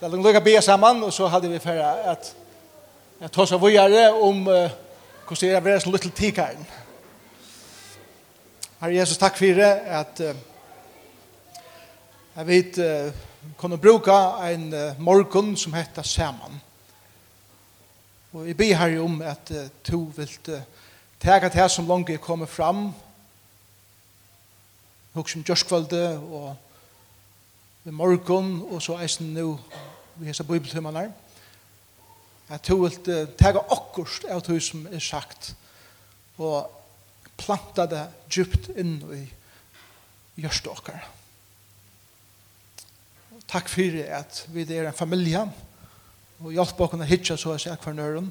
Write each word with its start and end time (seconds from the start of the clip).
la 0.00 0.08
dem 0.08 0.22
lukka 0.22 0.40
bia 0.40 0.60
saman, 0.60 1.02
og 1.02 1.12
så 1.12 1.26
hadde 1.26 1.48
vi 1.50 1.58
færa 1.58 2.12
at 2.12 2.34
jeg 3.20 3.32
tås 3.34 3.52
av 3.52 3.58
vujare 3.60 4.12
om 4.14 4.44
hvordan 4.44 5.40
det 5.40 5.56
er 5.56 5.64
vera 5.64 5.80
som 5.82 5.92
little 5.92 6.10
tikaren. 6.14 6.66
Herre 8.78 8.94
Jesus, 8.94 9.18
takk 9.18 9.34
fyrir 9.36 9.64
at 9.98 10.22
jeg 12.36 12.46
vet 12.46 12.78
kunne 13.58 13.80
bruka 13.82 14.20
en 14.52 14.70
morgon 15.02 15.56
som 15.56 15.74
heter 15.74 16.06
saman. 16.06 16.60
Og 18.32 18.46
jeg 18.46 18.56
ber 18.56 18.78
herre 18.78 19.02
om 19.02 19.18
at 19.22 19.50
to 19.82 20.04
vilt 20.16 20.52
tega 21.18 21.50
til 21.50 21.70
som 21.70 21.90
langt 21.90 22.14
jeg 22.14 22.22
kommer 22.22 22.46
fram, 22.46 22.94
hos 25.14 25.34
som 25.34 25.42
gjørskvalde 25.42 26.06
og 26.30 26.54
i 27.88 27.90
morgon 27.90 28.66
og 28.68 28.82
så 28.84 28.98
eisen 29.00 29.30
nu 29.32 29.54
vi 30.18 30.28
hese 30.30 30.46
bibeltimmarna, 30.46 31.06
at 32.48 32.64
du 32.68 32.80
vil 32.80 33.28
tega 33.38 33.60
okkurst 33.74 34.26
av 34.32 34.42
du 34.46 34.56
som 34.60 34.86
er 34.90 35.02
sagt, 35.04 35.52
og 36.38 36.70
planta 37.38 37.86
det 37.90 38.04
djupt 38.30 38.70
inn 38.78 38.98
i 39.14 39.22
gjørste 40.38 40.72
okkar. 40.72 41.06
Takk 43.48 43.70
fyrir 43.70 44.10
at 44.12 44.44
vi 44.52 44.66
er 44.76 44.88
en 44.88 44.96
familie, 44.96 45.44
og 46.38 46.52
hjelp 46.54 46.80
okkar 46.84 47.02
å 47.02 47.08
hitja 47.08 47.36
så 47.38 47.56
jeg 47.56 47.66
sier 47.66 47.80
hver 47.82 47.96
nøren, 47.96 48.28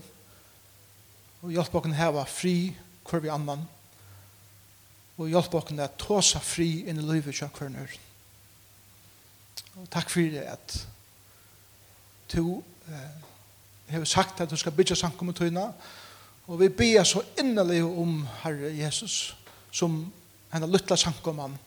og 1.43 1.53
hjelp 1.53 1.75
okkar 1.79 1.93
å 1.93 2.01
heva 2.01 2.25
fri 2.29 2.57
hver 3.07 3.23
vi 3.23 3.31
annan, 3.31 3.63
og 5.17 5.31
hjelp 5.31 5.57
okkar 5.59 5.81
å 5.85 5.89
tåsa 5.99 6.41
fri 6.43 6.83
inn 6.87 7.01
i 7.01 7.07
livet 7.07 7.39
hver 7.41 7.73
nøren. 7.73 8.05
Og 9.77 9.89
takk 9.93 10.09
fyrir 10.09 10.47
at 10.49 10.79
to 12.27 12.63
har 13.89 14.03
sagt 14.05 14.41
at 14.41 14.49
du 14.51 14.55
skal 14.55 14.71
bygge 14.71 14.95
sankum 14.95 15.33
og 16.47 16.59
vi 16.59 16.69
ber 16.69 17.03
så 17.03 17.21
innerlig 17.39 17.83
om 17.83 18.27
Herre 18.43 18.71
Jesus, 18.77 19.37
som 19.71 20.13
henne 20.53 20.67
lytla 20.71 20.95
sankumann 20.95 21.57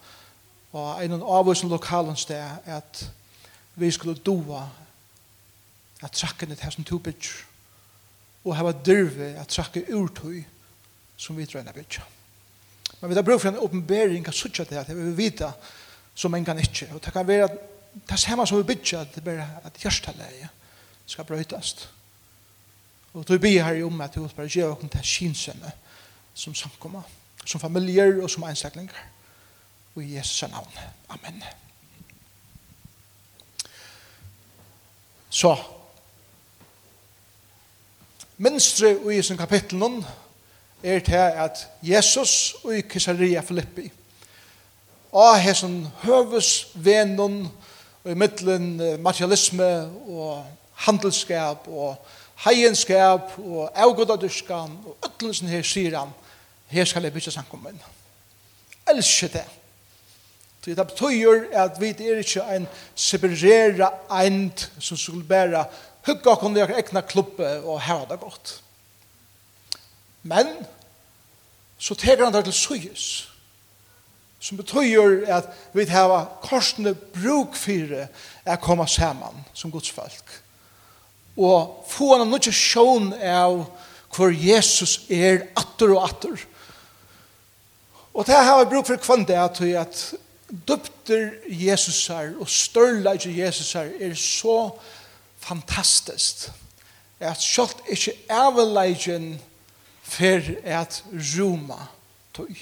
og 0.73 1.03
en 1.05 1.19
av 1.21 1.49
oss 1.49 1.63
lokalen 1.63 2.17
sted, 2.17 2.45
at 2.65 3.11
vi 3.75 3.91
skulle 3.91 4.21
doa 4.25 4.69
at 6.01 6.13
trakken 6.13 6.55
her 6.57 6.71
som 6.71 6.85
to 6.85 6.99
bygger, 6.99 7.43
og 8.45 8.57
hava 8.57 8.73
dyrve 8.73 9.35
at 9.37 9.49
trakke 9.49 9.85
urtøy 9.93 10.45
som 11.17 11.37
vi 11.37 11.45
drøyna 11.45 11.73
bygger. 11.73 12.07
Men 13.01 13.11
vi 13.11 13.15
har 13.15 13.23
brug 13.23 13.41
for 13.41 13.49
en 13.49 13.59
åpenbering, 13.59 14.29
at 14.29 14.35
suttja 14.35 14.65
det, 14.65 14.77
at 14.77 14.89
vi 14.89 14.95
vil 14.95 15.17
vita 15.17 15.53
som 16.15 16.35
en 16.35 16.45
kan 16.45 16.59
ikke, 16.59 16.89
og 16.95 17.05
det 17.05 17.13
kan 17.13 17.27
være 17.27 17.51
at 17.51 17.59
det 17.95 18.13
er 18.13 18.17
samme 18.17 18.47
som 18.47 18.59
vi 18.59 18.63
bygger, 18.63 19.01
at 19.01 19.15
det 19.15 19.25
bare 19.25 19.49
at 19.65 19.73
hjertelæget 19.83 20.49
skal 21.07 21.25
brøytast. 21.25 21.89
Og 23.15 23.29
du 23.29 23.39
ber 23.39 23.63
her 23.63 23.85
om 23.87 24.01
at 24.01 24.15
du 24.15 24.29
bare 24.37 24.49
gjør 24.49 24.71
åkken 24.71 24.89
til 24.89 25.01
kinsømme 25.03 25.73
som 26.35 26.55
samkommer, 26.55 27.03
som 27.45 27.61
familier 27.61 28.23
og 28.23 28.31
som 28.31 28.43
enstaklinger. 28.43 28.95
Og 29.95 30.03
i 30.05 30.17
Jesu 30.17 30.47
navn. 30.47 30.73
Amen. 31.09 31.43
Så, 35.31 35.57
minstre 38.39 38.93
i 39.13 39.17
Jesu 39.17 39.37
kapitlen 39.37 40.05
er 40.83 40.99
til 40.99 41.15
at 41.15 41.69
Jesus 41.83 42.55
og 42.65 42.77
i 42.77 42.81
Kisaria 42.81 43.41
Filippi 43.41 43.91
og 45.13 45.41
hessen 45.43 45.89
høves 46.05 46.69
vennen 46.75 47.47
og 47.47 47.70
i 48.05 48.15
middelen 48.15 49.03
materialisme 49.03 49.69
og 50.09 50.45
handelskap 50.87 51.69
og 51.69 51.97
heienskap 52.47 53.35
og 53.39 53.71
avgodaduskan 53.75 54.79
og 54.87 54.97
øtlensen 55.05 55.49
her 55.49 55.63
sier 55.67 55.99
han 55.99 56.13
her 56.73 56.89
skal 56.89 57.05
jeg 57.05 57.13
bytja 57.13 57.35
samkommen 57.35 57.81
elsker 58.89 59.29
det 59.37 59.47
Så 60.61 60.75
det 60.77 60.87
betyr 60.87 61.47
at 61.57 61.79
vi 61.81 61.89
er 61.89 62.19
ikke 62.21 62.43
en 62.53 62.67
separera 62.95 63.89
eind 64.13 64.67
som 64.79 64.97
skulle 64.97 65.25
bæra 65.25 65.65
hugga 66.07 66.35
okkur 66.35 66.57
i 66.57 66.77
egna 66.77 67.01
klubbe 67.01 67.49
og 67.65 67.81
hava 67.81 68.05
det 68.11 68.21
godt. 68.21 68.63
Men 70.23 70.47
så 71.79 71.95
teker 71.95 72.25
han 72.25 72.35
det 72.35 72.45
til 72.45 72.53
suyes 72.53 73.30
som 74.41 74.57
betyr 74.57 75.27
at 75.29 75.51
vi 75.77 75.85
hava 75.91 76.25
korsene 76.43 76.95
bruk 76.95 77.57
for 77.59 77.97
er 78.01 78.63
komme 78.63 78.87
saman 78.89 79.45
som 79.55 79.71
Guds 79.71 79.91
folk. 79.93 80.41
Og 81.37 81.85
få 81.89 82.15
en 82.15 82.25
nødvendig 82.25 82.55
sjån 82.57 83.13
av 83.21 83.67
hvor 84.11 84.33
Jesus 84.35 85.05
er 85.11 85.45
atter 85.57 85.93
og 85.95 86.09
atter. 86.09 86.41
Og 88.15 88.27
det 88.27 88.35
har 88.35 88.59
vi 88.65 88.71
bruk 88.73 88.89
for 88.89 88.99
kvann 88.99 89.29
det 89.29 89.39
at 89.39 89.61
vi 89.63 89.75
at 89.79 90.01
dupter 90.51 91.31
Jesus 91.47 92.07
her 92.11 92.33
og 92.41 92.49
størla 92.51 93.15
ikke 93.15 93.37
Jesus 93.37 93.73
her 93.77 93.93
er 94.01 94.17
så 94.19 94.73
fantastisk 95.41 96.51
at 97.21 97.43
sjålt 97.45 97.83
ikke 97.93 98.17
avleggen 98.33 99.35
for 100.03 100.41
at 100.65 101.03
Roma 101.13 101.87
tog. 102.35 102.57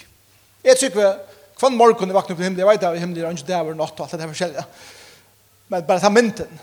Jeg 0.65 0.77
tykker 0.77 1.15
Kvann 1.59 1.77
morgon 1.77 2.15
vakna 2.15 2.35
upp 2.35 2.41
i 2.41 2.45
himmelen, 2.45 2.59
jeg 2.63 2.69
vet 2.69 2.85
at 2.87 3.01
himmelen 3.01 3.25
er 3.25 3.31
ikke 3.31 3.47
där 3.47 3.61
över 3.61 3.75
natt 3.75 4.01
og 4.01 4.07
alt 4.07 4.13
det 4.13 4.23
er 4.23 4.29
förskälliga. 4.29 4.65
Men 5.69 5.87
bare 5.87 6.01
ta 6.01 6.09
mynden, 6.09 6.61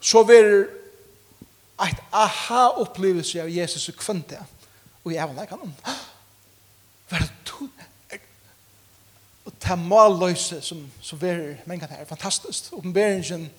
Så 0.00 0.22
vil 0.22 0.66
et 1.80 1.96
aha-opplevelse 2.12 3.42
av 3.42 3.48
Jesus 3.48 3.88
och 3.88 3.96
kvann 3.96 4.24
det. 4.28 4.38
og 5.04 5.12
jeg 5.12 5.28
var 5.28 5.34
läkaren. 5.34 5.74
Hva 7.08 7.16
er 7.16 7.20
det 7.20 7.30
Og 9.44 9.52
det 9.62 9.78
målløse 9.78 10.60
som, 10.60 10.90
som 11.00 11.20
verer 11.20 11.56
mennene 11.66 11.92
her, 11.92 12.04
fantastisk. 12.04 12.72
Oppenberingen 12.72 13.50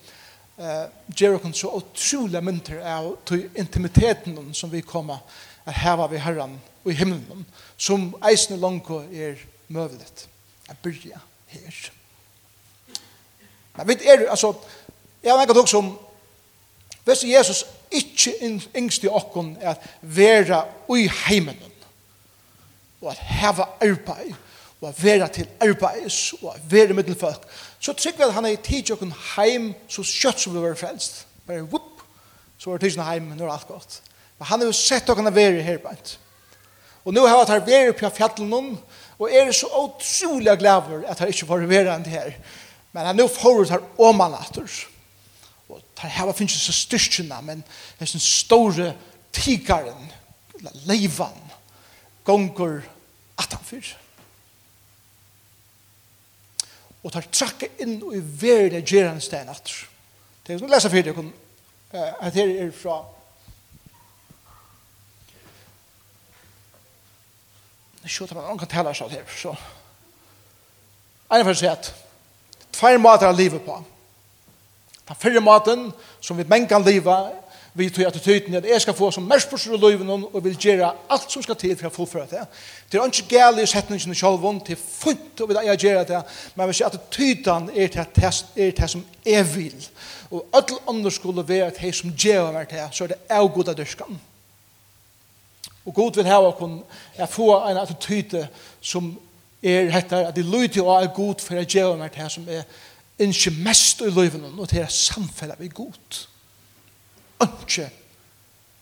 eh, 0.58 0.86
gjør 1.14 1.38
oss 1.46 1.60
så 1.60 1.70
utrolig 1.78 2.42
mynter 2.42 2.80
av 2.82 3.12
intimiteten 3.54 4.54
som 4.54 4.72
vi 4.72 4.80
kommer 4.80 5.22
at 5.66 5.74
heva 5.74 6.08
ved 6.10 6.18
Herren 6.18 6.60
og 6.84 6.90
i 6.90 6.94
himmelen, 6.94 7.46
som 7.76 8.14
eisen 8.30 8.54
og 8.54 8.60
langt 8.60 8.90
er 9.14 9.38
møveligt. 9.68 10.28
Jeg 10.68 10.78
byrja 10.82 11.18
her. 11.46 11.90
Men 13.76 13.88
vet 13.88 14.02
er, 14.04 14.30
altså, 14.30 14.54
jeg 15.22 15.32
har 15.32 15.40
enkelt 15.40 15.58
også 15.58 15.78
om, 15.78 15.98
hvis 17.04 17.24
Jesus 17.24 17.64
ikke 17.90 18.60
yngst 18.76 19.04
i 19.04 19.08
okken 19.08 19.56
er 19.60 19.70
at 19.70 19.90
være 20.02 20.64
ui 20.88 21.08
heimen, 21.26 21.58
og 23.00 23.10
at 23.10 23.18
heva 23.18 23.62
arbeid, 23.80 24.32
og 24.80 24.88
at 24.88 25.04
være 25.04 25.28
til 25.28 25.48
arbeids, 25.60 26.32
og 26.42 26.54
at 26.54 26.72
være 26.72 26.94
middelfolk, 26.94 27.46
så 27.80 27.92
trykker 27.92 28.18
vi 28.18 28.28
at 28.28 28.34
han 28.34 28.44
er 28.44 28.56
i 28.56 28.56
tid 28.56 28.90
okken 28.90 29.14
heim 29.36 29.74
så 29.88 30.02
kjøtt 30.02 30.40
som 30.40 30.54
vi 30.54 30.62
var 30.62 30.74
frelst. 30.74 31.26
Bare 31.46 31.62
whoop, 31.62 32.02
så 32.58 32.70
var 32.70 32.78
det 32.78 32.88
tidsen 32.88 33.04
heim, 33.04 33.32
nå 33.36 33.46
er 33.46 33.52
alt 33.52 33.68
godt. 33.68 34.00
Men 34.38 34.46
han 34.46 34.60
har 34.60 34.66
jo 34.66 34.76
sett 34.76 35.08
okken 35.10 35.30
å 35.30 35.34
være 35.34 35.62
her, 35.62 35.78
bare. 35.78 36.16
Og 37.04 37.14
nå 37.14 37.22
har 37.22 37.36
jeg 37.36 37.62
vært 37.62 37.70
her 37.70 37.92
på 37.94 38.10
fjallet 38.16 38.48
noen, 38.48 38.74
Og 39.18 39.32
er 39.32 39.52
så 39.52 39.68
utrolig 39.70 40.58
glad 40.58 40.82
for 40.88 41.04
at 41.08 41.18
han 41.18 41.32
ikke 41.32 41.48
får 41.48 41.64
være 41.70 41.94
enn 41.94 42.04
det 42.04 42.12
her. 42.12 42.34
Men 42.92 43.08
han 43.08 43.16
nå 43.16 43.26
får 43.28 43.40
forut 43.40 43.72
her 43.72 43.84
om 43.98 44.20
han 44.20 44.36
etter. 44.38 44.76
Og 45.68 45.80
det 45.80 46.10
her 46.12 46.32
finnes 46.32 46.56
ikke 46.56 46.66
så 46.66 46.76
styrkjene, 46.76 47.38
men 47.42 47.62
det 47.64 48.06
er 48.06 48.12
sånn 48.12 48.22
store 48.22 48.90
tigeren, 49.34 50.12
leivan, 50.86 51.40
gonger 52.26 52.80
at 53.40 53.56
han 53.56 53.66
fyrer. 53.66 53.96
Og 57.04 57.12
tar 57.14 57.26
trakke 57.30 57.70
inn 57.82 57.98
og 58.02 58.16
i 58.16 58.22
verre 58.40 58.80
gjerandstein 58.82 59.50
atter. 59.50 59.84
Det 60.42 60.54
er 60.54 60.62
sånn 60.62 60.72
lesa 60.72 60.90
fyrir 60.90 61.14
det, 61.14 61.26
at 61.94 62.34
her 62.34 62.50
er 62.64 62.72
fra 62.74 63.00
Det 68.06 68.12
skjøter 68.14 68.38
man, 68.38 68.54
kan 68.54 68.68
tala 68.70 68.92
sånn 68.94 69.10
her, 69.10 69.24
så. 69.34 69.50
Ein 71.26 71.42
for 71.42 71.50
å 71.50 71.58
si 71.58 71.66
at, 71.66 71.88
tveir 72.70 73.00
måter 73.02 73.26
av 73.26 73.34
livet 73.34 73.64
på. 73.66 73.80
Den 75.08 75.18
fyrre 75.18 75.42
måten 75.42 75.88
som 76.22 76.38
vi 76.38 76.46
menn 76.46 76.68
kan 76.70 76.86
liva, 76.86 77.16
vi 77.74 77.88
tog 77.90 78.06
attityden 78.06 78.54
at 78.60 78.68
jeg 78.70 78.84
skal 78.84 78.94
få 78.94 79.08
som 79.10 79.26
mest 79.26 79.50
på 79.50 79.58
av 79.58 79.82
livet 79.82 80.12
og 80.28 80.38
vil 80.44 80.54
gjøre 80.54 80.92
alt 81.16 81.34
som 81.34 81.42
skal 81.42 81.58
til 81.58 81.74
for 81.80 81.88
å 81.90 81.92
fullføre 81.96 82.28
det. 82.30 82.44
Det 82.92 83.02
er 83.02 83.10
ikke 83.10 83.26
gale 83.34 83.66
i 83.66 83.72
setningen 83.72 84.14
i 84.14 84.20
sjølven, 84.22 84.62
det 84.62 84.76
er 84.76 84.84
fullt 84.86 85.42
å 85.42 85.50
vil 85.50 85.60
gjøre 85.74 86.06
det, 86.12 86.22
men 86.54 86.70
hvis 86.70 86.84
attityden 86.86 87.72
er 87.74 87.90
til 87.90 88.06
det, 88.22 88.32
er 88.54 88.78
det 88.78 88.90
som 88.94 89.02
jeg 89.26 89.50
vil, 89.50 89.90
og 90.30 90.46
alle 90.54 90.78
andre 90.94 91.10
skulle 91.18 91.48
være 91.48 91.74
det 91.82 91.94
som 92.04 92.14
gjør 92.14 92.54
meg 92.54 92.70
det, 92.70 92.86
så 92.94 93.10
er 93.10 93.16
det 93.16 93.22
avgoda 93.34 93.74
dyrskan. 93.74 94.22
Og 95.86 95.94
god 95.94 96.14
vil 96.18 96.26
hava 96.26 96.50
kun 96.50 96.80
jeg 97.18 97.28
få 97.28 97.50
en 97.68 97.78
attityde 97.78 98.48
som 98.80 99.12
er 99.62 99.90
hettar 99.90 100.28
at 100.28 100.36
det 100.36 100.44
lyder 100.44 100.82
og 100.82 101.02
er 101.02 101.12
god 101.14 101.42
for 101.42 101.54
jeg 101.54 101.66
gjør 101.66 101.96
meg 101.98 102.12
til 102.14 102.30
som 102.30 102.48
er 102.48 102.66
ikke 103.18 103.52
mest 103.64 104.02
i 104.04 104.10
løyven 104.10 104.58
og 104.58 104.68
til 104.68 104.82
er 104.82 104.90
samfellet 104.92 105.60
vi 105.60 105.68
god. 105.68 106.26
Ikke 107.46 107.88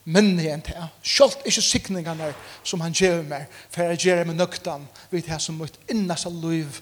minne 0.05 0.43
igjen 0.43 0.65
til 0.65 0.89
selv 1.03 1.37
ikke 1.45 1.62
sikningene 1.62 2.33
som 2.65 2.81
han 2.81 2.93
gjør 2.93 3.23
meg 3.29 3.47
for 3.69 3.85
jeg 3.85 4.03
gjør 4.09 4.25
meg 4.25 4.37
nøkten 4.41 4.89
ved 5.11 5.29
det 5.29 5.41
som 5.43 5.61
mot 5.61 5.79
innast 5.89 6.27
av 6.27 6.35
løyv 6.43 6.81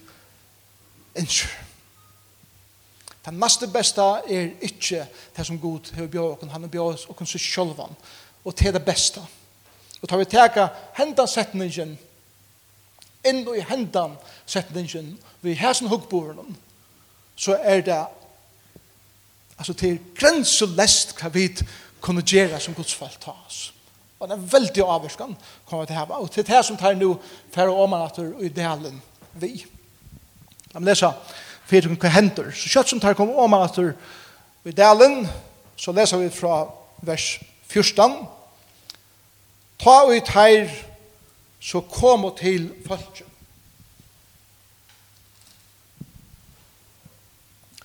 ikke. 1.15 1.47
Den 3.25 3.37
mest 3.39 3.63
beste 3.73 4.01
er 4.01 4.49
ikke 4.61 5.05
det 5.37 5.45
som 5.45 5.59
god 5.59 5.93
har 5.95 6.07
bjør 6.07 6.33
oss, 6.33 6.51
han 6.51 6.61
har 6.65 6.71
bjør 6.71 6.89
oss 6.93 7.05
og 7.07 7.27
så 7.27 7.39
sjølvan. 7.39 7.95
Og 8.43 8.55
til 8.55 8.73
det 8.73 8.85
beste. 8.85 9.19
Det 9.19 9.42
Og 10.03 10.09
tar 10.09 10.19
vi 10.19 10.27
teka 10.27 10.67
hendan 10.97 11.29
setningen 11.31 11.95
inn 13.23 13.45
i 13.47 13.63
hendan 13.63 14.17
setningen 14.45 15.13
vi 15.41 15.55
hæsen 15.55 15.87
hukkboren 15.87 16.57
så 17.39 17.55
er 17.63 17.81
det 17.81 18.01
altså 19.57 19.73
til 19.73 19.99
grenselest 20.19 21.15
hva 21.17 21.31
vi 21.33 21.47
kunne 22.03 22.23
gjøre 22.27 22.59
som 22.59 22.75
godsfall 22.75 23.15
ta 23.21 23.31
oss. 23.47 23.71
Og 24.19 24.27
det 24.29 24.35
er 24.35 24.51
veldig 24.51 24.83
avvarskan 24.83 25.33
kommer 25.67 25.87
til 25.87 25.97
hava. 25.97 26.19
Og 26.19 26.31
til 26.31 26.45
det 26.47 26.59
som 26.65 26.77
tar 26.77 26.95
nu 26.95 27.15
færre 27.51 27.71
åmanatter 27.71 28.29
i 28.43 28.51
delen 28.51 29.01
vi. 29.33 29.65
La 30.73 30.79
meg 30.79 30.93
lesa 30.93 31.13
fyrir 31.67 31.95
hva 31.95 32.11
hender. 32.11 32.51
Så 32.51 32.71
kjøtt 32.71 32.91
som 32.91 33.01
tar 33.03 33.17
kommer 33.17 33.39
åmanatter 33.39 33.93
i 34.67 34.75
delen 34.75 35.23
så 35.79 35.91
leser 35.95 36.21
vi 36.21 36.29
fra 36.31 36.63
vers 37.03 37.39
14 37.71 38.15
Ta 39.79 40.03
ut 40.09 40.29
her, 40.35 40.69
så 41.59 41.81
kom 41.81 42.25
og 42.25 42.37
til 42.37 42.69
folket. 42.87 43.27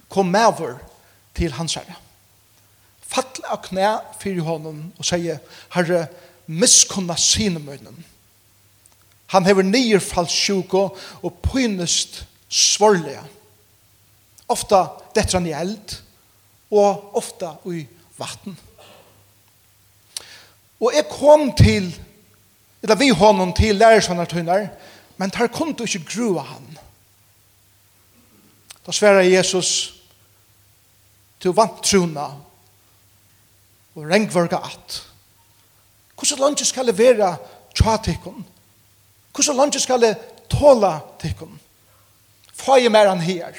Kom 0.08 0.34
over 0.34 0.78
til 1.34 1.52
hans 1.52 1.74
herre. 1.78 1.96
Fattel 3.08 3.44
av 3.48 3.62
knæ 3.64 3.90
fyrir 4.20 4.44
honom 4.44 4.80
og 4.98 5.06
sier, 5.06 5.40
herre, 5.72 6.06
miskunna 6.48 7.16
sine 7.20 7.60
munnen. 7.60 8.04
Han 9.32 9.44
hever 9.44 9.66
nyrfallsjuko 9.68 10.84
og 11.22 11.40
pynest 11.44 12.22
svorlega. 12.48 13.24
Ofta 14.48 14.86
detter 15.16 15.38
han 15.38 15.48
i 15.48 15.52
eld, 15.56 15.98
og 16.72 17.16
ofta 17.16 17.54
i 17.68 17.84
vatten. 18.16 18.56
Og 20.80 20.92
jeg 20.94 21.08
kom 21.10 21.52
til, 21.56 21.90
eller 22.82 22.96
vi 22.96 23.08
honom 23.08 23.52
til 23.52 23.76
lærersannartøyner, 23.76 24.68
men 25.16 25.30
tar 25.30 25.50
kom 25.50 25.74
du 25.74 25.84
ikke 25.84 26.04
grua 26.06 26.42
han. 26.42 26.78
Da 28.86 28.92
sverar 28.92 29.26
Jesus, 29.26 29.94
til 31.40 31.54
vant 31.54 31.82
truna 31.84 32.26
og 33.94 34.06
rengvarga 34.10 34.58
at. 34.64 35.02
Hvordan 36.18 36.38
landet 36.38 36.66
skal 36.66 36.86
levera 36.86 37.36
tja 37.74 37.96
tikkun? 38.02 38.46
Hvordan 39.34 39.56
landet 39.56 39.82
skal 39.82 40.02
det 40.02 40.16
tåla 40.50 40.98
tikkun? 41.20 41.60
Føye 42.54 42.90
mer 42.90 43.08
han 43.08 43.20
her. 43.22 43.54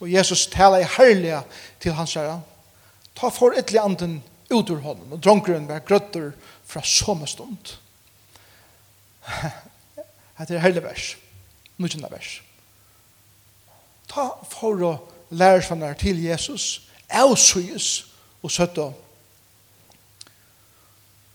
Og 0.00 0.12
Jesus 0.12 0.46
tala 0.46 0.80
i 0.80 0.88
herliga 0.96 1.42
til 1.80 1.92
hans 1.92 2.14
herra. 2.14 2.40
Ta 3.16 3.28
for 3.28 3.52
ytli 3.58 3.76
anden 3.78 4.22
ut 4.50 4.70
ur 4.70 4.80
honom. 4.84 5.12
Og 5.12 5.22
dronkeren 5.22 5.68
var 5.68 5.84
grøtter 5.86 6.32
fra 6.66 6.82
sånne 6.84 7.28
stund. 7.30 7.74
Det 10.40 10.56
er 10.56 10.64
hele 10.64 10.80
vers. 10.80 11.16
Nukjende 11.76 12.08
vers. 12.10 12.38
Ta 14.08 14.30
for 14.48 14.80
å 14.84 14.92
lære 15.30 15.62
seg 15.62 15.78
nær 15.78 15.98
til 16.00 16.18
Jesus, 16.24 16.88
avsøyes 17.12 17.90
og 18.40 18.50
søtte. 18.50 18.86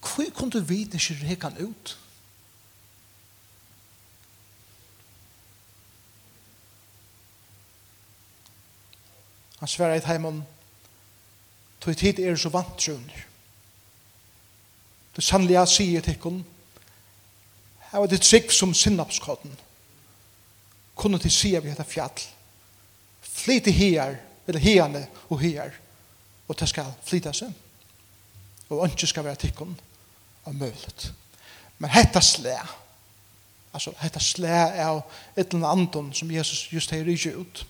Hvor 0.02 0.32
kunne 0.34 0.58
du 0.58 0.66
vite 0.66 0.98
ikke 0.98 1.20
rek 1.22 1.46
han 1.46 1.62
ut? 1.62 1.94
Han 9.60 9.72
sverre 9.72 9.98
i 9.98 10.04
heimen, 10.06 10.44
Tog 11.86 11.98
tid 11.98 12.20
er 12.20 12.36
så 12.36 12.50
vant 12.50 12.78
trøvner. 12.82 13.26
Det 15.16 15.24
sannlige 15.24 15.60
jeg 15.60 15.70
sier 15.70 16.02
til 16.02 16.18
henne, 16.24 16.44
her 17.92 18.02
var 18.02 18.10
det 18.10 18.22
trygg 18.26 18.50
som 18.52 18.74
sinnapskodden. 18.74 19.54
Kunne 20.96 21.20
til 21.22 21.32
sier 21.32 21.62
vi 21.62 21.70
etter 21.70 21.86
fjall. 21.86 22.26
Flyte 23.22 23.72
her, 23.72 24.18
eller 24.48 24.60
herne 24.60 25.06
og 25.30 25.40
her, 25.40 25.78
og 26.48 26.60
det 26.60 26.70
skal 26.70 26.90
flyte 27.06 27.34
seg. 27.38 27.54
Og 28.70 28.84
ønske 28.88 29.08
skal 29.08 29.30
være 29.30 29.44
til 29.46 29.54
henne 29.60 29.78
av 30.46 30.58
mølet. 30.58 31.12
Men 31.78 31.94
hetta 31.94 32.22
slæ, 32.22 32.58
altså 33.74 33.94
hetta 34.02 34.20
slæ 34.20 34.58
er 34.74 35.02
et 35.38 35.54
eller 35.54 35.68
annet 35.70 36.18
som 36.18 36.31
Jesus 36.31 36.68
just 36.74 36.92
har 36.92 37.06
rydget 37.06 37.36
ut. 37.36 37.66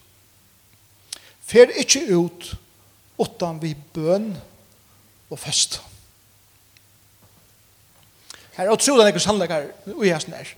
Fer 1.42 1.68
ikke 1.84 2.08
ut, 2.16 2.56
utan 3.20 3.62
vi 3.62 3.76
bøn 3.94 4.32
og 5.30 5.40
fest. 5.40 5.82
Her 8.56 8.70
er 8.70 8.76
utrolig 8.76 9.06
nekker 9.08 9.24
sannleikar 9.24 9.68
ui 9.96 10.10
hans 10.10 10.28
nær. 10.32 10.52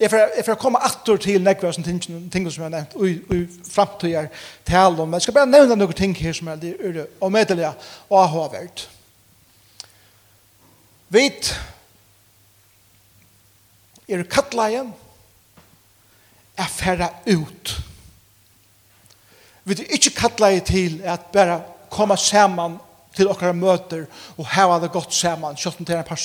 Jeg 0.00 0.10
får 0.44 0.56
komme 0.58 0.80
atter 0.82 1.18
til 1.20 1.42
nekker 1.44 1.68
av 1.68 1.76
ting, 1.84 2.00
ting 2.02 2.46
som 2.50 2.64
jeg 2.64 2.64
har 2.64 2.72
nevnt 2.72 2.96
ui, 2.96 3.20
ui 3.30 3.44
framtøyer 3.70 4.30
til 4.66 5.00
om. 5.00 5.08
Men 5.08 5.20
Jeg 5.20 5.28
skal 5.28 5.34
bare 5.34 5.50
nevne 5.50 5.76
noen 5.76 5.94
ting 5.94 6.16
her 6.16 6.32
som 6.34 6.48
er 6.48 6.64
ure 6.80 7.06
og 7.20 7.32
medelige 7.32 7.70
og 8.08 8.22
avhåverd. 8.24 8.86
Vit 11.12 11.52
er 14.08 14.24
kattleie 14.24 14.82
er 16.56 16.68
færre 16.68 17.08
ut. 17.28 17.76
Vi 19.64 19.76
er 19.76 19.94
ikke 19.94 20.16
kattleie 20.16 20.60
til 20.60 21.00
at 21.04 21.30
bare 21.32 21.60
komme 21.92 22.16
sammen 22.16 22.78
til 23.16 23.28
okkara 23.28 23.52
møter 23.52 24.06
og 24.38 24.46
hava 24.54 24.78
det 24.80 24.92
godt 24.92 25.14
saman, 25.14 25.56
kjøtten 25.56 25.86
til 25.86 25.98
en 25.98 26.06
par. 26.08 26.20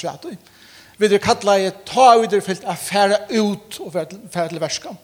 Vi 0.97 1.05
er 1.05 1.21
kattla 1.21 1.57
i 1.61 1.69
ta 1.85 2.15
ut 2.17 2.31
det 2.31 2.41
fyllt 2.43 2.63
er 2.65 2.79
færa 2.79 3.19
ut 3.29 3.79
og 3.83 3.91
færa 3.93 4.47
til 4.47 4.61
verska. 4.61 4.95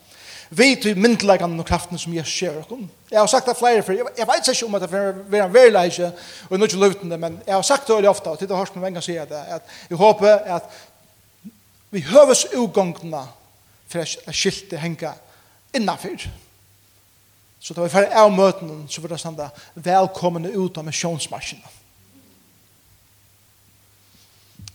Vi 0.49 0.75
til 0.75 0.97
myndleggene 0.97 1.59
og 1.59 1.65
kraften 1.65 1.97
som 1.97 2.13
Jesus 2.13 2.33
skjer 2.33 2.59
okken. 2.61 2.89
Jeg 3.11 3.19
har 3.19 3.27
sagt 3.27 3.47
det 3.47 3.57
flere 3.57 3.83
før. 3.83 3.93
jeg 4.17 4.27
vet 4.27 4.47
ikke 4.47 4.65
om 4.65 4.75
at 4.75 4.81
det 4.81 4.93
er 4.93 5.45
en 5.45 5.53
verleisje 5.53 6.11
og 6.49 6.59
noe 6.59 6.67
ikke 6.67 7.17
men 7.17 7.41
jeg 7.47 7.55
har 7.55 7.61
sagt 7.61 7.87
det 7.87 7.95
veldig 7.95 8.09
ofte, 8.09 8.29
og 8.29 8.39
til 8.39 8.47
det 8.47 8.57
hørs 8.57 8.75
med 8.75 8.87
en 8.87 8.93
gang 8.93 9.03
sier 9.03 9.25
det, 9.25 9.41
at 9.47 9.61
jeg 9.89 9.97
håper 9.97 10.27
at 10.27 10.63
vi 11.91 12.01
høves 12.01 12.45
utgångene 12.53 13.25
for 13.87 13.99
at 13.99 14.35
skiltet 14.35 14.79
henga 14.79 15.13
innanfyr. 15.73 16.29
Så 17.63 17.71
da 17.71 17.85
vi 17.85 17.91
ferdig 17.93 18.11
av 18.19 18.31
møten, 18.35 18.83
så 18.91 18.99
vil 18.99 19.13
det 19.13 19.21
sånn 19.21 19.37
da, 19.37 19.47
velkomne 19.79 20.51
ut 20.51 20.77
av 20.77 20.83
misjonsmaskinen. 20.83 21.79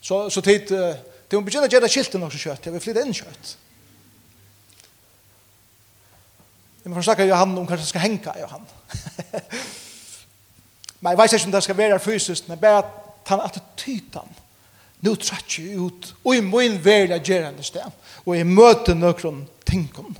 Så, 0.00 0.22
så 0.32 0.40
tid, 0.40 0.70
til 0.70 1.36
hun 1.36 1.44
begynner 1.44 1.68
å 1.68 1.74
gjøre 1.74 1.90
skilten 1.92 2.22
også 2.24 2.40
kjøtt, 2.40 2.64
jeg 2.64 2.72
vil 2.72 2.80
flytte 2.80 3.02
inn 3.04 3.16
kjøtt. 3.18 3.50
Jeg 6.80 6.88
må 6.88 6.96
få 6.96 7.04
snakke 7.10 7.26
Johan 7.28 7.52
om 7.60 7.68
hva 7.68 7.76
som 7.76 7.90
skal 7.90 8.06
henge 8.06 8.32
av 8.32 8.40
Johan. 8.40 8.64
men 11.02 11.10
jeg 11.12 11.20
vet 11.20 11.36
ikke 11.36 11.50
om 11.50 11.54
det 11.58 11.62
skal 11.66 11.80
være 11.82 12.00
fysisk, 12.00 12.48
men 12.48 12.62
bare 12.62 12.86
ta 13.28 13.36
en 13.36 13.44
attityden, 13.50 14.32
nå 15.04 15.14
trøtt 15.20 15.58
jeg 15.60 15.76
ut, 15.76 16.10
og 16.24 16.32
i 16.38 16.40
min 16.40 16.80
verden 16.80 17.20
gjør 17.20 17.50
han 17.50 17.60
det 17.60 17.68
sted, 17.68 18.00
og 18.24 18.32
jeg 18.32 18.48
møter 18.48 18.96
noen 18.96 19.44
tingene 19.68 20.16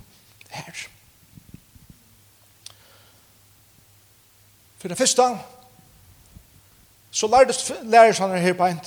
her. 0.53 0.69
Her. 0.69 0.98
For 4.79 4.87
det 4.87 4.97
første, 4.97 5.23
så 7.11 7.27
lærdes 7.27 7.71
lærer 7.83 8.27
han 8.27 8.41
her 8.41 8.53
på 8.53 8.65
en, 8.65 8.79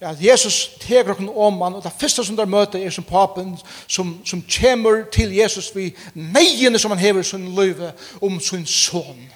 at 0.00 0.20
Jesus 0.20 0.70
teger 0.80 1.14
noen 1.20 1.36
om 1.36 1.62
han, 1.62 1.76
og 1.78 1.84
det 1.84 1.92
første 2.00 2.24
som 2.24 2.36
der 2.36 2.48
møter 2.48 2.80
er 2.80 2.90
som 2.90 3.04
papen, 3.04 3.54
som, 3.88 4.18
som 4.26 4.42
kommer 4.60 5.04
til 5.12 5.32
Jesus 5.34 5.70
ved 5.74 5.90
neiene 6.14 6.78
som 6.78 6.90
han 6.90 7.00
hever 7.00 7.22
sin 7.22 7.54
løyve 7.54 7.92
om 8.22 8.40
sin 8.40 8.66
son. 8.66 9.30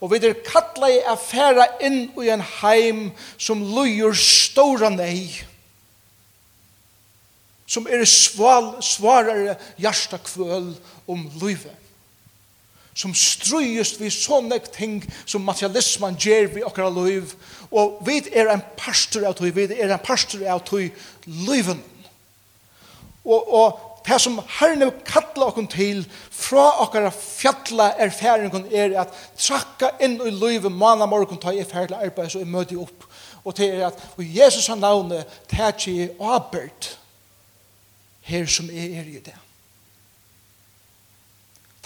Og 0.00 0.12
vi 0.12 0.20
er 0.22 0.36
kattla 0.46 0.90
i 0.92 1.00
affæra 1.10 1.66
inn 1.82 2.10
i 2.22 2.28
en 2.30 2.44
heim 2.60 3.08
som 3.38 3.64
løyer 3.74 4.14
stora 4.14 4.92
nei, 4.94 5.26
som 7.68 7.88
er 7.90 8.04
sval, 8.08 8.76
svarare 8.84 9.58
hjertakvøl 9.76 10.70
om 11.08 11.26
løyve 11.40 11.74
som 12.98 13.14
strøyest 13.14 14.00
vi 14.00 14.10
sånne 14.10 14.58
ting 14.74 14.98
som 15.22 15.44
materialismen 15.46 16.18
gjør 16.18 16.48
vi 16.56 16.64
okkara 16.66 16.90
liv, 16.96 17.30
og 17.70 18.00
vi 18.06 18.18
er 18.32 18.50
en 18.50 18.64
pastor 18.78 19.28
av 19.28 19.36
tog, 19.38 19.52
vi 19.54 19.68
er 19.76 19.92
en 19.92 20.02
pastor 20.02 20.42
av 20.50 20.64
tog 20.66 20.88
liven. 21.26 21.82
Og, 23.28 23.54
og 23.54 24.02
det 24.08 24.18
som 24.22 24.38
herren 24.58 24.90
kallar 25.06 25.52
okkon 25.52 25.68
til 25.70 26.04
fra 26.32 26.64
okkara 26.84 27.10
fjalla 27.12 27.90
erfaringen 28.00 28.66
er 28.72 28.96
at 29.04 29.14
trakka 29.36 29.92
inn 30.02 30.16
i 30.24 30.32
livet 30.32 30.72
manna 30.72 31.06
morgon 31.06 31.40
ta 31.40 31.52
i 31.52 31.66
ferdig 31.68 31.98
arbeid 31.98 32.32
så 32.32 32.42
er 32.42 32.50
møti 32.50 32.78
opp. 32.80 33.04
Og 33.44 33.54
det 33.58 33.68
er 33.74 33.90
at 33.90 34.00
og 34.16 34.24
Jesus 34.24 34.66
han 34.72 34.80
navne 34.82 35.22
tætje 35.50 36.10
abert 36.18 36.96
her 38.28 38.48
som 38.50 38.70
er 38.72 39.04
i 39.04 39.20
det. 39.22 39.36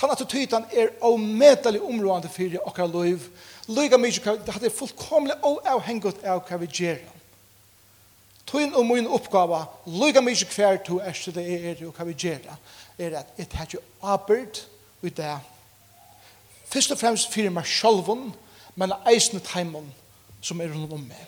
Tann 0.02 0.26
tytan 0.26 0.64
er 0.74 0.88
avmedelig 0.98 1.78
områdende 1.82 2.28
fyrir 2.28 2.64
okkar 2.66 2.88
liv. 2.90 3.22
Lyga 3.70 4.00
mykje 4.02 4.32
hva 4.34 4.58
det 4.58 4.66
er 4.66 4.74
fullkomlig 4.74 5.36
avhengut 5.46 6.24
av 6.26 6.42
hva 6.48 6.58
vi 6.58 6.66
gjør. 6.66 6.98
Tøyen 8.50 8.74
og 8.74 8.88
min 8.88 9.06
oppgave, 9.06 9.62
lyga 9.86 10.20
mykje 10.20 10.50
hver 10.56 10.82
to 10.82 10.98
er 10.98 11.14
til 11.14 11.36
det 11.38 11.46
er 11.46 11.86
og 11.86 11.94
hva 11.94 12.08
vi 12.10 12.18
gjør, 12.18 12.50
er 12.98 13.18
at 13.22 13.30
jeg 13.38 13.48
tar 13.54 13.70
ikke 13.70 13.84
arbeid 14.02 14.64
i 15.06 15.14
det. 15.14 15.38
Først 16.66 16.90
og 16.90 16.98
fremst 16.98 17.30
fyrir 17.30 17.54
meg 17.54 17.70
sjálfun, 17.70 18.32
men 18.74 18.98
eisne 19.06 19.38
teimen 19.38 19.86
som 20.42 20.60
er 20.60 20.74
rundt 20.74 20.98
om 20.98 21.06
meg. 21.06 21.26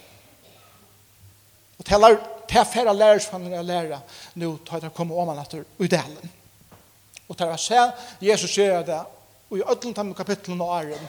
Og 1.78 1.86
til 1.86 2.64
færre 2.74 2.94
lærersfanninger 2.94 3.62
å 3.62 3.68
lære 3.70 4.06
nå 4.34 4.56
tar 4.66 4.80
jeg 4.80 4.88
til 4.88 4.96
å 4.96 4.98
komme 4.98 5.14
om 5.14 5.30
han 5.30 5.46
etter 5.46 5.62
i. 5.62 6.34
Og 7.28 7.36
tar 7.36 7.52
jeg 7.54 7.62
se, 7.62 7.84
Jesus 8.20 8.52
sier 8.52 8.82
det, 8.84 9.00
og 9.50 9.58
i 9.58 9.62
ødelen 9.62 10.14
kapitlen 10.14 10.60
og 10.60 10.74
æren, 10.76 11.08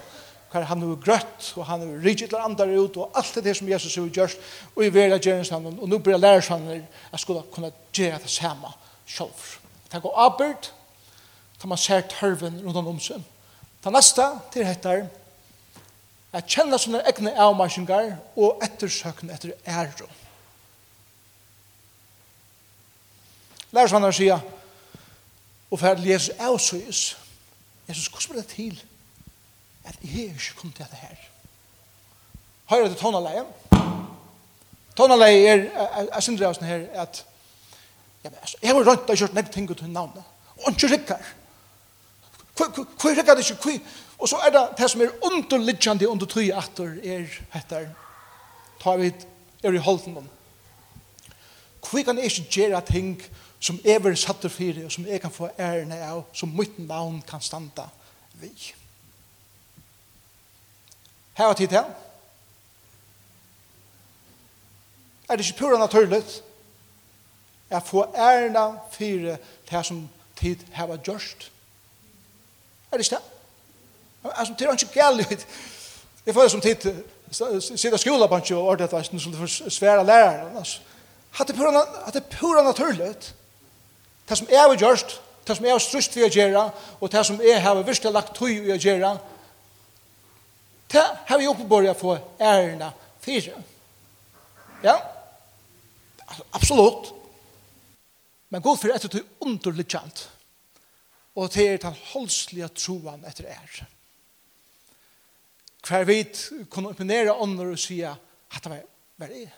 hva 0.51 0.63
han 0.69 0.83
er 0.83 0.95
grøtt, 1.03 1.49
og 1.57 1.65
han 1.67 1.83
er 1.83 1.99
rigid 2.03 2.29
eller 2.29 2.45
andre 2.45 2.67
ut, 2.79 2.97
og 2.97 3.11
alt 3.15 3.43
det 3.43 3.55
som 3.57 3.69
Jesus 3.69 3.95
har 3.95 4.07
gjort, 4.07 4.37
og 4.75 4.85
i 4.85 4.93
verda 4.93 5.19
gjerne 5.19 5.73
og 5.81 5.89
nå 5.89 5.99
blir 5.99 6.15
jeg 6.15 6.23
lærer 6.23 6.45
sånn 6.45 6.67
at 6.71 7.11
jeg 7.11 7.19
skulle 7.23 7.43
kunne 7.51 7.73
gjøre 7.91 8.21
det 8.23 8.31
samme 8.31 8.71
selv. 9.07 9.55
Det 9.91 10.01
går 10.01 10.19
arbeid, 10.27 10.71
tar 11.59 11.71
man 11.71 11.81
ser 11.81 12.07
tørven 12.11 12.61
rundt 12.63 12.77
om 12.87 12.99
seg. 12.99 13.23
Det 13.83 13.93
neste 13.93 14.25
til 14.53 14.65
dette 14.65 14.89
er, 14.89 15.07
at 16.35 16.47
kjenne 16.51 16.79
sånne 16.79 17.03
egne 17.07 17.31
avmarsinger, 17.39 18.15
og 18.35 18.63
ettersøkende 18.63 19.35
etter 19.35 19.53
ære. 19.67 20.07
Lærer 23.75 23.91
sånn 23.91 24.07
at 24.07 24.15
sier, 24.15 24.39
og 25.71 25.79
for 25.79 25.87
at 25.87 26.05
Jesus 26.05 26.29
er 26.37 26.57
så 26.57 26.75
Jesus, 27.87 28.07
hvordan 28.07 28.29
blir 28.29 28.41
det 28.41 28.47
til 28.47 28.83
at 29.85 29.95
jeg 30.03 30.25
er 30.25 30.33
ikke 30.33 30.55
kommet 30.57 30.75
til 30.75 30.85
dette 30.85 30.95
her? 30.95 31.15
Høyre 32.65 32.87
til 32.89 32.97
tonaleie? 32.97 33.43
Tonaleie 34.97 35.47
er, 35.47 35.57
jeg 36.13 36.23
synes 36.23 36.39
det 36.39 36.47
er 36.47 36.57
sånn 36.57 36.67
her, 36.67 36.87
at 36.93 37.25
ja, 38.23 38.29
men, 38.29 38.39
altså, 38.41 38.57
jeg 38.61 38.71
har 38.71 38.87
rønt 38.89 39.09
og 39.09 39.19
kjørt 39.19 39.35
nekk 39.37 39.51
ting 39.53 39.69
til 39.69 39.91
navnet, 39.93 40.23
og 40.63 40.71
ikke 40.71 40.89
rikker. 40.95 41.27
Hvor 42.55 43.09
rikker 43.11 43.35
det 43.35 43.45
ikke? 43.45 43.61
Hvor 43.61 43.79
Og 44.17 44.29
så 44.29 44.39
er 44.45 44.49
det 44.49 44.63
det 44.77 44.91
som 44.91 45.01
er 45.01 45.13
underliggende 45.21 46.09
under 46.09 46.25
tøy 46.25 46.49
atter 46.55 46.95
er 47.03 47.27
etter, 47.55 47.89
tar 48.81 48.97
vi 48.97 49.11
er 49.63 49.75
i 49.75 49.77
holden 49.83 50.17
om. 50.17 50.29
Hvor 51.89 52.03
kan 52.03 52.17
jeg 52.17 52.25
ikke 52.31 52.49
gjøre 52.49 52.81
ting 52.81 53.21
som 53.65 53.79
jeg 53.83 54.03
vil 54.03 54.17
satte 54.17 54.49
for, 54.49 54.81
og 54.85 54.91
som 54.91 55.05
jeg 55.09 55.21
kan 55.21 55.31
få 55.33 55.47
ærene 55.59 55.97
av, 56.05 56.23
som 56.37 56.51
mitt 56.53 56.77
navn 56.79 57.17
kan 57.25 57.41
standa 57.41 57.87
vi. 58.37 58.51
Her 61.33 61.49
var 61.49 61.57
tid 61.57 61.67
til. 61.73 61.85
Er 65.29 65.35
det 65.35 65.45
ikke 65.45 65.57
pura 65.59 65.79
naturligt 65.81 66.43
at 67.69 67.87
få 67.87 68.05
ærene 68.13 68.79
fire 68.91 69.37
til 69.69 69.83
som 69.83 70.09
tid 70.37 70.61
her 70.71 70.85
var 70.85 70.97
gjørst? 70.97 71.51
Er 72.91 72.97
det 72.97 73.05
ikke 73.05 73.15
det? 73.15 73.23
Altså, 74.35 74.53
det 74.59 74.67
er 74.67 74.71
ikke 74.71 74.93
galt. 74.93 75.47
Jeg 76.25 76.33
får 76.33 76.41
det 76.41 76.51
som 76.51 76.61
tid 76.61 76.93
sitter 77.77 77.97
skola 77.97 78.27
på 78.27 78.35
en 78.35 78.53
og 78.53 78.65
ordet, 78.65 78.93
at 78.93 79.05
som 79.05 79.47
svære 79.47 80.05
lærere. 80.05 80.57
Altså, 80.57 80.81
Hatt 81.35 81.49
det 81.51 81.55
pura, 81.57 81.81
hatt 82.05 82.15
det 82.15 82.23
pura 82.31 82.63
naturligt 82.63 83.33
Det 84.25 84.37
som 84.37 84.49
jeg 84.49 84.61
har 84.61 84.75
gjort, 84.75 85.21
det 85.47 85.55
som 85.57 85.65
jeg 85.65 85.75
har 85.75 85.83
strust 85.83 86.13
for 86.17 86.25
å 86.25 86.33
gjøre, 86.33 86.65
og 86.99 87.11
det 87.13 87.23
som 87.27 87.41
jeg 87.41 87.61
har 87.61 87.81
virkelig 87.81 88.13
lagt 88.13 88.37
tøy 88.37 88.53
i 88.53 88.73
å 88.73 88.79
gjøre, 88.79 89.11
det 90.91 91.03
har 91.27 91.41
jeg 91.41 91.49
oppebåret 91.51 91.97
få 91.99 92.15
ærene 92.39 92.91
fire. 93.21 93.57
Ja? 94.83 94.95
Absolutt. 96.53 97.11
Men 98.49 98.63
god 98.63 98.79
for 98.79 98.93
etter 98.93 99.11
tøy 99.11 99.21
underlig 99.45 99.87
kjent. 99.91 100.27
Og 101.35 101.51
det 101.51 101.67
er 101.67 101.81
den 101.83 101.97
holdslige 102.13 102.69
troen 102.77 103.25
etter 103.27 103.49
er. 103.51 103.81
Hver 105.85 106.05
vidt 106.07 106.41
kunne 106.71 106.93
opinere 106.95 107.35
ånder 107.35 107.73
og 107.73 107.81
sige 107.81 108.09
at 108.09 108.63
det 108.63 108.71
var, 108.71 108.85
var 109.21 109.33
det. 109.33 109.49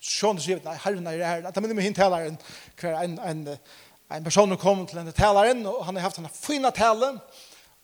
Sjån 0.00 0.40
sier, 0.40 0.60
nei, 0.64 0.76
herren 0.80 1.06
er 1.10 1.22
her. 1.26 1.42
Det 1.44 1.62
minner 1.62 1.76
meg 1.76 1.84
hinn 1.90 1.96
taleren, 1.96 2.38
hver 2.80 2.96
en, 3.02 3.18
en, 3.20 3.42
en 4.16 4.24
person 4.24 4.56
kom 4.60 4.86
til 4.88 5.00
denne 5.02 5.12
taleren, 5.16 5.60
og 5.68 5.84
han 5.84 5.96
har 5.98 6.08
haft 6.08 6.16
denne 6.16 6.32
fina 6.32 6.70
tale, 6.72 7.12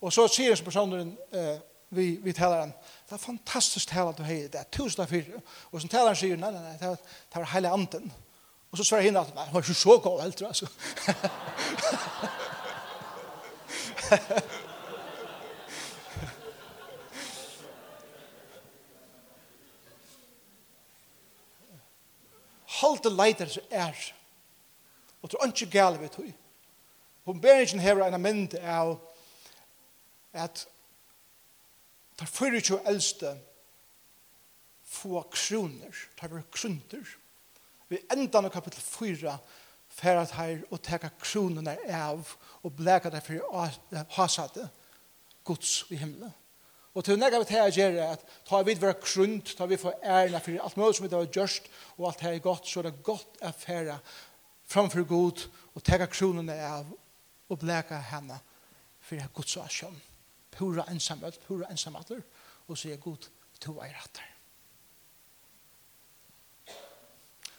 og 0.01 0.13
så 0.13 0.25
sier 0.33 0.57
personen 0.65 1.13
eh, 1.37 1.57
vi, 1.97 2.07
vi 2.23 2.33
taleren, 2.37 2.73
det 3.07 3.15
er 3.15 3.23
fantastisk 3.23 3.93
tale 3.93 4.15
du 4.17 4.25
har, 4.27 4.49
det 4.53 4.61
er 4.61 4.71
tusen 4.73 5.05
av 5.05 5.13
fire. 5.13 5.43
Og 5.71 5.81
som 5.81 5.93
taleren 5.93 6.17
sier, 6.19 6.41
nei, 6.41 6.51
nei, 6.55 6.63
nei, 6.65 6.77
det 6.81 6.89
var, 6.89 6.97
det 7.05 7.43
var 7.43 7.53
hele 7.53 7.75
anden. 7.77 8.13
Og 8.73 8.81
så 8.81 8.85
svarer 8.89 9.07
hinn 9.07 9.21
at, 9.21 9.35
nei, 9.37 9.45
det 9.47 9.55
var 9.55 9.63
ikke 9.67 9.85
så 9.85 9.99
god, 10.03 10.23
helt, 10.25 10.43
altså. 10.43 10.67
halte 22.81 23.11
leider 23.13 23.51
som 23.51 23.65
er. 23.71 23.97
Og 25.23 25.31
tror 25.31 25.47
ikke 25.47 25.71
gale 25.71 26.01
vi 26.01 26.09
tog. 26.09 26.33
Hun 27.27 27.41
ber 27.41 27.65
ikke 27.65 27.83
her 27.83 28.03
en 28.07 28.23
mynd 28.23 28.55
av 28.63 28.97
at 30.37 30.67
tar 32.17 32.31
fyrir 32.31 32.61
ikke 32.61 32.83
eldste 32.87 33.33
få 34.87 35.23
kroner, 35.33 36.03
tar 36.17 36.31
vi 36.33 36.43
kroner. 36.53 37.17
Vi 37.89 38.03
endan 38.13 38.47
no 38.47 38.51
kapitel 38.51 38.83
4 38.83 39.39
færat 39.97 40.33
her 40.37 40.63
og 40.71 40.83
teka 40.83 41.09
kronene 41.21 41.77
av 41.89 42.37
og 42.63 42.73
blæka 42.77 43.11
derfor 43.11 43.71
hasade 44.17 44.69
gods 45.45 45.85
i 45.91 45.97
himmelen. 45.97 46.33
Og 46.97 47.05
til 47.05 47.19
nega 47.21 47.37
vi 47.43 47.45
til 47.45 47.61
å 47.61 47.73
gjøre 47.77 48.05
at 48.15 48.23
ta 48.49 48.63
vid 48.65 48.81
være 48.81 48.97
krunt, 49.03 49.51
ta 49.59 49.67
vi 49.69 49.77
for 49.77 49.99
ærna 50.01 50.41
for 50.41 50.57
alt 50.65 50.79
mulig 50.81 50.97
som 50.97 51.05
vi 51.05 51.13
har 51.13 51.29
gjørst, 51.29 51.69
og 51.99 52.07
alt 52.09 52.25
her 52.25 52.39
er 52.39 52.45
godt, 52.45 52.69
så 52.69 52.81
er 52.81 52.89
det 52.89 53.03
godt 53.05 53.37
å 53.45 53.53
fære 53.53 53.99
framfor 54.67 55.05
god 55.05 55.45
og 55.77 55.85
teka 55.85 56.09
kronene 56.09 56.57
av 56.57 56.89
og 57.53 57.61
bleka 57.61 58.01
henne 58.11 58.41
for 59.05 59.21
jeg 59.21 59.33
gods 59.37 59.59
og 59.61 59.67
asjon. 59.67 60.01
Pura 60.57 60.87
ensamhet, 60.91 61.37
pura 61.45 61.69
ensamheter, 61.71 62.25
og 62.67 62.81
sier 62.81 62.97
god 62.97 63.29
to 63.61 63.77
ei 63.85 63.93
rattar. 63.93 64.33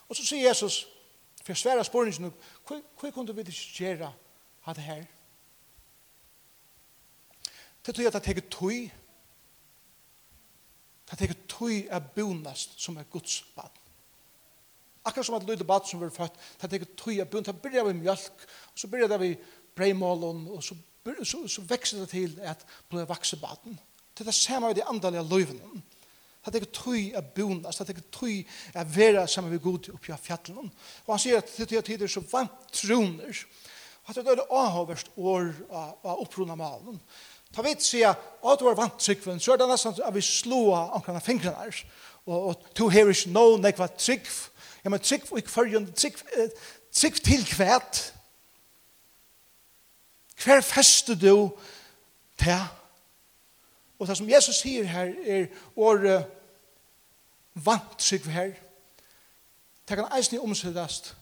Og 0.09 0.15
så 0.17 0.23
sier 0.23 0.47
Jesus, 0.49 0.87
for 1.43 1.53
jeg 1.53 1.61
sværa 1.61 1.85
spørningen, 1.85 2.33
hva 2.65 3.11
kunne 3.13 3.35
vi 3.37 3.45
ikke 3.45 3.85
gjøre 3.85 4.09
av 4.65 4.75
det 4.75 4.87
her? 4.87 5.03
Det 7.85 7.93
tror 7.93 8.03
jeg 8.03 8.09
at 8.11 8.17
det 8.17 8.25
teker 8.25 8.49
tøy, 8.51 8.87
Det 11.11 11.29
er 11.29 11.35
tøy 11.47 11.87
er 11.89 11.99
bonast 12.15 12.75
som 12.81 12.97
er 12.97 13.07
Guds 13.11 13.41
bad. 13.55 13.71
Akkurat 15.07 15.25
som 15.25 15.37
at 15.37 15.47
lyde 15.47 15.63
bad 15.63 15.87
som 15.87 16.01
vi 16.01 16.05
er 16.05 16.15
født, 16.15 16.39
det 16.61 16.81
er 16.81 16.89
tøy 16.99 17.19
er 17.19 17.29
bonast. 17.31 17.47
Det 17.47 17.61
begynner 17.61 17.93
vi 17.93 17.99
mjölk, 18.01 18.47
og 18.73 18.79
så 18.79 18.87
begynner 18.87 19.13
det 19.15 19.21
vi 19.21 19.35
breimålen, 19.75 20.47
og 20.51 20.63
så, 20.63 20.75
så, 21.23 21.47
så 21.47 21.61
vekser 21.69 22.03
det 22.03 22.09
til 22.09 22.39
at 22.43 22.65
blei 22.89 23.07
vakse 23.07 23.39
baden. 23.39 23.79
Det 24.13 24.25
er 24.25 24.31
det 24.31 24.35
samme 24.35 24.71
i 24.71 24.73
de 24.73 24.83
andalige 24.83 25.23
løyvene. 25.29 25.83
Det 26.47 26.61
er 26.63 26.71
tøy 26.71 27.11
er 27.15 27.21
bonast, 27.35 27.79
det 27.87 27.97
er 27.97 28.03
tøy 28.11 28.45
er 28.73 28.85
vera 28.87 29.25
saman 29.27 29.51
vi 29.51 29.59
god 29.59 29.89
oppi 29.93 30.13
av 30.15 30.21
fjallen. 30.23 30.69
Og 31.05 31.11
han 31.11 31.19
sier 31.19 31.41
at 31.41 31.51
det 31.57 31.75
er 31.75 31.83
tider 31.83 32.11
så 32.11 32.23
vant 32.31 32.69
troner. 32.71 33.41
Og 34.05 34.13
at 34.13 34.19
det 34.21 34.31
er 34.31 34.39
det 34.39 34.47
avhåverst 34.55 35.11
år 35.17 35.49
av 35.75 36.21
opprona 36.23 36.55
malen. 36.55 37.01
Ta 37.57 37.63
vet 37.63 37.83
sig 37.83 38.03
att 38.03 38.59
du 38.59 38.65
har 38.65 38.75
vant 38.75 38.99
tryggven, 38.99 39.39
så 39.39 39.53
är 39.53 39.57
det 39.57 39.67
nästan 39.67 39.95
att 40.03 40.15
vi 40.15 40.21
slår 40.21 40.91
omkring 40.93 41.21
fingrarna. 41.21 41.71
Och, 42.25 42.33
och 42.33 42.47
og 42.47 42.73
to 42.75 42.89
her 42.89 43.09
ikke 43.09 43.29
nå, 43.29 43.57
nekva 43.57 43.87
tryggv. 43.87 44.49
Ja, 44.83 44.89
men 44.89 44.99
tryggv 44.99 45.31
och 45.31 45.49
förrjön, 45.49 45.93
tryggv, 45.93 46.17
tryggv 46.93 47.15
till 47.15 47.45
til 47.45 47.45
kvæt. 47.45 48.13
Hver 50.43 50.61
feste 50.61 51.15
du 51.15 51.49
til? 52.37 52.61
Og 53.99 54.07
det 54.07 54.17
som 54.17 54.29
Jesus 54.29 54.55
sier 54.55 54.83
her 54.83 55.13
er 55.25 55.47
året 55.75 56.25
uh, 56.25 57.65
vant 57.65 57.97
trygg 57.97 58.25
her. 58.25 58.53
Det 59.89 59.97
kan 59.97 60.17
eisen 60.17 60.39
omsettast 60.39 61.15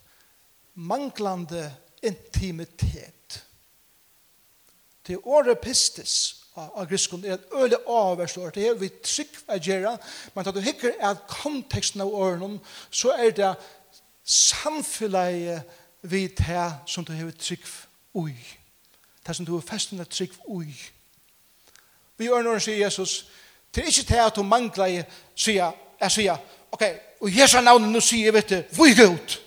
manglande 0.74 1.76
intimitet 2.04 3.25
til 5.06 5.22
året 5.24 5.60
pistis 5.62 6.46
av 6.56 6.86
griskon 6.88 7.26
er 7.26 7.36
et 7.36 7.48
øle 7.54 7.78
avverst 7.88 8.38
år. 8.38 8.50
Det 8.56 8.68
er 8.68 8.78
vi 8.80 8.90
trygg 9.04 9.40
å 9.52 9.58
gjøre, 9.60 9.98
men 10.34 10.46
da 10.46 10.54
du 10.56 10.62
hikker 10.64 10.96
at 11.04 11.26
konteksten 11.28 12.02
av 12.02 12.14
åren, 12.14 12.60
så 12.90 13.12
er 13.20 13.34
det 13.36 13.52
samfunnet 14.24 15.64
vi 16.06 16.28
tar 16.38 16.82
som 16.88 17.06
du 17.06 17.12
har 17.14 17.32
trygg 17.32 17.66
ui. 18.16 18.36
Det 19.28 19.36
som 19.36 19.46
du 19.46 19.54
har 19.56 19.66
festen 19.68 20.00
er 20.00 20.10
trygg 20.10 20.34
ui. 20.48 20.72
Vi 22.18 22.30
gjør 22.30 22.46
når 22.46 22.60
han 22.60 22.64
sier 22.64 22.86
Jesus, 22.86 23.26
det 23.76 23.84
er 23.84 23.92
ikke 23.92 24.14
det 24.14 24.22
at 24.24 24.36
du 24.36 24.44
mangler 24.48 25.04
sier, 25.36 25.74
jeg 26.00 26.12
sier, 26.12 26.38
ok, 26.72 26.84
og 27.22 27.40
Jesu 27.40 27.60
navnet 27.60 27.92
nå 27.92 28.00
sier 28.04 28.32
vet 28.32 28.54
du, 28.54 28.62
vi 28.78 28.96
går 28.96 29.16
ut. 29.18 29.42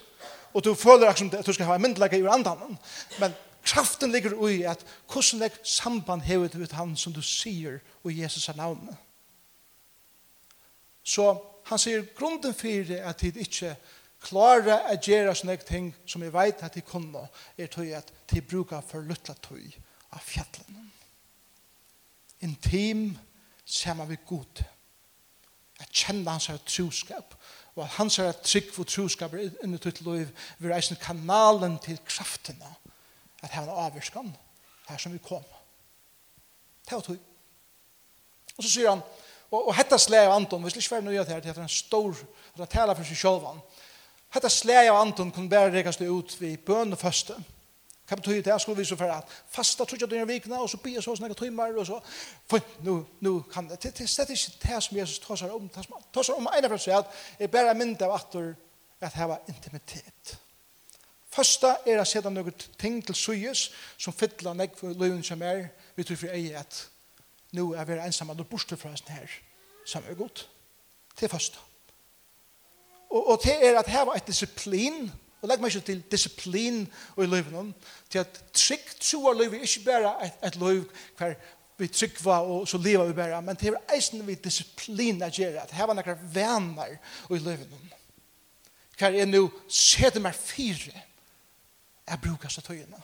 Og 0.53 0.65
du 0.65 0.75
føler 0.75 1.09
at 1.09 1.47
du 1.47 1.53
skal 1.53 1.69
ha 1.71 1.77
en 1.77 1.83
myndelegge 1.83 2.19
i 2.21 2.27
andan, 2.29 2.77
men 3.21 3.35
kraften 3.69 4.13
ligger 4.13 4.37
ui 4.39 4.63
at 4.65 4.85
hvordan 5.13 5.43
det 5.45 5.61
samband 5.63 6.25
hevet 6.25 6.57
ut 6.57 6.73
han 6.73 6.97
som 6.97 7.13
du 7.13 7.21
sier 7.23 7.81
og 8.05 8.13
Jesus 8.15 8.49
er 8.49 8.57
navnet. 8.57 8.97
Så 11.05 11.31
han 11.69 11.81
sier 11.81 12.07
grunden 12.17 12.55
for 12.55 12.93
at 12.97 13.21
de 13.21 13.45
ikke 13.45 13.75
klara 14.25 14.81
å 14.91 14.97
gjøre 15.05 15.35
sånne 15.37 15.57
ting 15.69 15.93
som 16.09 16.25
jeg 16.25 16.35
vet 16.35 16.65
at 16.65 16.75
de 16.75 16.83
kunne, 16.85 17.29
er 17.57 17.71
til 17.73 17.93
at 17.97 18.11
de 18.33 18.43
bruker 18.43 18.83
for 18.85 19.05
luttla 19.05 19.37
tøy 19.45 19.69
av 20.17 20.25
fjallen. 20.25 20.89
Intim 22.45 23.11
sammen 23.65 24.09
vi 24.09 24.19
god. 24.27 24.65
Jeg 25.79 25.89
kjenner 25.93 26.35
hans 26.35 26.49
her 26.51 26.59
troskap, 26.67 27.35
og 27.77 27.85
at 27.85 27.97
hans 27.99 28.19
her 28.19 28.33
trygg 28.43 28.73
for 28.75 28.89
troskap 28.89 29.35
er 29.35 29.53
inni 29.65 29.79
til 29.79 30.01
liv, 30.07 30.31
vi 30.59 30.71
reiser 30.73 30.99
kanalen 31.03 31.79
til 31.85 32.01
kraftene, 32.07 32.73
at 33.43 33.55
her 33.55 33.69
er 33.69 33.81
avvirskan 33.87 34.31
her 34.89 34.99
som 34.99 35.13
vi 35.13 35.19
kom. 35.19 35.45
Det 36.85 36.93
var 36.93 37.01
tog. 37.05 37.19
Og 38.57 38.65
så 38.65 38.71
sier 38.71 38.91
han, 38.91 39.03
og, 39.51 39.69
og 39.69 39.75
hetta 39.77 39.99
slæg 40.01 40.27
av 40.29 40.37
Anton, 40.37 40.63
hvis 40.65 40.75
det 40.77 40.83
ikke 40.83 40.97
var 40.97 41.05
noe 41.07 41.25
til 41.25 41.35
her, 41.35 41.45
det 41.45 41.53
er 41.53 41.61
en 41.63 41.71
stor, 41.73 42.17
at 42.55 42.65
han 42.65 42.73
taler 42.73 42.99
for 42.99 43.09
seg 43.09 43.21
selv, 43.21 43.53
Hetta 44.29 44.49
slæg 44.53 44.91
av 44.91 44.99
Anton 45.01 45.31
kunne 45.33 45.49
bare 45.49 45.71
rekast 45.73 46.03
ut 46.05 46.35
ved 46.41 46.59
bøn 46.67 46.93
og 46.93 47.01
første. 47.01 47.37
Hva 48.09 48.17
betyr 48.17 48.43
det? 48.43 48.51
Jeg 48.51 48.61
skulle 48.61 48.81
vise 48.81 48.97
for 48.97 49.13
at 49.13 49.31
fasta 49.53 49.85
tog 49.85 50.01
jeg 50.01 50.11
denne 50.11 50.29
vikene, 50.29 50.59
og 50.61 50.69
så 50.69 50.77
blir 50.81 50.99
jeg 50.99 51.05
så 51.05 51.15
snakket 51.17 51.41
tøymer, 51.43 51.77
og 51.77 51.87
så, 51.87 51.99
for 52.49 52.65
nå, 52.85 52.99
nå 53.25 53.33
kan 53.53 53.69
det, 53.69 53.83
det, 53.83 53.95
det 53.99 54.05
er 54.05 54.33
ikke 54.33 54.61
det 54.65 54.83
som 54.85 54.97
Jesus 54.97 55.19
tar 55.25 55.41
seg 55.41 55.53
om, 55.53 55.69
tar 55.69 56.25
seg 56.25 56.37
om 56.37 56.49
ene 56.53 56.71
for 56.73 56.81
seg, 56.81 57.01
at 57.01 57.41
jeg 57.41 57.53
bare 57.53 57.77
mynd 57.77 58.05
av 58.05 58.17
at 58.17 58.37
det 58.37 59.29
var 59.33 59.49
intimitet. 59.49 60.39
Høsta 61.39 61.77
er 61.87 62.01
at 62.03 62.11
seta 62.11 62.31
noen 62.33 62.55
ting 62.81 62.99
til 63.07 63.15
suyes 63.15 63.69
som 63.99 64.15
fytla 64.17 64.57
nek 64.59 64.75
for 64.79 64.95
løyven 64.95 65.23
som 65.23 65.43
er 65.47 65.69
vi 65.95 66.07
tror 66.07 66.19
for 66.19 66.35
ei 66.35 66.51
at 66.59 66.81
nu 67.55 67.73
er 67.73 67.87
vi 67.87 67.99
ensam 68.03 68.33
og 68.35 68.47
borste 68.49 68.77
fra 68.77 68.91
hesten 68.91 69.15
her 69.15 69.31
som 69.87 70.05
er 70.09 70.19
godt 70.19 70.49
til 71.17 71.31
høsta 71.33 71.63
og, 73.09 73.23
og 73.23 73.41
det 73.45 73.55
er 73.65 73.79
at 73.79 73.89
her 73.89 74.05
var 74.09 74.19
et 74.19 74.27
disiplin 74.27 75.07
og 75.39 75.49
legg 75.49 75.63
meg 75.63 75.75
ikke 75.75 75.87
til 75.87 76.03
disiplin 76.11 76.83
og 77.15 77.23
i 77.25 77.31
løyven 77.31 77.71
til 78.11 78.25
at 78.25 78.43
trygg 78.53 78.91
troar 79.01 79.39
løyven 79.39 79.63
ikke 79.63 79.85
bare 79.87 80.17
et, 80.27 80.43
et 80.51 80.59
løyv 80.59 80.85
hver 81.19 81.39
vi 81.79 81.87
tryggva 81.87 82.41
og 82.43 82.67
så 82.69 82.79
leva 82.83 83.07
vi 83.07 83.15
bare 83.15 83.43
men 83.43 83.57
det 83.57 83.71
er 83.71 83.95
eisen 83.95 84.27
vi 84.27 84.35
disiplin 84.35 85.23
at 85.23 85.39
gjøre 85.39 85.63
at 85.63 85.75
her 85.79 85.87
var 85.87 85.95
nekra 85.95 86.19
venner 86.35 86.99
og 87.29 87.37
i 87.37 87.45
løyven 87.45 87.93
hver 88.99 89.15
er 89.15 89.31
nu 89.31 89.47
sete 89.71 90.19
meg 90.21 90.35
fire 90.35 91.07
jeg 92.09 92.21
bruker 92.25 92.53
seg 92.53 92.65
tøyene 92.65 93.01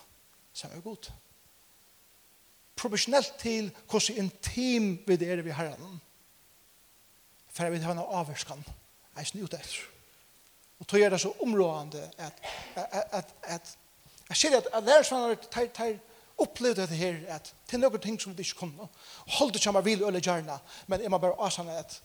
som 0.55 0.73
er 0.73 0.81
god. 0.81 1.11
Proportionelt 2.77 3.35
til 3.39 3.71
hvordan 3.91 4.25
intim 4.25 4.89
vi 5.07 5.19
er 5.25 5.43
vi 5.43 5.51
herren. 5.51 6.01
For 7.53 7.65
jeg 7.65 7.73
vil 7.73 7.85
ha 7.87 7.95
noe 7.95 8.19
avvarskan. 8.19 8.65
Jeg 9.17 9.27
snu 9.27 9.45
ut 9.45 9.55
etter. 9.55 9.83
Og 10.83 10.89
tøy 10.91 11.05
er 11.05 11.11
det 11.11 11.21
så 11.21 11.31
områdende 11.43 12.11
at, 12.19 12.41
at, 12.75 13.07
at, 13.13 13.35
at 13.43 13.77
jeg 14.29 14.37
ser 14.37 14.57
at, 14.57 14.67
at 14.73 14.83
lærersvannet 14.83 15.49
tar, 15.51 15.67
tar, 15.67 15.95
opplevd 16.39 16.81
dette 16.81 16.95
her, 16.99 17.21
at 17.29 17.55
det 17.71 17.77
er 17.77 17.79
noen 17.79 18.01
ting 18.03 18.17
som 18.19 18.35
vi 18.35 18.43
ikke 18.43 18.65
kunne. 18.65 18.89
Hold 19.39 19.53
det 19.55 19.63
som 19.63 19.77
jeg 19.79 19.85
vil, 19.85 20.03
øle 20.03 20.21
gjerne, 20.21 20.59
men 20.87 21.03
jeg 21.03 21.11
må 21.11 21.19
bare 21.23 21.39
avsanne 21.39 21.77
at 21.79 22.01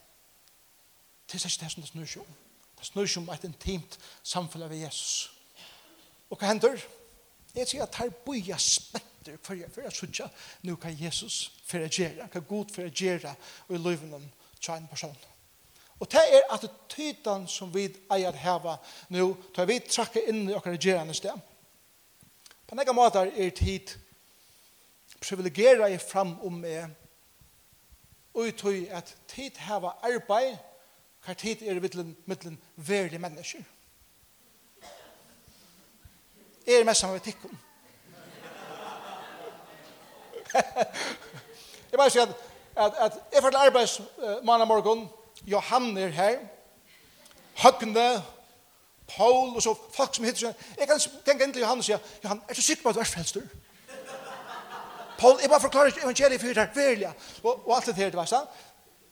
det 1.31 1.39
er 1.39 1.47
ikke 1.49 1.63
det 1.63 1.71
som 1.71 1.81
det 1.81 1.89
snur 1.89 2.05
seg 2.05 2.21
om. 2.21 2.37
Det 2.77 2.85
snur 2.85 3.09
seg 3.09 3.23
om 3.23 3.33
et 3.33 3.47
intimt 3.49 3.97
samfunn 4.23 4.67
av 4.67 4.73
Jesus. 4.73 5.31
Jesus 5.33 5.38
Og 6.29 6.37
hva 6.37 6.51
hender? 6.51 6.77
Jeg 7.55 7.67
sier 7.67 7.83
at 7.83 7.95
her 7.95 8.09
bor 8.25 8.37
jeg 8.37 8.61
spenter 8.61 9.37
for 9.43 9.57
jeg, 9.57 9.71
for 9.73 9.81
jeg 9.81 9.91
synes 9.91 10.19
ikke 10.19 10.29
nå 10.69 10.75
kan 10.75 10.97
Jesus 10.99 11.51
for 11.65 11.77
jeg 11.77 11.89
gjøre, 11.89 12.27
hva 12.31 12.41
god 12.49 12.73
for 12.73 12.81
jeg 12.81 12.91
gjøre, 12.91 13.33
og 13.67 13.75
i 13.75 13.81
løyven 13.81 14.31
til 14.61 14.73
en 14.73 14.87
person. 14.87 15.17
Og 15.99 16.11
det 16.11 16.21
er 16.31 16.53
at 16.53 16.63
attityden 16.63 17.47
som 17.47 17.73
vi 17.73 17.89
eier 18.11 18.35
heva 18.39 18.77
nå, 19.11 19.25
tar 19.55 19.67
vi 19.67 19.79
trakke 19.83 20.23
inn 20.31 20.47
i 20.47 20.55
okkar 20.55 20.77
gjerande 20.79 21.13
sted. 21.17 21.35
På 22.67 22.77
nekka 22.77 22.93
måter 22.95 23.31
er 23.35 23.51
tid 23.55 23.91
privilegera 25.19 25.89
jeg 25.91 26.01
fram 26.01 26.37
om 26.45 26.61
meg, 26.61 26.93
og 28.33 28.53
tog 28.55 28.75
at 28.95 29.11
tid 29.27 29.57
heva 29.65 29.97
arbeid, 30.05 30.55
hva 31.25 31.35
tid 31.35 31.65
er 31.65 31.75
i 31.75 31.83
middelen, 31.83 32.15
middelen 32.25 32.59
verlige 32.75 33.19
mennesker 33.19 33.65
er 36.67 36.83
mest 36.83 36.99
sammen 36.99 37.15
med 37.15 37.21
tikkum. 37.21 37.57
jeg 41.91 41.97
bare 42.01 42.09
sier 42.09 42.21
at, 42.21 42.35
at, 42.75 42.93
at 42.97 43.17
jeg 43.33 43.41
får 43.41 43.49
til 43.49 43.59
arbeids 43.61 43.99
uh, 43.99 44.45
mandag 44.45 44.67
morgen, 44.67 45.09
Johan 45.45 45.97
er 45.97 46.07
her, 46.07 46.37
Høgne, 47.59 48.23
Paul 49.17 49.55
og 49.55 49.61
så 49.61 49.73
folk 49.93 50.15
som 50.15 50.25
hittir 50.25 50.47
seg. 50.47 50.67
Jeg 50.79 50.87
kan 50.87 51.01
tenke 51.25 51.43
inn 51.43 51.53
til 51.53 51.63
Johan 51.65 51.81
og 51.81 51.85
sier, 51.85 51.99
Johan, 52.23 52.41
er 52.47 52.53
du 52.53 52.61
sikker 52.61 52.83
på 52.83 52.89
at 52.89 52.95
du 52.95 53.01
er 53.03 53.09
frelster? 53.09 53.47
Paul, 55.19 55.39
jeg 55.41 55.49
bare 55.49 55.61
forklarer 55.61 55.91
ikke 55.91 56.05
evangeliet 56.05 56.41
for 56.41 56.55
deg, 56.55 56.75
verlig, 56.75 57.09
og, 57.43 57.67
og 57.67 57.75
alt 57.75 57.89
det 57.89 57.95
her, 57.95 58.13
det 58.13 58.19
var 58.19 58.29
da. 58.31 58.43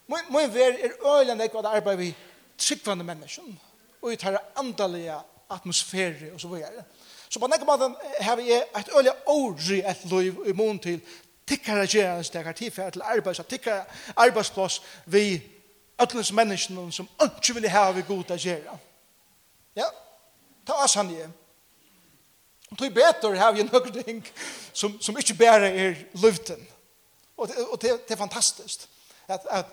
Min 0.07 0.53
ver 0.53 0.77
er 0.88 0.93
øyland 1.03 1.41
ekva 1.43 1.62
det 1.65 1.73
arbeid 1.79 1.97
vi 1.99 2.13
tryggvande 2.57 3.03
mennesken, 3.03 3.60
og 4.01 4.10
vi 4.10 4.15
tar 4.15 4.39
andalige 4.55 5.17
atmosfære 5.49 6.31
og 6.33 6.39
så 6.41 6.47
videre. 6.47 6.86
Så 7.29 7.39
på 7.39 7.47
nekka 7.47 7.65
måten 7.65 7.95
har 8.21 8.35
vi 8.35 8.51
et 8.53 8.89
øyelig 8.95 9.13
åri 9.25 9.79
et 9.79 10.05
liv 10.11 10.43
i 10.47 10.53
mån 10.55 10.79
til 10.79 11.01
tikkere 11.47 11.87
gjerans 11.87 12.29
det 12.29 12.41
er 12.45 12.71
for 12.71 12.89
til 12.89 13.01
arbeids, 13.01 13.41
tikkere 13.49 13.85
arbeidsplass 14.15 14.81
vi 15.05 15.41
ötlens 16.01 16.31
menneskene 16.31 16.91
som 16.91 17.09
ikke 17.23 17.53
vil 17.53 17.69
ha 17.69 17.91
vi 17.91 18.01
goda 18.01 18.37
gjerra. 18.37 18.77
Ja, 19.75 19.89
ta 20.67 20.73
oss 20.83 20.93
han 20.93 21.09
igjen. 21.09 21.33
Og 22.71 22.77
tog 22.77 22.93
betur 22.93 23.35
har 23.35 23.51
vi 23.55 23.63
noen 23.63 23.93
ting 24.03 24.23
som, 24.73 24.97
som 25.01 25.17
ikke 25.17 25.37
bare 25.39 25.69
er 25.71 25.95
luften. 26.21 26.67
Og, 27.37 27.47
det, 27.47 27.67
og 27.71 27.81
det, 27.81 27.93
det 28.07 28.13
er 28.13 28.19
fantastisk. 28.19 28.87
At, 29.27 29.45
at, 29.49 29.65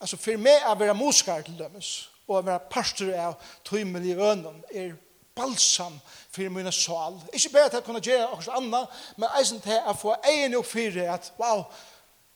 altså 0.00 0.16
for 0.16 0.38
meg 0.38 0.66
å 0.66 0.76
være 0.78 0.94
muskar 0.94 1.42
til 1.46 1.58
dømes, 1.58 2.10
og 2.26 2.38
å 2.40 2.44
være 2.46 2.70
pastor 2.70 3.12
av 3.14 3.34
tøymen 3.64 4.04
i 4.04 4.14
øynene, 4.14 4.62
er 4.70 4.94
balsam 5.36 6.00
fyrir 6.30 6.50
mina 6.50 6.72
sal. 6.72 7.20
Ikke 7.32 7.52
bare 7.52 7.64
at 7.64 7.72
kunna 7.84 8.00
kunne 8.00 8.00
gjøre 8.00 8.56
anna, 8.56 8.84
men 9.16 9.38
eisen 9.38 9.60
til 9.60 9.78
å 9.86 9.94
få 9.96 10.16
egen 10.32 10.56
opp 10.58 10.68
fyrir 10.70 11.10
at, 11.12 11.32
wow, 11.38 11.64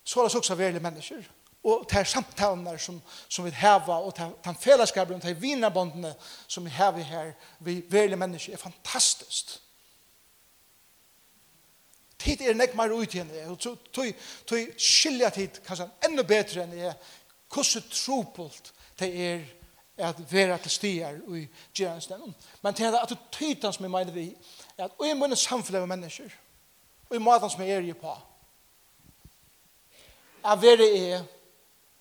så 0.05 0.21
er 0.21 0.29
det 0.29 0.35
mennesjur. 0.35 0.57
verlige 0.57 0.81
mennesker. 0.81 1.25
Og 1.63 1.89
til 1.89 2.07
samtalene 2.07 2.79
som, 2.79 3.03
som 3.29 3.45
vi 3.45 3.51
heva, 3.51 3.99
og 4.01 4.15
til 4.15 4.55
fellesskapen, 4.61 5.15
og 5.15 5.23
til 5.23 5.43
vinabåndene 5.43 6.15
som 6.49 6.65
vi 6.65 6.71
heva 6.71 7.03
her, 7.05 7.33
vi 7.61 7.83
verlige 7.89 8.17
mennesker, 8.17 8.53
er 8.53 8.57
fantastisk. 8.57 9.59
Tid 12.19 12.41
er 12.41 12.57
nek 12.57 12.75
meir 12.77 12.93
ut 12.93 13.15
igjen, 13.15 13.31
og 13.49 13.61
tog 13.61 14.59
skilja 14.77 15.31
tid, 15.33 15.61
kanskje 15.65 15.89
enda 16.05 16.25
betre 16.25 16.65
enn 16.65 16.77
jeg, 16.77 16.97
hvordan 17.51 17.87
tropult 17.93 18.73
det 19.01 19.09
er 19.25 19.45
at 20.03 20.21
vera 20.33 20.59
til 20.59 20.73
stier 20.73 21.21
og 21.27 21.37
i 21.39 21.47
gjerningsdelen. 21.77 22.35
Men 22.63 22.75
til 22.75 22.97
at 22.97 23.09
det 23.09 23.19
tytan 23.33 23.73
som 23.73 23.85
jeg 23.85 23.91
mener 23.91 24.13
vi, 24.13 24.31
at 24.79 24.97
og 24.99 25.07
i 25.07 25.15
munnen 25.15 25.37
samfunnet 25.37 25.83
med 25.83 25.97
mennesker, 25.97 26.33
og 27.11 27.17
i 27.17 27.23
maten 27.23 27.51
som 27.51 27.63
jeg 27.63 27.77
er 27.77 27.87
i 27.91 27.93
på, 27.93 28.15
at 30.45 30.63
vera 30.63 30.89
er, 30.89 31.23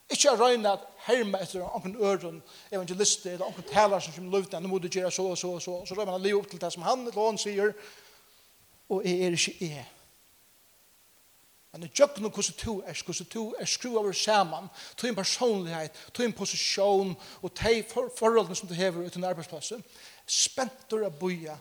ikke 0.09 0.31
å 0.31 0.39
røyne 0.39 0.71
at 0.71 0.85
herme 1.05 1.37
etter 1.43 1.61
noen 1.61 1.97
øren, 2.01 2.41
evangelister, 2.71 3.35
eller 3.35 3.51
noen 3.51 3.67
taler 3.69 4.01
som 4.01 4.15
kommer 4.15 4.39
løvd, 4.39 4.57
nå 4.57 4.71
må 4.71 4.79
du 4.81 4.87
gjøre 4.89 5.11
så 5.13 5.27
og 5.29 5.37
så 5.37 5.53
og 5.53 5.61
så, 5.61 5.75
så 5.85 5.97
røyne 5.97 6.09
man 6.09 6.21
å 6.21 6.23
leve 6.23 6.39
opp 6.39 6.49
til 6.49 6.61
det 6.61 6.71
som 6.73 6.85
han 6.87 7.05
eller 7.05 7.19
han 7.19 7.37
sier, 7.41 7.75
og 8.89 9.05
jeg 9.05 9.27
er 9.27 9.37
ikke 9.37 9.69
jeg. 9.69 9.87
Men 11.71 11.83
det 11.85 11.91
gjør 11.93 12.17
noe 12.23 12.33
hvordan 12.33 12.55
du 12.63 12.81
er, 12.81 13.01
hvordan 13.05 13.27
du 13.33 13.41
er 13.59 13.69
skru 13.69 13.91
over 13.99 14.13
sammen, 14.17 14.69
til 14.97 15.09
en 15.09 15.17
personlighet, 15.19 15.99
til 16.13 16.25
en 16.25 16.33
posisjon, 16.33 17.13
og 17.41 17.51
de 17.61 17.83
forholdene 17.93 18.57
som 18.57 18.69
du 18.69 18.73
hever 18.73 19.05
uten 19.05 19.27
arbeidsplassen, 19.27 19.83
Spent 20.29 20.93
av 20.93 21.15
boja, 21.17 21.55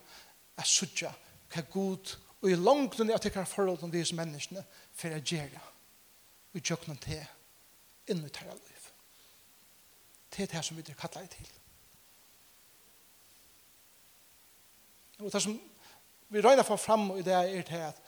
er 0.59 0.67
sudja, 0.69 1.09
hva 1.49 1.63
god, 1.73 2.11
og 2.43 2.51
i 2.51 2.57
langt 2.57 2.99
langtene 2.99 3.15
av 3.17 3.23
tekkar 3.25 3.49
forholdene 3.49 3.95
disse 3.95 4.17
menneskene, 4.17 4.61
for 4.93 5.15
jeg 5.15 5.25
gjør 5.25 5.47
det, 5.55 5.63
og 6.53 6.61
jøkken 6.61 7.01
til, 7.01 7.23
inn 8.13 8.21
i 8.25 8.33
tæra 8.33 8.53
liv. 8.53 8.91
Det 10.29 10.45
er 10.45 10.53
det 10.53 10.65
som 10.65 10.77
vi 10.77 10.85
kattler 10.85 11.25
kallet 11.25 11.33
til. 11.33 11.49
Og 15.25 15.33
det 15.33 15.43
som 15.43 15.57
vi 16.29 16.43
røyner 16.45 16.63
for 16.63 16.77
fram 16.77 17.11
i 17.17 17.25
det 17.25 17.35
er 17.35 17.65
det 17.67 17.81
at 17.89 18.03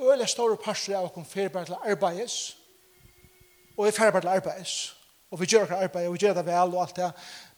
øyla 0.00 0.26
store 0.26 0.56
parser 0.56 0.96
av 0.98 1.10
kom 1.14 1.26
ferber 1.26 1.64
til 1.68 1.78
arbeids, 1.80 2.56
og 3.76 3.86
vi 3.86 3.92
ferber 3.96 4.20
til 4.20 4.32
arbeids, 4.32 4.96
og 5.30 5.40
vi 5.40 5.46
gjør 5.46 5.66
akkur 5.68 5.82
arbeid, 5.84 6.06
og 6.06 6.14
vi 6.14 6.22
gjør 6.24 6.34
det 6.34 6.46
vel 6.46 6.74
og 6.74 6.82
alt 6.82 6.96
det, 6.96 7.10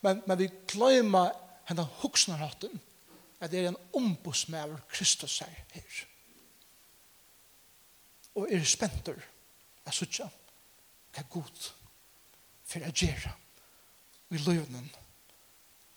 men, 0.03 0.23
men 0.27 0.39
vi 0.39 0.51
gløyma 0.69 1.29
hendan 1.69 1.91
huksnarhatten, 2.03 2.81
at 3.41 3.51
det 3.51 3.65
er 3.65 3.69
en 3.69 3.81
ombudsmæver 3.93 4.77
Kristus 4.89 5.41
er 5.41 5.55
her. 5.73 6.03
Og 8.35 8.49
er 8.53 8.65
spenter, 8.65 9.19
jeg 9.87 9.95
sutja, 9.95 10.29
hva 11.13 11.25
god 11.31 11.71
for 12.65 12.87
å 12.87 12.93
gjøre 12.97 13.33
vi 14.33 14.39
løvnen 14.39 14.87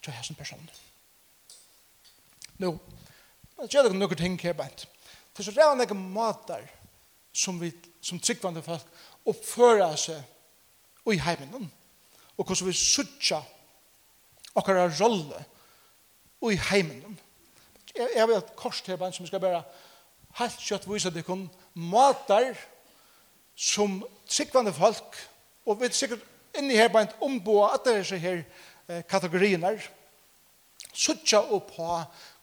til 0.04 0.14
hessen 0.14 0.36
personer. 0.36 0.82
Nå, 2.60 2.74
jeg 3.62 3.72
gjør 3.72 3.88
det 3.88 3.96
noen 3.96 4.20
ting 4.20 4.36
her, 4.42 4.56
Bent. 4.58 4.88
Det 5.36 5.44
er 5.44 5.50
så 5.50 5.56
redan 5.56 5.84
ikke 5.84 5.98
måter 5.98 6.64
som, 7.36 7.60
vi, 7.60 7.74
som 8.02 8.20
tryggvande 8.20 8.64
folk 8.64 8.86
oppfører 9.28 9.98
seg 10.00 11.12
i 11.12 11.20
heimen. 11.20 11.68
Og 12.38 12.46
hvordan 12.46 12.70
vi 12.70 12.78
sutja 12.80 13.42
okkara 14.56 14.88
rolle 14.96 15.44
i 16.46 16.56
heimen? 16.70 17.20
Jeg, 17.96 18.10
jeg 18.16 18.28
vil 18.28 18.38
et 18.38 18.56
kors 18.56 18.82
til 18.86 19.04
som 19.12 19.28
skal 19.28 19.44
bare 19.44 19.64
helt 20.40 20.64
kjøtt 20.64 20.88
vise 20.88 21.12
at 21.12 21.16
det 21.16 21.26
kun 21.28 21.50
matar 21.74 22.56
som 23.56 24.02
tryggvande 24.28 24.74
folk 24.76 25.20
og 25.66 25.80
vi 25.80 25.90
er 25.90 25.98
sikkert 25.98 26.24
inni 26.58 26.78
her 26.78 26.92
bare 26.94 27.12
omboa 27.26 27.74
at 27.76 27.86
det 27.86 27.98
er 27.98 28.08
så 28.08 28.20
her 28.22 28.42
eh, 28.88 29.04
kategoriner 29.10 29.82
suttja 30.94 31.42
opp 31.42 31.74
på 31.76 31.88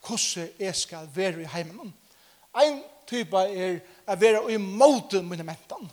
hvordan 0.03 0.49
jeg 0.59 0.77
skal 0.77 1.09
være 1.15 1.45
i 1.45 1.51
heimen. 1.53 1.93
Ein 2.55 2.83
typa 3.07 3.47
er 3.49 3.81
at 4.07 4.21
være 4.21 4.53
i 4.53 4.57
måte 4.57 5.23
monumentan. 5.23 5.91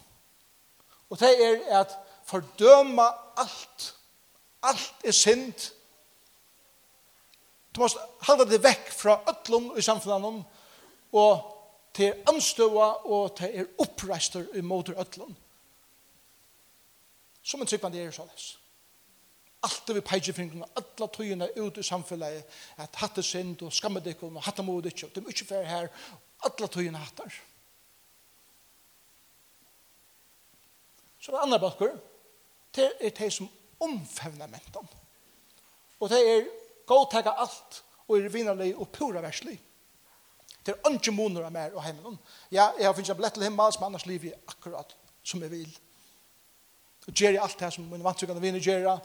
Og 1.10 1.20
det 1.20 1.32
er 1.46 1.80
at 1.80 1.96
fordøma 2.26 3.08
alt. 3.38 3.96
Alt 4.64 5.06
er 5.06 5.12
synd. 5.12 5.72
Du 7.76 7.82
måst 7.82 7.98
halda 8.28 8.46
det 8.50 8.64
vekk 8.64 8.92
fra 8.94 9.20
öllum 9.32 9.72
i 9.78 9.82
samfunnet 9.82 10.44
og 11.14 11.46
til 11.94 12.14
anstøva 12.30 12.90
og 13.08 13.36
til 13.38 13.62
er 13.62 13.70
oppreister 13.80 14.46
i 14.54 14.62
måter 14.62 14.98
öllum. 15.00 15.36
Som 17.44 17.62
en 17.62 17.68
typan 17.68 17.94
det 17.94 18.04
er 18.04 18.12
såles. 18.12 18.58
Alt 19.64 19.90
vi 19.96 20.02
peitje 20.02 20.34
fingren, 20.34 20.64
alla 20.76 21.08
tøyene 21.12 21.50
ut 21.60 21.78
i 21.78 21.84
samfunnet, 21.84 22.46
at 22.78 22.96
hatt 23.02 23.18
er 23.18 23.26
synd 23.26 23.64
og 23.66 23.74
skammet 23.74 24.08
ikon 24.08 24.38
og 24.38 24.44
hatt 24.46 24.60
er 24.60 24.68
mod 24.68 24.86
ikon, 24.86 25.12
de 25.16 25.24
er 25.24 25.34
ikke 25.34 25.48
fer 25.50 25.66
her 25.68 25.90
alla 26.48 26.68
tøyen 26.68 26.96
hattar. 26.96 27.34
Så 31.20 31.32
det 31.32 31.42
andre 31.44 31.60
bakker, 31.60 31.98
det 32.76 32.92
er 33.00 33.16
det 33.16 33.32
som 33.34 33.50
omfevner 33.84 34.48
mentan. 34.48 34.88
Og 36.00 36.10
det 36.10 36.20
er 36.24 36.48
godtega 36.88 37.36
alt, 37.44 37.82
og 38.08 38.18
er 38.18 38.32
vinnerlig 38.34 38.72
og 38.78 38.88
pura 38.96 39.22
verslig. 39.22 39.60
Det 40.66 40.76
er 40.76 40.96
ikke 40.96 41.12
måneder 41.16 41.48
av 41.48 41.54
mer 41.54 41.76
og 41.76 41.84
himmelen. 41.84 42.18
Ja, 42.52 42.70
jeg 42.78 42.88
har 42.88 42.96
finnet 42.96 43.12
en 43.14 43.20
billett 43.20 43.38
til 43.38 43.46
himmel, 43.48 43.74
som 43.74 43.86
annars 43.88 44.06
liv 44.06 44.26
er 44.30 44.40
akkurat 44.48 44.96
som 45.24 45.44
jeg 45.44 45.52
vil. 45.52 45.78
Og 47.08 47.14
gjør 47.16 47.36
jeg 47.36 47.42
alt 47.42 47.60
det 47.60 47.72
som 47.74 47.88
min 47.90 48.04
vantsøkende 48.06 48.42
vinner 48.44 48.62
gjør. 48.62 48.80
jeg. 48.86 49.00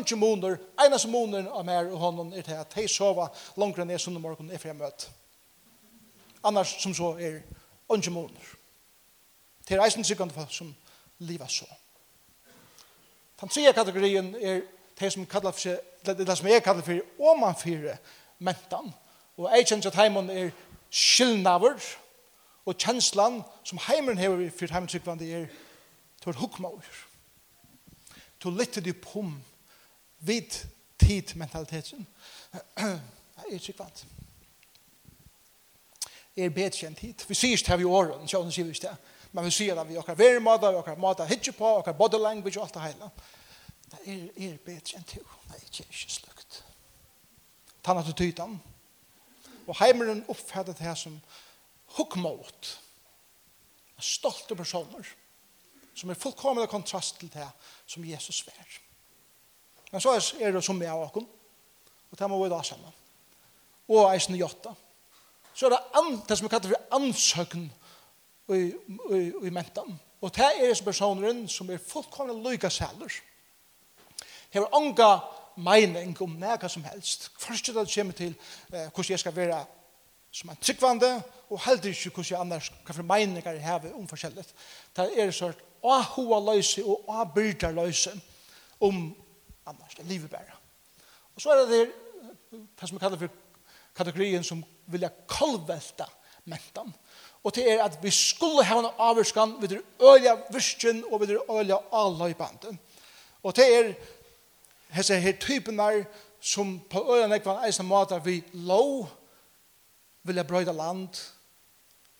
Ikke 0.00 0.16
måneder, 0.16 0.56
eneste 0.84 1.08
måneder 1.08 1.50
av 1.52 1.64
mer 1.64 1.90
og 1.90 1.98
hånden 1.98 2.32
er 2.32 2.46
det 2.46 2.56
at 2.56 2.76
jeg 2.76 2.90
sover 2.90 3.28
langere 3.56 3.84
ned 3.84 3.98
søndag 3.98 4.22
morgen 4.22 4.50
er 4.50 4.58
for 4.58 4.68
jeg 4.68 4.76
møter 4.76 5.19
annars 6.44 6.76
som 6.82 6.94
så 6.94 7.16
er 7.18 7.40
ånden 7.88 8.12
måneder. 8.12 8.56
Det 9.68 9.76
er 9.76 9.84
eisen 9.84 10.04
sikkert 10.04 10.32
folk 10.32 10.52
som 10.52 10.74
liva 11.18 11.48
så. 11.48 11.66
Den 13.40 13.48
tredje 13.48 13.72
kategorien 13.72 14.34
er 14.34 14.60
det 15.00 15.12
som, 15.12 15.26
kallar 15.26 15.52
for, 15.52 15.76
det 16.04 16.38
som 16.38 16.48
jeg 16.48 16.62
kallar 16.62 16.82
for 16.82 17.00
omanfyre 17.18 17.96
mentan. 18.38 18.92
Og 19.36 19.56
jeg 19.56 19.66
kjenner 19.66 19.88
at 19.88 19.94
heimen 19.96 20.30
er 20.30 20.50
skillnaver, 20.90 21.78
og 22.66 22.76
kjenslan 22.76 23.40
som 23.64 23.80
heimen 23.88 24.18
hever 24.18 24.50
for 24.58 24.72
heimen 24.72 25.22
er 25.22 25.46
til 26.22 26.32
hukmaur. 26.32 26.84
Til 28.40 28.56
litt 28.56 28.72
til 28.76 28.94
pum 28.94 29.34
vid 30.20 30.50
tid 30.98 31.34
mentaliteten. 31.36 32.06
Jeg 32.76 33.54
er 33.54 33.58
tryggvande 33.58 34.29
er 36.44 36.54
bedre 36.54 36.88
enn 36.88 36.96
tid. 36.98 37.24
Vi 37.28 37.34
sier 37.34 37.56
ikke 37.56 37.66
det 37.66 37.74
her 37.74 37.84
i 37.84 37.90
åren, 37.90 38.28
så 38.28 38.42
sier 38.50 38.66
vi 38.66 38.74
ikke 38.76 38.88
det. 38.88 38.96
Men 39.32 39.46
vi 39.46 39.52
sier 39.54 39.78
det 39.78 39.86
vi 39.88 39.94
har 39.94 40.02
vært 40.02 40.04
okkar 40.04 40.18
verimåter, 40.18 40.78
okkar 40.80 40.98
måter 40.98 41.30
hitje 41.30 41.54
på, 41.54 41.68
okkar 41.80 41.96
body 41.98 42.18
language 42.18 42.58
og 42.58 42.66
alt 42.66 42.74
det 42.74 42.86
hele. 42.88 43.10
Det 43.90 44.00
er, 44.06 44.26
er 44.48 44.58
bedre 44.64 44.98
enn 44.98 45.06
tid. 45.06 45.36
Nei, 45.50 45.62
ikke 45.62 45.84
er 45.84 45.94
ikke 45.94 46.16
slukt. 46.16 46.60
Tann 47.82 47.98
at 47.98 48.06
du 48.06 48.12
tyder 48.12 48.58
Og 49.66 49.76
heimeren 49.78 50.24
oppfatter 50.28 50.72
det 50.72 50.86
her 50.86 50.94
som 50.94 51.20
hukkmåt. 51.96 52.78
Stolte 54.00 54.56
personer 54.56 55.06
som 55.94 56.10
er 56.10 56.18
fullkomlig 56.18 56.68
kontrast 56.68 57.18
til 57.20 57.30
det 57.32 57.46
som 57.86 58.04
Jesus 58.04 58.46
vær. 58.46 58.78
Men 59.90 60.00
så 60.00 60.14
er 60.40 60.52
det 60.54 60.64
som 60.64 60.78
vi 60.80 60.86
er 60.86 60.96
åkken, 60.96 61.26
og 62.10 62.18
det 62.18 62.28
må 62.30 62.38
vi 62.42 62.50
da 62.50 62.62
sammen. 62.62 62.94
Og 63.90 64.14
eisen 64.14 64.34
i 64.38 64.42
åtta, 64.42 64.72
så 65.60 65.66
er 65.66 65.74
det, 65.74 65.80
an, 65.94 66.22
det 66.28 66.38
som 66.38 66.46
vi 66.46 66.48
kallar 66.48 66.70
for 66.72 66.96
ansøkn 66.96 67.66
i, 68.48 68.60
i, 69.12 69.18
i 69.44 69.50
mentan. 69.52 69.98
Og 70.20 70.32
det 70.32 70.46
er 70.56 70.70
som 70.74 70.86
personen 70.86 71.42
som 71.52 71.68
er 71.68 71.82
fullkomne 71.84 72.32
lyga 72.32 72.70
sæler. 72.72 73.12
Det 74.52 74.56
er 74.56 74.76
ånga 74.76 75.10
mening 75.60 76.14
om 76.24 76.38
nega 76.40 76.68
som 76.68 76.84
helst. 76.88 77.28
Først 77.38 77.68
er 77.68 77.76
det 77.76 77.92
kommer 77.94 78.16
til 78.16 78.32
eh, 78.72 78.88
hvordan 78.88 79.10
jeg 79.10 79.20
skal 79.20 79.36
være 79.36 79.58
som 80.32 80.50
en 80.50 80.56
tryggvande, 80.62 81.22
og 81.50 81.60
heldig 81.66 81.90
ikke 81.90 82.14
hvordan 82.14 82.30
jeg 82.30 82.40
annars 82.40 82.72
hva 82.86 82.96
for 82.96 83.02
meninger 83.12 83.52
jeg 83.52 83.64
har 83.64 83.84
om 83.92 84.08
forskjellig. 84.08 84.46
Det 84.96 85.08
er 85.18 85.34
sånn 85.34 85.60
ahua 85.84 86.40
løse 86.54 86.86
og 86.86 87.04
ahbyrda 87.20 87.72
løse 87.76 88.14
om 88.80 89.10
annars, 89.66 89.94
det 89.94 90.06
er 90.06 90.12
livet 90.14 90.32
bare. 90.32 90.56
Og 91.34 91.44
så 91.44 91.52
er 91.52 91.60
det 91.60 91.68
det, 91.68 91.86
det 92.80 92.88
som 92.88 92.96
vi 92.96 93.04
kallar 93.04 93.20
for 93.20 93.49
kategorien 93.96 94.44
som 94.44 94.64
vilja 94.86 95.10
kolvelta 95.26 96.06
mentan. 96.44 96.92
Og 97.44 97.54
det 97.54 97.64
er 97.72 97.84
at 97.84 97.98
vi 98.02 98.10
skulle 98.12 98.64
ha 98.64 98.78
en 98.78 98.90
avvurskan 98.98 99.56
vid 99.60 99.68
det 99.68 99.82
øyla 100.02 100.36
virken 100.52 101.04
og 101.10 101.20
ved 101.20 101.26
det 101.26 101.38
øyla 101.50 101.78
avløypanden. 101.92 102.78
Og 103.42 103.56
det 103.56 103.66
er 103.76 103.94
hese 104.90 105.20
her 105.20 105.32
typenar 105.40 106.04
som 106.40 106.80
på 106.90 107.04
øyla 107.14 107.28
nekvan 107.28 107.64
eisne 107.64 107.84
måter 107.84 108.18
vi 108.18 108.42
lov 108.52 109.08
vilja 110.22 110.44
brøyda 110.44 110.72
land, 110.72 111.16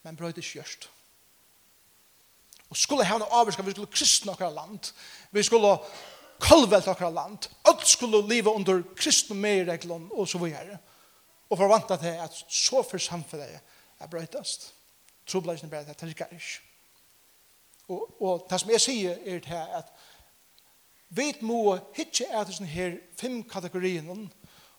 men 0.02 0.16
brøyda 0.16 0.40
kjørst. 0.40 0.88
Og 2.70 2.76
skulle 2.76 3.04
ha 3.04 3.16
en 3.16 3.28
avvurskan, 3.30 3.66
vi 3.66 3.74
skulle 3.74 3.92
kristne 3.92 4.32
okra 4.32 4.50
land, 4.50 4.92
vi 5.30 5.42
skulle 5.42 5.76
kolvelta 6.40 6.94
okra 6.94 7.10
land, 7.10 7.50
alt 7.68 7.88
skulle 7.88 8.22
liva 8.28 8.50
under 8.50 8.82
kristne 8.96 9.36
meireglon 9.36 10.08
og 10.12 10.28
så 10.28 10.38
videre 10.38 10.78
og 11.50 11.58
forvanta 11.58 11.96
til 11.96 12.06
at 12.22 12.44
så 12.48 12.82
for 12.82 12.98
samfunnet 12.98 13.60
er 14.00 14.06
brøytast. 14.06 14.74
Trobladisen 15.26 15.66
er 15.66 15.70
bare 15.70 15.84
det 15.84 16.02
er 16.02 16.06
ikke. 16.06 16.60
Og, 17.88 18.22
og 18.22 18.46
det 18.50 18.60
som 18.60 18.70
jeg 18.70 18.80
sier 18.80 19.18
er 19.26 19.38
til 19.38 19.54
at 19.54 19.92
vi 21.08 21.32
må 21.42 21.78
hitje 21.96 22.26
til 22.30 22.54
sånne 22.54 22.70
her 22.70 22.92
fem 23.18 23.42
kategoriene 23.42 24.28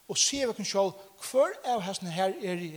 og 0.07 0.17
se 0.17 0.39
hva 0.45 0.55
kan 0.55 0.67
sjå 0.67 0.85
hver 1.25 1.57
av 1.67 1.83
hesten 1.83 2.07
her 2.11 2.31
er 2.39 2.63
i 2.63 2.71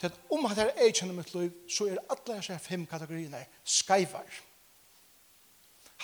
til 0.00 0.10
at 0.10 0.18
om 0.30 0.46
at 0.46 0.58
her 0.58 0.72
er 0.74 0.90
kjenne 0.90 1.14
mitt 1.14 1.30
liv 1.34 1.52
så 1.70 1.86
er 1.86 2.02
alle 2.10 2.40
disse 2.40 2.58
fem 2.58 2.86
kategoriene 2.86 3.44
skaivar. 3.64 4.26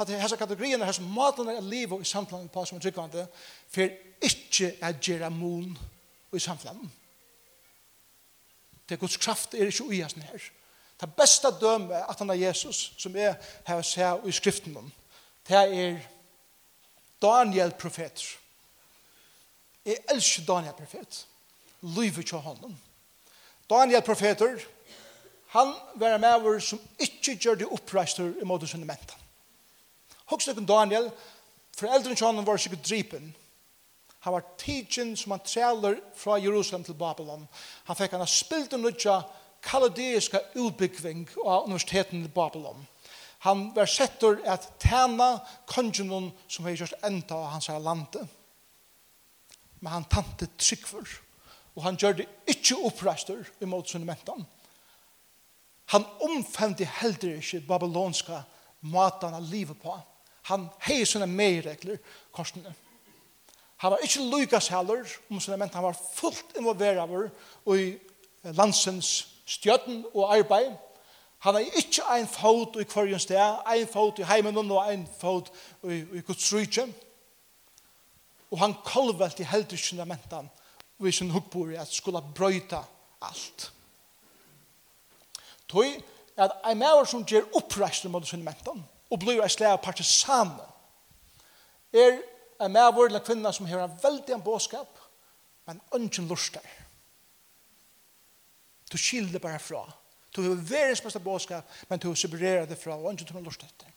At 0.00 0.08
disse 0.08 0.38
kategoriene 0.38 0.86
her 0.86 0.94
som 0.96 1.10
maten 1.10 1.50
er 1.50 1.60
livet 1.60 2.00
i 2.00 2.08
samtlandet 2.08 2.52
på 2.52 2.64
som 2.64 2.78
er 2.78 2.86
tryggvande 2.86 3.26
for 3.74 3.98
ikke 4.22 4.76
er 4.80 5.00
gjerra 5.02 5.28
mån 5.34 5.74
og 5.74 5.91
og 6.32 6.36
i 6.36 6.40
samfunnet. 6.40 6.90
Det 8.88 8.94
er 8.94 9.00
Guds 9.00 9.16
kraft 9.16 9.54
er 9.54 9.66
ikke 9.66 9.84
uias 9.84 10.16
nær. 10.16 10.50
Det 11.00 11.14
beste 11.16 11.48
døme 11.60 12.10
at 12.10 12.18
han 12.18 12.30
er 12.30 12.34
Jesus, 12.34 12.92
som 12.98 13.16
er 13.16 13.34
her 13.66 13.74
og 13.74 13.84
ser 13.84 14.26
i 14.26 14.32
skriften 14.32 14.76
om, 14.76 14.92
det 15.48 15.56
er 15.56 15.98
Daniel 17.22 17.72
profeter. 17.78 18.38
Jeg 19.84 19.96
elsker 20.14 20.44
Daniel 20.46 20.74
profet. 20.78 21.26
Løyve 21.82 22.22
til 22.22 22.38
honom. 22.38 22.76
Daniel 23.70 24.02
profeter, 24.02 24.58
han 25.48 25.74
var 25.94 26.18
med 26.18 26.34
over 26.34 26.58
som 26.58 26.80
ikke 26.98 27.34
gjør 27.36 27.54
det 27.54 27.66
oppreister 27.66 28.30
i 28.40 28.46
måte 28.46 28.66
sine 28.66 28.86
mentan. 28.86 29.18
Daniel, 30.68 31.10
foreldren 31.76 32.16
til 32.16 32.26
honom 32.26 32.46
var 32.46 32.56
sikkert 32.56 32.88
dripen, 32.88 33.34
Han 34.22 34.37
var 34.37 34.44
tidsen 34.58 35.16
som 35.16 35.35
han 35.35 35.42
træler 35.44 35.96
fra 36.14 36.38
Jerusalem 36.38 36.85
til 36.85 36.94
Babylon. 36.94 37.48
Han 37.85 37.96
fikk 37.98 38.14
han 38.14 38.26
spilt 38.30 38.72
en 38.72 38.85
nødja 38.87 39.20
kaladeiska 39.62 40.38
utbyggving 40.54 41.26
av 41.44 41.66
universiteten 41.66 42.24
i 42.24 42.30
Babylon. 42.30 42.87
Han 43.42 43.72
var 43.74 43.87
settur 43.90 44.38
at 44.46 44.68
tæna 44.78 45.40
kongenon 45.66 46.30
som 46.46 46.66
hei 46.68 46.76
kjørst 46.78 47.00
enda 47.02 47.35
av 47.35 47.50
hans 47.56 47.68
lande. 47.82 48.22
Men 49.80 49.92
han 49.92 50.06
tante 50.06 50.46
tryggfur, 50.54 51.08
og 51.74 51.82
han 51.82 51.98
gjør 51.98 52.20
det 52.20 52.28
ikke 52.46 52.78
oppreistur 52.87 53.42
imot 53.61 53.90
sunnementan. 53.90 54.46
Han 55.90 56.06
omfemte 56.22 56.87
heldur 57.00 57.40
ikke 57.40 57.64
babylonska 57.66 58.44
matan 58.80 59.35
av 59.35 59.50
livet 59.50 59.82
på. 59.82 59.98
Han 60.52 60.68
hei 60.87 61.02
sånne 61.02 61.26
meiregler 61.26 61.98
korsene. 62.30 62.70
Han 62.70 62.91
Han 63.82 63.90
var 63.90 63.98
ikke 64.06 64.22
lykas 64.30 64.68
heller 64.70 65.02
om 65.30 65.40
sine 65.40 65.56
men 65.58 65.70
han 65.74 65.82
var 65.82 65.98
fullt 66.14 66.56
involveraver 66.58 67.28
i 67.74 67.98
landsens 68.54 69.28
stjøtten 69.46 70.04
og 70.14 70.36
arbeid. 70.36 70.70
Han 71.42 71.58
er 71.58 71.66
ikke 71.80 72.04
ein 72.14 72.28
fot 72.30 72.78
i 72.78 72.86
kvarjen 72.86 73.18
sted, 73.18 73.40
ein 73.66 73.88
fot 73.90 74.20
i 74.22 74.28
heimen 74.28 74.70
og 74.70 74.78
ein 74.86 75.02
fot 75.18 75.50
i, 75.82 75.98
i 75.98 76.22
Guds 76.22 76.52
rydtje. 76.54 76.86
Og 78.54 78.58
han 78.62 78.78
kolvelt 78.84 79.40
i 79.40 79.50
heldig 79.50 79.80
fundamentan 79.80 80.50
og 81.00 81.08
i 81.08 81.12
sin 81.12 81.34
hukkbori 81.34 81.74
at 81.74 81.90
skulle 81.90 82.22
brøyta 82.34 82.84
alt. 83.22 83.72
Toi 85.68 85.88
er 86.36 86.44
at 86.44 86.60
ein 86.70 86.78
maver 86.78 87.04
som 87.04 87.24
gjør 87.26 87.50
oppreisning 87.58 88.12
mot 88.12 88.28
fundamentan 88.28 88.84
og 89.10 89.18
blir 89.18 89.42
ei 89.42 89.50
slag 89.50 89.80
partisane 89.82 90.70
er 91.92 92.20
en 92.64 92.72
medvår 92.72 93.11
eller 93.11 93.25
kvinna 93.25 93.53
som 93.53 93.66
har 93.66 93.85
en 93.85 93.98
veldig 94.03 94.35
en 94.35 94.44
båskap, 94.44 94.98
men 95.66 95.81
ønsken 95.94 96.29
luster. 96.29 96.64
Du 98.92 98.98
skilder 98.98 99.40
bare 99.40 99.59
fra. 99.59 99.83
Du 100.37 100.42
har 100.42 100.57
verdens 100.57 101.01
beste 101.01 101.20
båskap, 101.20 101.68
men 101.88 101.98
du 101.98 102.14
separerer 102.14 102.66
det 102.66 102.79
fra, 102.79 102.96
og 102.96 103.11
ønsken 103.11 103.29
du 103.29 103.35
har 103.35 103.44
lust 103.44 103.64
etter. 103.64 103.90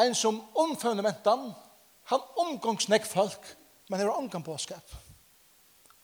En 0.00 0.14
som 0.14 0.40
omføvner 0.56 1.04
mentan, 1.04 1.50
han 2.10 2.26
omgångs 2.38 2.88
nek 2.88 3.06
folk, 3.06 3.54
men 3.88 4.00
har 4.00 4.14
omgang 4.14 4.44
båskap. 4.44 4.96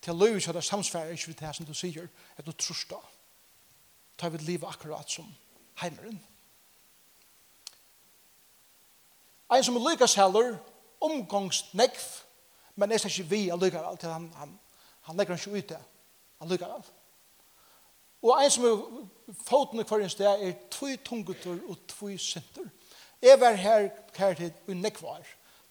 Til 0.03 0.15
løy 0.15 0.41
så 0.41 0.53
det 0.53 0.65
samsfærer 0.65 1.15
ikke 1.15 1.33
vi 1.33 1.39
det 1.41 1.55
som 1.57 1.67
du 1.67 1.75
sier, 1.75 2.09
at 2.37 2.47
du 2.47 2.53
tror 2.53 2.67
trustar. 2.67 3.13
Ta 4.19 4.29
vi 4.29 4.39
livet 4.39 4.69
akkurat 4.69 5.11
som 5.11 5.29
heimeren. 5.81 6.17
Heimeren. 6.17 6.36
Ein 9.51 9.65
som 9.65 9.77
er 9.77 9.91
lykkes 9.91 10.15
heller, 10.15 10.57
omgångsnekv, 11.01 12.07
men 12.75 12.91
jeg 12.91 13.01
ser 13.01 13.09
ikke 13.09 13.31
vi 13.31 13.49
er 13.49 13.57
lykkes 13.57 13.81
alt, 13.81 14.03
han, 14.03 14.33
han, 14.37 14.59
han 15.01 15.17
legger 15.17 15.37
han 15.37 15.41
ikke 15.41 15.59
ut 15.59 15.69
det. 15.69 15.83
Han 16.39 16.49
lykkes 16.49 16.69
alt. 16.75 16.93
Og 18.23 18.43
ein 18.43 18.51
som 18.51 18.65
er 18.65 18.81
foten 19.47 19.81
i 19.81 19.87
hver 19.87 20.09
sted 20.09 20.27
er 20.27 20.57
tvoi 20.71 20.97
tungutur 21.05 21.59
og 21.69 21.79
tvoi 21.89 22.17
sinter. 22.19 22.67
Jeg 23.23 23.41
var 23.41 23.53
her 23.53 23.89
her 24.17 24.41
i 24.69 24.75
nekvar, 24.75 25.23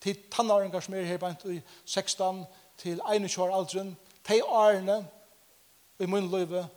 til 0.01 0.17
tannåringar 0.31 0.79
som 0.79 0.93
er 0.93 1.03
her 1.03 1.17
bant 1.17 1.45
i 1.45 1.61
16 1.85 2.45
til 2.77 3.01
21 3.01 3.43
år 3.43 3.55
aldrin, 3.55 3.97
til 4.23 4.43
årene 4.43 5.07
i 5.99 6.05
min 6.05 6.31
løyve 6.31 6.67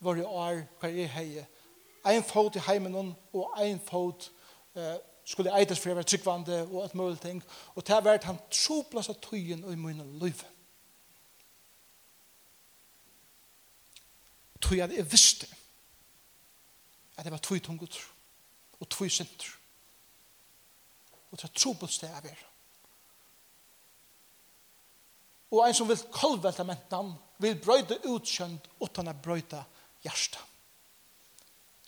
var 0.00 0.16
i 0.16 0.22
år 0.22 0.62
hver 0.80 0.88
jeg 0.88 1.10
heie. 1.10 1.46
Ein 2.06 2.24
fot 2.24 2.56
i 2.56 2.58
heimen 2.58 3.16
og 3.32 3.60
ein 3.60 3.80
fot 3.80 4.30
eh, 4.76 4.96
skulle 5.28 5.52
eitas 5.52 5.80
for 5.80 5.90
jeg 5.90 5.98
var 5.98 6.06
tryggvande 6.08 6.62
og 6.70 6.82
alt 6.82 6.94
mulig 6.96 7.20
ting. 7.20 7.42
Og 7.76 7.84
det 7.84 7.92
har 7.92 8.04
vært 8.04 8.24
han 8.24 8.40
troplass 8.48 9.10
av 9.12 9.18
tøyen 9.20 9.64
og 9.66 9.74
i 9.74 9.80
min 9.80 10.00
liv. 10.22 10.40
Tøy 14.64 14.80
at 14.80 14.94
jeg 14.96 15.04
visste 15.12 15.48
at 17.18 17.26
det 17.26 17.32
var 17.34 17.42
tøy 17.44 17.58
tungt 17.60 17.98
og 18.78 18.88
tøy 18.88 19.08
sint. 19.12 19.44
Og 21.28 21.36
det 21.36 21.44
er 21.44 21.56
troplass 21.58 21.98
det 22.00 22.08
jeg 22.08 22.24
var. 22.24 22.44
Og 25.50 25.64
en 25.64 25.76
som 25.76 25.88
vil 25.88 26.06
kolvelta 26.12 26.64
mentan 26.64 27.12
vil 27.40 27.58
brøyde 27.60 27.98
utkjønt 28.08 28.70
utan 28.80 29.12
å 29.12 29.14
brøyde 29.24 29.60
hjertet. 30.04 30.40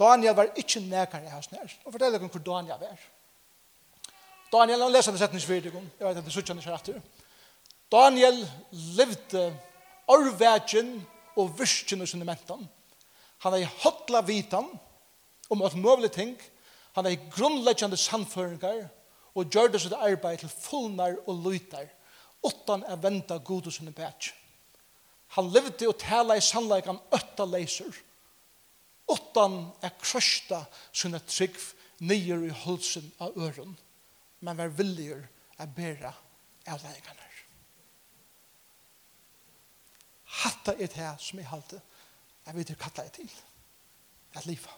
Daniel 0.00 0.36
var 0.36 0.52
ikke 0.56 0.80
nekare 0.84 1.28
i 1.28 1.32
hans 1.32 1.50
nær. 1.52 1.72
Og 1.84 1.92
fortell 1.92 2.12
dere 2.14 2.28
hvor 2.28 2.44
Daniel 2.44 2.80
var. 2.80 3.08
Daniel, 4.50 4.82
han 4.82 4.92
leser 4.92 5.12
en 5.14 5.20
setningsvirdikum, 5.20 5.84
jeg 5.98 6.06
vet 6.08 6.18
at 6.18 6.26
det 6.26 6.34
suttjer 6.34 6.56
han 6.56 6.62
ikke 6.62 6.74
etter. 6.74 7.02
Daniel 7.90 8.40
levde 8.98 9.44
orvægen 10.10 10.94
og 11.38 11.52
virkjen 11.58 12.02
og 12.02 12.26
mentan. 12.26 12.68
Han 13.46 13.54
er 13.56 13.70
hotla 13.84 14.20
vitan 14.26 14.66
om 15.50 15.62
at 15.62 15.76
møvelig 15.76 16.12
ting. 16.12 16.34
Han 16.94 17.06
er 17.06 17.30
grunnleggjande 17.30 17.96
samføringar 17.96 18.88
og 19.34 19.50
gjør 19.50 19.70
det 19.70 19.80
sitt 19.80 19.94
arbeid 19.94 20.42
til 20.42 20.52
fullnar 20.52 21.16
og 21.26 21.46
lytar 21.46 21.86
utan 22.44 22.84
å 22.84 22.96
venta 23.00 23.38
god 23.38 23.68
og 23.68 23.74
sinne 23.74 23.94
bæt. 23.94 24.32
Han 25.36 25.50
levde 25.54 25.88
og 25.88 25.98
tala 26.00 26.36
i 26.36 26.42
sannleikan 26.42 26.98
øtta 27.14 27.46
leiser 27.46 27.94
utan 29.10 29.60
å 29.70 29.90
krøsta 30.02 30.64
sinne 30.92 31.20
trygg 31.26 31.56
nyer 32.02 32.48
i 32.48 32.54
hulsen 32.64 33.06
av 33.22 33.38
øren 33.38 33.76
men 34.40 34.56
var 34.56 34.68
villigur 34.68 35.26
a 35.58 35.66
bæra 35.66 36.12
avleggingarna. 36.66 37.30
Hatta 40.30 40.72
er 40.72 40.86
det 40.86 41.14
som 41.20 41.38
jeg 41.38 41.48
halte 41.50 41.80
jeg 42.46 42.56
vet 42.56 42.70
ikke 42.72 42.84
hva 42.84 42.92
det 42.96 43.04
er 43.04 43.14
til 43.14 43.32
at 44.38 44.46
liva 44.48 44.76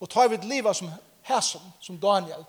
og 0.00 0.10
tar 0.12 0.28
vi 0.28 0.36
et 0.36 0.46
liva 0.48 0.74
som 0.76 0.90
hæsum 1.26 1.64
som 1.80 1.98
Daniel 2.00 2.44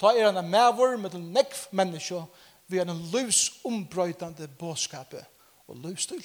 ta 0.00 0.12
er 0.14 0.28
han 0.28 0.38
en 0.40 0.50
mavur 0.50 0.96
med 0.96 1.14
en 1.18 1.28
nekv 1.34 1.66
menneske 1.74 2.22
vi 2.70 2.78
er 2.78 2.88
en 2.88 3.04
løs 3.12 3.42
ombrøytande 3.68 4.48
bådskapet 4.58 5.24
og 5.66 5.82
løs 5.84 6.06
til 6.06 6.24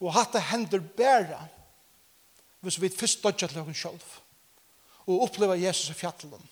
og 0.00 0.14
hatta 0.16 0.40
hender 0.50 0.80
bæra 0.80 1.44
hvis 2.60 2.80
vi 2.80 2.88
først 2.88 3.22
dodja 3.22 3.46
til 3.46 3.60
okken 3.60 3.76
sjolv 3.76 4.21
og 5.06 5.22
oppleva 5.26 5.58
Jesus 5.58 5.90
i 5.90 5.98
fjallen 5.98 6.50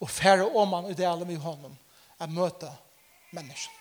og 0.00 0.10
fære 0.10 0.48
han 0.48 0.90
i 0.90 0.94
det 0.94 1.06
alle 1.06 1.24
med 1.24 1.38
honom 1.38 1.76
at 2.18 2.30
møte 2.30 2.70
mennesken. 3.32 3.74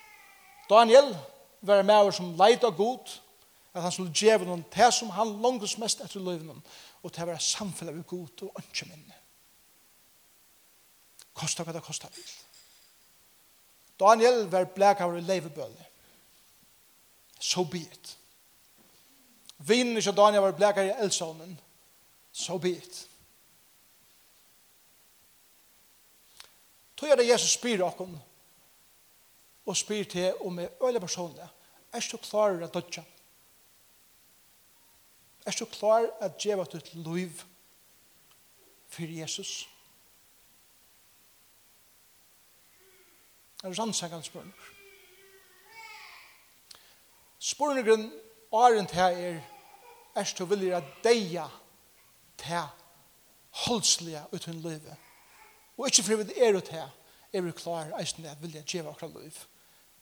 Daniel 0.69 1.17
var 1.61 1.81
med 1.83 1.95
oss 1.95 2.15
som 2.15 2.35
leid 2.37 2.63
av 2.63 2.75
god 2.75 3.09
at 3.73 3.81
han 3.81 3.91
skulle 3.91 4.13
djeve 4.13 4.45
noen 4.45 4.65
det 4.75 4.93
som 4.93 5.09
han 5.09 5.41
langtes 5.41 5.77
mest 5.77 6.01
etter 6.01 6.19
løyven 6.19 6.61
og 7.01 7.11
til 7.11 7.23
å 7.23 7.29
være 7.31 7.43
samfunnet 7.43 7.95
av 7.95 8.05
god 8.07 8.43
og 8.47 8.61
ønske 8.61 8.87
minne. 8.89 9.15
Kosta 11.33 11.63
hva 11.63 11.73
det 11.73 11.83
kosta 11.83 12.09
vil. 12.15 12.31
Daniel 13.99 14.45
var 14.51 14.67
blek 14.75 15.01
av 15.03 15.15
leivebøle. 15.15 15.85
So 17.39 17.63
be 17.63 17.83
it. 17.83 18.15
Vinen 19.57 19.97
ikke 19.99 20.15
Daniel 20.15 20.43
var 20.43 20.57
blek 20.57 20.79
av 20.79 20.91
eldsånen. 21.03 21.57
So 22.31 22.57
be 22.57 22.77
it. 22.77 23.08
Tog 26.99 27.09
er 27.09 27.15
det 27.15 27.29
Jesus 27.29 27.53
spyr 27.55 27.79
okkom, 27.85 28.17
og 29.65 29.77
spyr 29.77 30.03
til 30.03 30.33
om 30.43 30.59
er 30.59 30.83
øyla 30.83 30.99
personlig, 30.99 31.47
er 31.93 32.07
du 32.11 32.17
klar 32.17 32.59
at 32.63 32.73
dødja? 32.73 33.03
Er 35.45 35.55
du 35.59 35.65
klar 35.65 36.09
at 36.21 36.43
djeva 36.43 36.63
ditt 36.63 36.93
liv 36.93 37.41
for 38.87 39.01
Jesus? 39.01 39.69
Er 43.63 43.69
du 43.69 43.81
rannsengan 43.81 44.23
spørninger? 44.23 44.69
Spørningren 47.39 48.11
åren 48.51 48.87
til 48.87 48.99
er, 48.99 49.41
er 50.15 50.33
du 50.39 50.45
vilja 50.45 50.77
at 50.77 50.95
deia 51.03 51.47
til 52.37 52.67
holdslige 53.49 54.25
uten 54.33 54.53
livet? 54.53 55.08
Og 55.79 55.87
ikke 55.87 56.03
for 56.03 56.19
vi 56.19 56.33
er 56.35 56.57
ut 56.57 56.67
her, 56.67 56.89
er 57.33 57.41
vi 57.41 57.51
klar 57.55 57.93
eisen 58.01 58.25
at 58.27 58.41
vilja 58.41 58.61
djeva 58.67 58.91
akkurat 58.91 59.15
liv. 59.15 59.37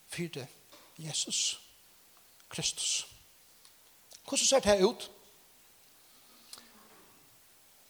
Fyre 0.09 0.47
Jesus 0.97 1.59
Kristus. 2.49 3.07
Hvordan 4.23 4.45
ser 4.45 4.59
det 4.59 4.71
her 4.71 4.85
ut? 4.85 5.11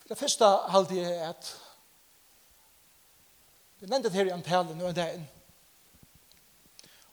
Det 0.10 0.18
første 0.18 0.46
halde 0.46 0.96
jeg 0.96 1.30
at 1.30 1.54
vi 3.80 3.88
nevnte 3.88 4.10
det 4.10 4.18
her 4.18 4.26
i 4.26 4.36
antalen 4.36 4.82
og 4.82 4.90
en 4.90 4.96
dag 4.96 5.28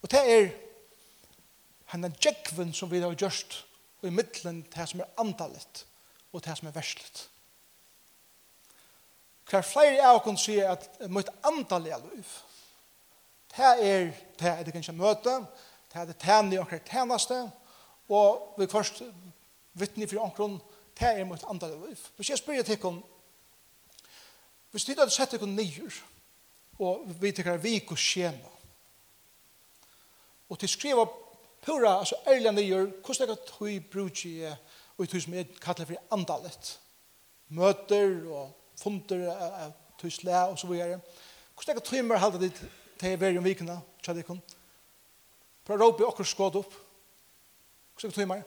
Og 0.02 0.10
det 0.10 0.20
er 0.32 0.50
henne 1.92 2.10
djekven 2.20 2.74
som 2.74 2.90
vi 2.90 3.00
har 3.00 3.14
gjort 3.14 3.66
og 4.02 4.08
i 4.08 4.12
middelen 4.12 4.62
det 4.74 4.88
som 4.88 5.00
er 5.00 5.12
andalet 5.18 5.86
og 6.32 6.44
det 6.44 6.58
som 6.58 6.68
er 6.68 6.76
verslet. 6.76 7.28
Hver 9.50 9.62
flere 9.62 10.06
av 10.08 10.22
oss 10.24 10.46
sier 10.46 10.70
at 10.72 10.88
mitt 11.12 11.28
andalige 11.44 11.98
liv, 12.08 12.30
det 13.54 13.64
er 13.64 14.10
det 14.40 14.48
er 14.50 14.62
det 14.64 14.72
kanskje 14.72 14.96
møte, 14.96 15.34
det 15.92 16.00
er 16.00 16.06
det 16.08 16.16
tænne 16.18 16.58
og 16.58 16.66
omkring 16.66 17.52
og 18.08 18.54
vi 18.58 18.66
først 18.66 19.02
vittne 19.72 20.08
for 20.08 20.20
omkring, 20.20 20.62
det 20.98 21.08
er 21.08 21.24
mitt 21.24 21.44
andalige 21.50 21.88
liv. 21.88 21.96
Hvis 22.16 22.30
jeg 22.30 22.38
spør 22.38 22.62
til 22.62 22.78
dere, 22.78 23.02
hvis 24.70 24.84
dere 24.84 25.04
hadde 25.04 25.14
sett 25.14 25.30
dere 25.30 25.46
nyer, 25.46 26.00
og 26.78 27.04
vi 27.20 27.32
tykker 27.32 27.56
vi 27.56 27.76
ikke 27.78 27.96
skjema, 27.96 28.50
og 30.48 30.58
til 30.58 30.68
skriva 30.68 31.04
pura, 31.62 31.98
altså 31.98 32.16
ærlig 32.26 32.52
nyer, 32.52 32.90
hvordan 33.04 33.28
dere 33.28 33.36
tog 33.46 33.90
brug 33.92 34.26
i, 34.26 34.44
og 34.96 35.04
i 35.04 35.06
tog 35.06 35.22
som 35.22 35.34
jeg 35.34 35.48
kallar 35.60 35.86
for 35.86 36.12
andalet, 36.12 36.80
møter 37.48 38.28
og 38.32 38.52
funder 38.80 39.28
av 39.32 39.72
tysle 40.00 40.40
og 40.50 40.58
så 40.58 40.66
videre. 40.70 41.00
Hvordan 41.54 41.76
er 41.76 41.80
det 41.80 41.88
timer 41.88 42.20
halda 42.22 42.38
dit 42.42 42.64
til 42.98 43.16
hver 43.16 43.38
om 43.38 43.44
vikene, 43.46 43.78
tjadikon? 44.02 44.42
Prøv 45.64 45.78
å 45.78 45.86
råpe 45.86 46.08
okker 46.08 46.26
skåd 46.28 46.58
opp. 46.60 46.74
Hvordan 47.94 48.10
er 48.10 48.14
det 48.14 48.20
timer? 48.20 48.42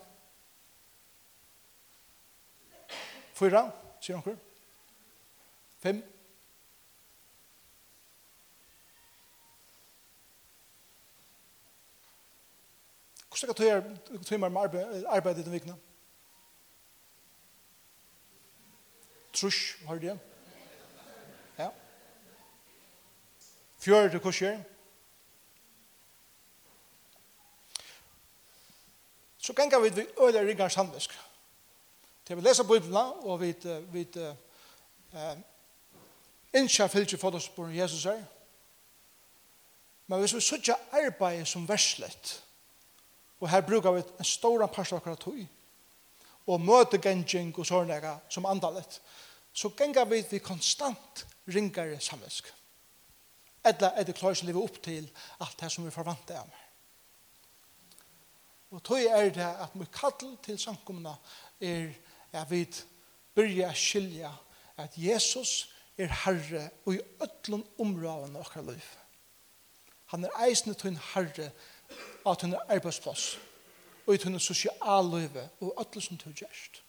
Fyra, 3.37 3.63
sier 4.01 4.19
okker. 4.19 4.37
Fem. 5.81 6.03
Hvordan 13.29 13.67
er 13.67 13.81
det 13.81 14.25
timer 14.25 14.49
med 14.49 14.61
arbeidet 15.07 15.47
i 15.47 15.49
vikene? 15.49 15.77
Trush, 19.38 19.86
har 19.86 19.95
du 19.95 20.08
det? 20.08 20.19
Ja. 21.58 21.69
Fjører 23.80 24.10
til 24.10 24.19
kurser. 24.19 24.60
Så 29.38 29.54
ganger 29.54 29.80
vi 29.80 29.95
ved 29.95 30.08
øyla 30.21 30.39
ringer 30.39 30.67
samvisk. 30.67 31.19
Til 32.26 32.36
vi 32.36 32.41
leser 32.41 32.63
Bibelen, 32.63 32.95
og 32.97 33.41
vi, 33.41 33.56
vi 33.91 34.08
uh, 34.15 34.36
for 37.19 37.36
oss 37.36 37.50
på 37.50 37.67
Jesus 37.67 38.04
her. 38.04 38.23
Men 40.08 40.19
hvis 40.19 40.36
vi 40.36 40.41
sørger 40.41 40.76
arbeid 40.91 41.45
som 41.45 41.67
verslet, 41.69 42.43
og 43.39 43.50
her 43.50 43.62
brukar 43.62 43.91
vi 43.91 44.02
en 44.19 44.26
stor 44.26 44.65
parst 44.65 44.91
av 44.91 44.97
akkurat 44.97 45.19
tog, 45.19 45.47
og 46.47 46.62
møtegengjeng 46.62 47.52
og 47.60 47.65
sånne 47.67 48.13
som 48.30 48.45
andalet, 48.45 49.02
så 49.58 49.70
gengar 49.70 50.06
vi 50.06 50.22
vi 50.30 50.39
konstant 50.39 51.26
ringare 51.48 52.00
samvensk. 52.00 52.54
Edla 53.65 53.89
er 53.96 54.06
det 54.06 54.15
klare 54.15 54.36
som 54.38 54.48
lever 54.48 54.62
opp 54.62 54.78
til 54.86 55.08
alt 55.41 55.58
det 55.60 55.72
som 55.74 55.86
vi 55.86 55.91
forvante 55.91 56.38
av 56.38 56.46
meg. 56.46 56.63
Og 58.76 58.84
tog 58.84 59.02
er 59.02 59.32
det 59.34 59.48
at 59.48 59.74
vi 59.74 59.88
kall 59.91 60.38
til 60.43 60.60
samkomna 60.60 61.15
er 61.63 61.89
at 62.34 62.52
vi 62.52 62.65
byrja 63.36 63.74
skilja 63.74 64.32
at 64.78 64.93
Jesus 64.98 65.74
er 65.98 66.13
herre 66.26 66.70
og 66.86 66.93
i 66.93 67.02
ötlun 67.24 67.65
områden 67.82 68.36
av 68.36 68.46
okkar 68.46 68.67
liv. 68.67 68.88
Han 70.13 70.26
er 70.28 70.41
eisne 70.46 70.76
tunn 70.78 71.00
herre 71.13 71.50
at 72.28 72.43
hun 72.43 72.54
er 72.54 72.76
arbeidsplass 72.78 73.38
og 74.06 74.13
i 74.13 74.22
tunn 74.22 74.39
sosial 74.39 75.10
liv 75.15 75.39
og 75.60 75.74
ötlun 75.82 76.04
som 76.04 76.20
tunn 76.22 76.38
gjerst 76.38 76.84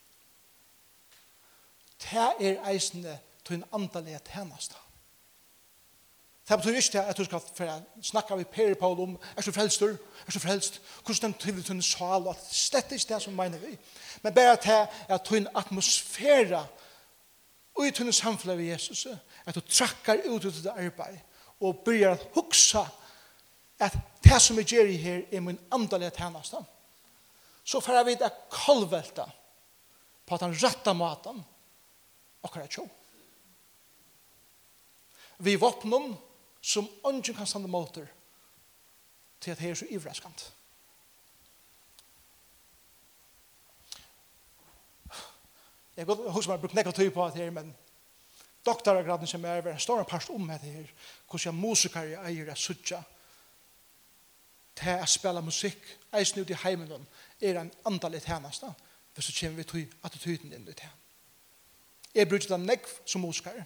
det 2.02 2.34
er 2.40 2.70
eisende 2.70 3.18
til 3.44 3.54
en 3.56 3.64
andalige 3.72 4.20
tjeneste. 4.32 4.74
Det 6.48 6.56
betyr 6.58 6.76
ikke 6.76 7.00
at 7.02 7.16
du 7.16 7.24
skal 7.24 7.40
snakke 8.02 8.36
med 8.36 8.44
Per 8.44 8.74
Paul 8.74 9.00
om 9.00 9.18
er 9.36 9.42
så 9.42 9.52
frelst, 9.52 9.82
er 9.82 10.30
så 10.30 10.40
frelst, 10.40 10.80
hvordan 11.04 11.34
den 11.44 11.62
til 11.62 11.74
en 11.74 11.82
sal, 11.82 12.26
og 12.26 12.36
slett 12.52 12.92
ikke 12.92 13.14
det 13.14 13.22
som 13.22 13.32
mener 13.32 13.58
vi. 13.58 13.78
Men 14.22 14.34
bare 14.34 14.56
til 14.56 14.86
at 15.08 15.28
du 15.28 15.34
en 15.34 15.48
atmosfære 15.54 16.66
og 17.74 17.86
i 17.86 17.90
tunne 17.90 18.12
samfunnet 18.12 18.58
ved 18.58 18.64
Jesus, 18.64 19.06
at 19.46 19.54
du 19.54 19.60
trakker 19.60 20.22
ut 20.26 20.44
ut 20.44 20.54
det 20.54 20.72
arbeid 20.72 21.18
og 21.60 21.82
begynner 21.84 22.16
å 22.16 22.30
huksa 22.34 22.86
at 23.78 23.94
det 24.24 24.40
som 24.42 24.56
vi 24.56 24.64
gjør 24.66 24.90
her 24.98 25.22
er 25.32 25.40
min 25.40 25.60
andalige 25.72 26.10
tjeneste. 26.16 26.58
Så 27.64 27.80
får 27.80 27.94
jeg 27.94 28.06
vite 28.06 28.24
at 28.24 28.40
kalvelta 28.50 29.28
på 30.26 30.34
at 30.34 30.40
han 30.40 30.56
rattar 30.62 30.96
maten, 30.96 31.44
akkurat 32.44 32.70
tjo. 32.70 32.88
Vi 35.38 35.56
våpnen 35.56 36.16
som 36.60 36.88
ungen 37.04 37.34
kan 37.34 37.46
stande 37.46 37.68
måter 37.68 38.06
til 39.40 39.50
at 39.50 39.58
det 39.58 39.70
er 39.70 39.74
så 39.74 39.86
ivraskant. 39.90 40.54
Jeg 45.96 46.06
går 46.06 46.30
hos 46.30 46.46
meg 46.46 46.60
brukt 46.62 46.74
nekka 46.78 46.92
tøy 46.94 47.08
på 47.10 47.24
det 47.26 47.42
her, 47.42 47.50
men 47.50 47.72
doktorgraden 48.66 49.26
som 49.26 49.44
er 49.44 49.66
en 49.66 49.80
stor 49.82 50.02
part 50.02 50.30
om 50.30 50.46
det 50.46 50.60
her, 50.60 50.90
hvordan 51.26 51.54
jeg 51.54 51.54
musikere 51.54 52.20
eier 52.28 52.50
at 52.52 52.58
suttja 52.58 53.02
til 54.78 54.94
å 54.94 55.08
spille 55.10 55.42
musikk, 55.42 55.82
eisen 56.14 56.38
ut 56.42 56.50
i 56.54 56.60
heimen, 56.62 57.08
er 57.40 57.58
en 57.58 57.72
andalig 57.86 58.22
tjeneste, 58.22 58.70
for 59.14 59.26
så 59.26 59.34
kommer 59.40 59.56
vi 59.56 59.66
til 59.72 60.00
attityden 60.06 60.52
inn 60.52 60.68
i 60.68 60.72
tjeneste. 60.72 61.07
Jeg 62.18 62.28
bruker 62.28 62.48
dem 62.50 62.66
nekv 62.66 62.88
som 63.06 63.22
musikere. 63.22 63.64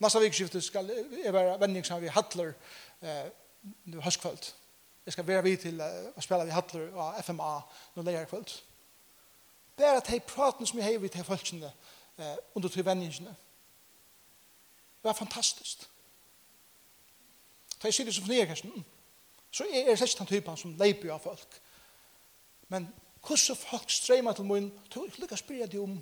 Nasta 0.00 0.18
vikskiftet 0.18 0.64
skal 0.64 0.88
jeg 1.24 1.32
være 1.32 1.58
vending 1.60 1.84
som 1.86 2.00
vi 2.00 2.08
hattler 2.08 2.52
eh, 3.02 3.26
høstkvöld. 4.04 4.52
Jeg 5.06 5.12
skal 5.12 5.26
være 5.26 5.42
vid 5.42 5.56
til 5.66 5.80
eh, 5.84 6.06
å 6.16 6.24
spille 6.24 6.46
vi 6.48 6.54
hattler 6.54 6.94
av 6.96 7.20
FMA 7.26 7.50
når 7.94 8.06
det 8.06 8.14
er 8.16 8.30
kvöld. 8.30 8.54
Bare 9.76 10.00
at 10.00 10.08
jeg 10.08 10.24
praten 10.24 10.66
som 10.66 10.80
jeg 10.80 10.86
har 10.86 11.02
vi 11.02 11.10
til 11.12 11.28
folkene 11.28 11.72
eh, 12.16 12.36
under 12.54 12.68
til 12.72 12.86
vendingene. 12.86 13.36
Det 14.96 15.10
var 15.10 15.18
fantastisk. 15.18 15.84
Da 17.82 17.90
jeg 17.90 17.94
sitter 17.94 18.12
som 18.16 18.24
fornyerkassen, 18.24 18.84
så 19.50 19.68
er 19.68 19.92
det 19.92 20.00
ikke 20.00 20.18
den 20.18 20.32
typen 20.32 20.56
som 20.56 20.76
leiper 20.80 21.12
av 21.12 21.20
folk. 21.20 21.60
Men 22.72 22.88
hvordan 23.26 23.56
folk 23.60 23.90
streymer 23.90 24.32
til 24.32 24.48
min, 24.48 24.72
tror 24.90 25.04
jeg 25.04 25.20
lykkes 25.20 25.44
spyrir 25.44 25.68
de 25.68 25.84
om 25.84 25.98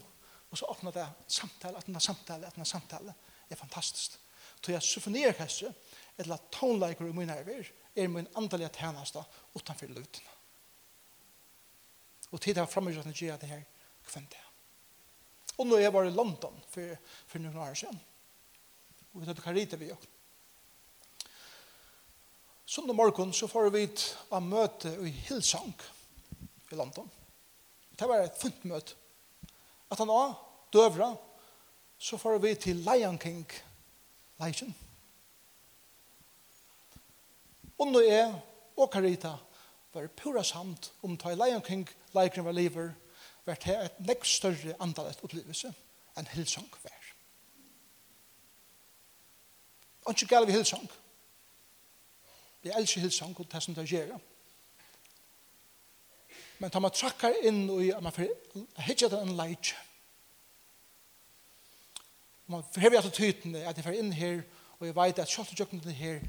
Og 0.53 0.59
så 0.59 0.69
åpner 0.69 0.93
det 0.93 1.07
samtale, 1.27 1.79
åpner 1.79 2.01
samtale, 2.01 2.49
åpner 2.49 2.69
samtale. 2.69 3.15
Det 3.49 3.57
er 3.57 3.61
fantastisk. 3.61 4.19
Så 4.61 4.73
jeg 4.73 4.85
symfonerer 4.85 5.33
kanskje, 5.37 5.73
eller 6.21 6.37
at 6.37 6.51
tonelager 6.53 7.09
i 7.09 7.17
min 7.17 7.33
erver, 7.33 7.71
er 7.97 8.09
min 8.09 8.29
andelige 8.37 8.71
tjeneste 8.77 9.25
utenfor 9.57 9.89
luten. 9.89 10.29
Og 12.33 12.41
tid 12.41 12.61
har 12.61 12.69
fremmedgjørende 12.69 13.17
gjør 13.17 13.41
det 13.41 13.49
her 13.49 13.65
kvendt 14.09 14.37
her. 14.37 14.49
Og 15.59 15.67
nå 15.69 15.77
er 15.77 15.87
jeg 15.87 15.95
var 15.95 16.09
i 16.09 16.15
London 16.15 16.63
for, 16.73 16.95
for 17.29 17.43
noen 17.43 17.59
år 17.61 17.75
siden. 17.77 17.99
Og 19.13 19.21
vi 19.21 19.29
tar 19.29 19.37
det 19.37 19.45
karite 19.45 19.81
vi 19.81 19.91
gjør. 19.91 20.09
Sundag 22.73 22.97
morgen 22.97 23.35
så 23.37 23.49
får 23.49 23.69
vi 23.73 23.83
et 23.85 24.05
møte 24.41 24.95
i 25.05 25.13
Hillsong 25.27 25.75
i 26.73 26.79
London. 26.79 27.11
Det 27.93 28.09
var 28.09 28.25
et 28.25 28.39
funnet 28.41 28.65
møte 28.69 29.02
at 29.93 30.01
han 30.01 30.09
var 30.09 30.35
døvra, 30.73 31.13
så 31.99 32.19
får 32.19 32.39
vi 32.43 32.55
til 32.55 32.83
Lion 32.87 33.19
King, 33.19 33.47
Leisjen. 34.41 34.75
Og 37.79 37.91
nå 37.91 38.01
er 38.07 38.33
og 38.77 38.91
Karita 38.91 39.37
var 39.93 40.09
pura 40.17 40.43
samt 40.45 40.93
om 41.03 41.17
ta 41.19 41.33
i 41.33 41.39
Lion 41.39 41.63
King, 41.63 41.85
Leikren 42.15 42.45
var 42.45 42.57
liver, 42.57 42.93
var 43.45 43.59
det 43.61 43.77
et 43.77 44.03
nekk 44.07 44.25
større 44.27 44.77
andalet 44.81 45.21
opplevelse 45.23 45.73
enn 46.17 46.29
Hillsong 46.33 46.69
var. 46.83 47.09
Og 50.07 50.15
ikke 50.15 50.31
gale 50.35 50.47
vi 50.47 50.57
Hillsong. 50.57 50.87
Vi 52.63 52.71
elsker 52.75 53.01
Hillsong 53.01 53.35
og 53.39 53.49
det 53.53 53.63
som 53.63 53.75
det 53.75 53.89
gjør. 53.91 54.15
Men 56.63 56.71
tar 56.71 56.83
man 56.85 56.95
trakkar 56.95 57.35
inn 57.43 57.65
og 57.75 58.03
man 58.05 58.15
får 58.15 58.29
hitja 58.87 59.09
det 59.11 59.19
en 59.19 59.35
leit. 59.35 59.73
Man 62.47 62.63
hever 62.79 63.01
at 63.01 63.17
tytene 63.17 63.65
at 63.67 63.81
jeg 63.81 63.87
fer 63.89 63.99
inn 63.99 64.13
her 64.15 64.45
og 64.79 64.87
jeg 64.87 64.95
vet 64.95 65.23
at 65.25 65.33
sjalt 65.33 65.51
og 65.51 65.59
jøkken 65.59 65.83
her 65.99 66.21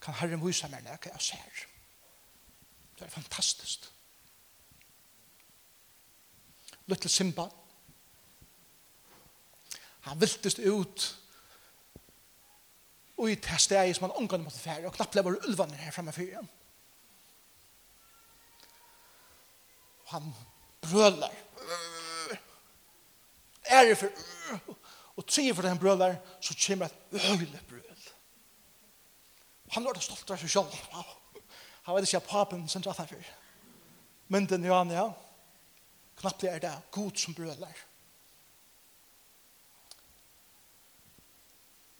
kan 0.00 0.16
herre 0.22 0.40
vysa 0.40 0.70
mer 0.72 0.80
når 0.86 1.10
jeg 1.10 1.26
ser. 1.26 1.60
Det 2.96 3.04
er 3.04 3.12
fantastisk. 3.12 3.90
Little 6.88 7.10
Simba. 7.12 7.48
Han 10.08 10.20
viltest 10.20 10.64
ut 10.64 11.08
og 13.20 13.30
i 13.30 13.36
det 13.36 13.60
stedet 13.60 13.96
som 13.96 14.08
han 14.08 14.16
omgående 14.16 14.48
måtte 14.48 14.64
fære 14.64 14.88
og 14.88 14.96
knappt 14.96 15.20
lever 15.20 15.42
ulvaner 15.44 15.76
her 15.76 15.92
fremme 15.92 16.12
fyrir. 16.12 16.40
han 20.14 20.30
brølar. 20.84 21.34
Er 23.64 23.88
det 23.88 23.98
for 23.98 24.08
og 25.16 25.26
tre 25.26 25.54
for 25.54 25.62
den 25.62 25.78
brølar 25.78 26.16
så 26.40 26.54
kommer 26.66 26.86
et 26.86 26.94
øyle 27.12 27.60
brøl. 27.68 27.80
Han 29.70 29.84
var 29.84 29.92
det 29.92 30.02
stolt 30.02 30.30
av 30.30 30.38
seg 30.38 30.50
selv. 30.50 30.74
Han 31.84 31.96
vet 31.96 32.06
ikke 32.08 32.22
at 32.22 32.28
papen 32.30 32.68
sendte 32.68 32.90
at 32.90 32.98
han 32.98 33.08
for. 33.08 33.32
Men 34.28 34.46
den 34.50 34.64
ja, 34.64 34.82
ja, 34.90 35.08
knappt 36.18 36.44
er 36.44 36.58
det 36.58 36.72
god 36.90 37.18
som 37.18 37.34
brølar. 37.34 37.74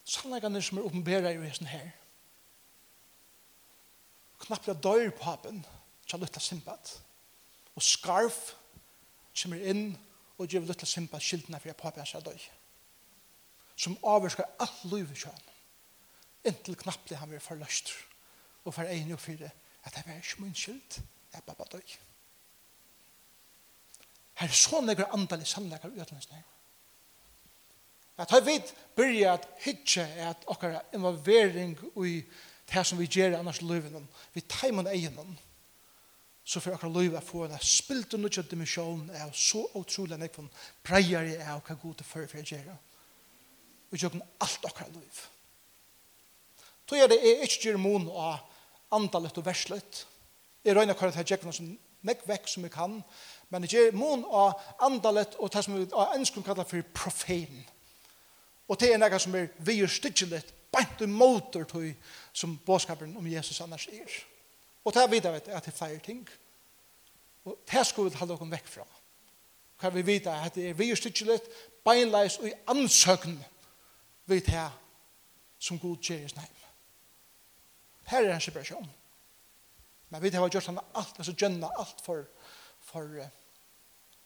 Sannleggene 0.04 0.62
som 0.62 0.78
er 0.78 0.86
åpenbæra 0.86 1.32
i 1.32 1.40
vesen 1.40 1.66
her. 1.66 1.90
Knappt 4.44 4.68
er 4.68 4.74
døyr 4.74 5.10
papen, 5.10 5.64
Charlotte 6.06 6.40
Simbat. 6.40 6.88
simpat 6.88 7.04
og 7.74 7.82
skarf 7.82 8.54
kommer 9.34 9.62
inn 9.66 9.88
og 10.38 10.50
gjør 10.50 10.68
litt 10.68 10.86
simpel 10.88 11.22
skiltene 11.22 11.60
for 11.60 11.70
jeg 11.70 11.78
påpå 11.80 12.06
seg 12.06 12.24
døy. 12.26 12.38
Som 13.76 13.98
avvarskar 14.06 14.52
alt 14.62 14.84
liv 14.92 15.10
i 15.10 15.18
kjøn. 15.18 15.44
Inntil 16.46 16.78
knapplig 16.78 17.18
han 17.18 17.32
vil 17.32 17.42
forløst 17.42 17.92
og 18.64 18.72
for 18.72 18.88
en 18.88 19.12
og 19.12 19.20
fire 19.20 19.50
at 19.84 19.92
det 19.92 20.04
er 20.06 20.16
ikke 20.16 20.40
min 20.40 20.54
skyld, 20.56 21.00
jeg 21.32 21.36
er 21.38 21.44
bare 21.44 21.66
døy. 21.72 21.96
Her 24.34 24.48
er 24.48 24.56
så 24.56 24.80
nekker 24.80 25.12
andalig 25.12 25.46
sannleggere 25.46 25.92
utløsninger. 26.00 26.50
At 28.18 28.30
har 28.30 28.40
vi 28.46 28.58
byrja 28.96 29.34
at 29.34 29.48
hitje 29.64 30.02
er 30.02 30.30
at 30.30 30.46
okkara 30.46 30.80
involvering 30.94 31.74
i 32.06 32.22
det 32.72 32.86
som 32.86 32.98
vi 32.98 33.06
gjør 33.10 33.38
annars 33.38 33.60
løyvinom, 33.62 34.06
vi 34.32 34.40
tar 34.40 34.60
taimann 34.60 34.86
eginom, 34.86 35.36
så 36.44 36.60
får 36.60 36.76
akkurat 36.76 36.92
løyve 36.92 37.20
få 37.24 37.44
en 37.46 37.60
spilt 37.60 38.14
og 38.14 38.20
nødja 38.20 38.42
dimensjon 38.44 39.06
av 39.16 39.32
så 39.32 39.62
utrolig 39.78 40.16
enn 40.16 40.26
jeg 40.26 40.34
kan 40.34 40.50
preier 40.84 41.30
av 41.48 41.62
hva 41.64 41.76
god 41.80 41.94
til 42.00 42.08
før 42.08 42.26
for 42.28 42.40
jeg 42.40 42.58
gjør. 42.58 42.74
Vi 43.90 44.00
gjør 44.02 44.18
alt 44.44 44.68
akkurat 44.68 44.92
løyve. 44.92 45.30
Tog 46.84 47.00
er 47.00 47.08
det 47.08 47.20
er 47.24 47.46
ikke 47.46 47.70
gjør 47.70 47.80
mon 47.80 48.10
av 48.10 48.42
andalet 48.92 49.40
og 49.40 49.46
verslet. 49.46 50.04
Jeg 50.64 50.76
røyner 50.76 50.92
akkurat 50.92 51.16
her 51.16 51.24
gjør 51.32 51.48
som 51.52 51.72
nek 52.04 52.26
vekk 52.28 52.50
som 52.50 52.66
jeg 52.66 52.74
kan, 52.74 52.98
men 53.48 53.64
jeg 53.64 53.78
gjør 53.78 53.96
mon 53.96 54.26
av 54.28 54.60
andalet 54.84 55.38
og 55.40 55.52
det 55.52 55.64
som 55.64 55.78
vi 55.78 55.86
ønsker 55.88 56.42
å 56.42 56.44
kalle 56.44 56.68
for 56.68 56.92
profeten. 56.92 57.64
Og 58.68 58.80
det 58.80 58.92
er 58.92 59.00
noe 59.00 59.20
som 59.20 59.34
er 59.36 59.48
vi 59.64 59.80
er 59.80 59.88
stidgelig, 59.92 60.42
bant 60.72 61.00
og 61.04 61.08
motor 61.08 61.64
tog 61.68 61.88
som 62.36 62.58
bådskapen 62.66 63.16
om 63.16 63.26
Jesus 63.32 63.60
annars 63.64 63.88
er. 63.88 64.12
Og 64.84 64.94
det 64.94 65.02
er 65.02 65.08
vidt 65.08 65.26
at 65.26 65.46
det 65.46 65.72
er 65.72 65.76
flere 65.76 65.98
ting. 65.98 66.28
Og 67.44 67.58
det 67.70 67.86
skal 67.86 68.04
vi 68.04 68.18
ha 68.18 68.28
noen 68.28 68.52
vekk 68.52 68.68
fra. 68.68 68.86
Hva 69.80 69.90
vi 69.92 70.04
vite 70.06 70.32
at 70.32 70.54
det 70.54 70.68
er 70.70 70.76
vi 70.78 70.90
styrkelig, 70.96 71.40
beinleis 71.84 72.38
og 72.40 72.48
i 72.48 72.56
ansøkning 72.72 73.40
vi 74.30 74.40
det 74.40 74.68
som 75.60 75.78
god 75.78 75.96
gjør 76.00 76.24
i 76.24 76.28
sneim. 76.28 76.60
Her 78.08 78.24
er 78.24 78.34
en 78.34 78.40
separasjon. 78.40 78.88
Men 80.08 80.22
vi 80.22 80.30
har 80.30 80.48
gjort 80.48 80.68
alt, 80.68 81.16
altså 81.18 81.32
gjønna 81.32 81.70
alt 81.78 82.00
for, 82.04 82.24
for, 82.80 83.08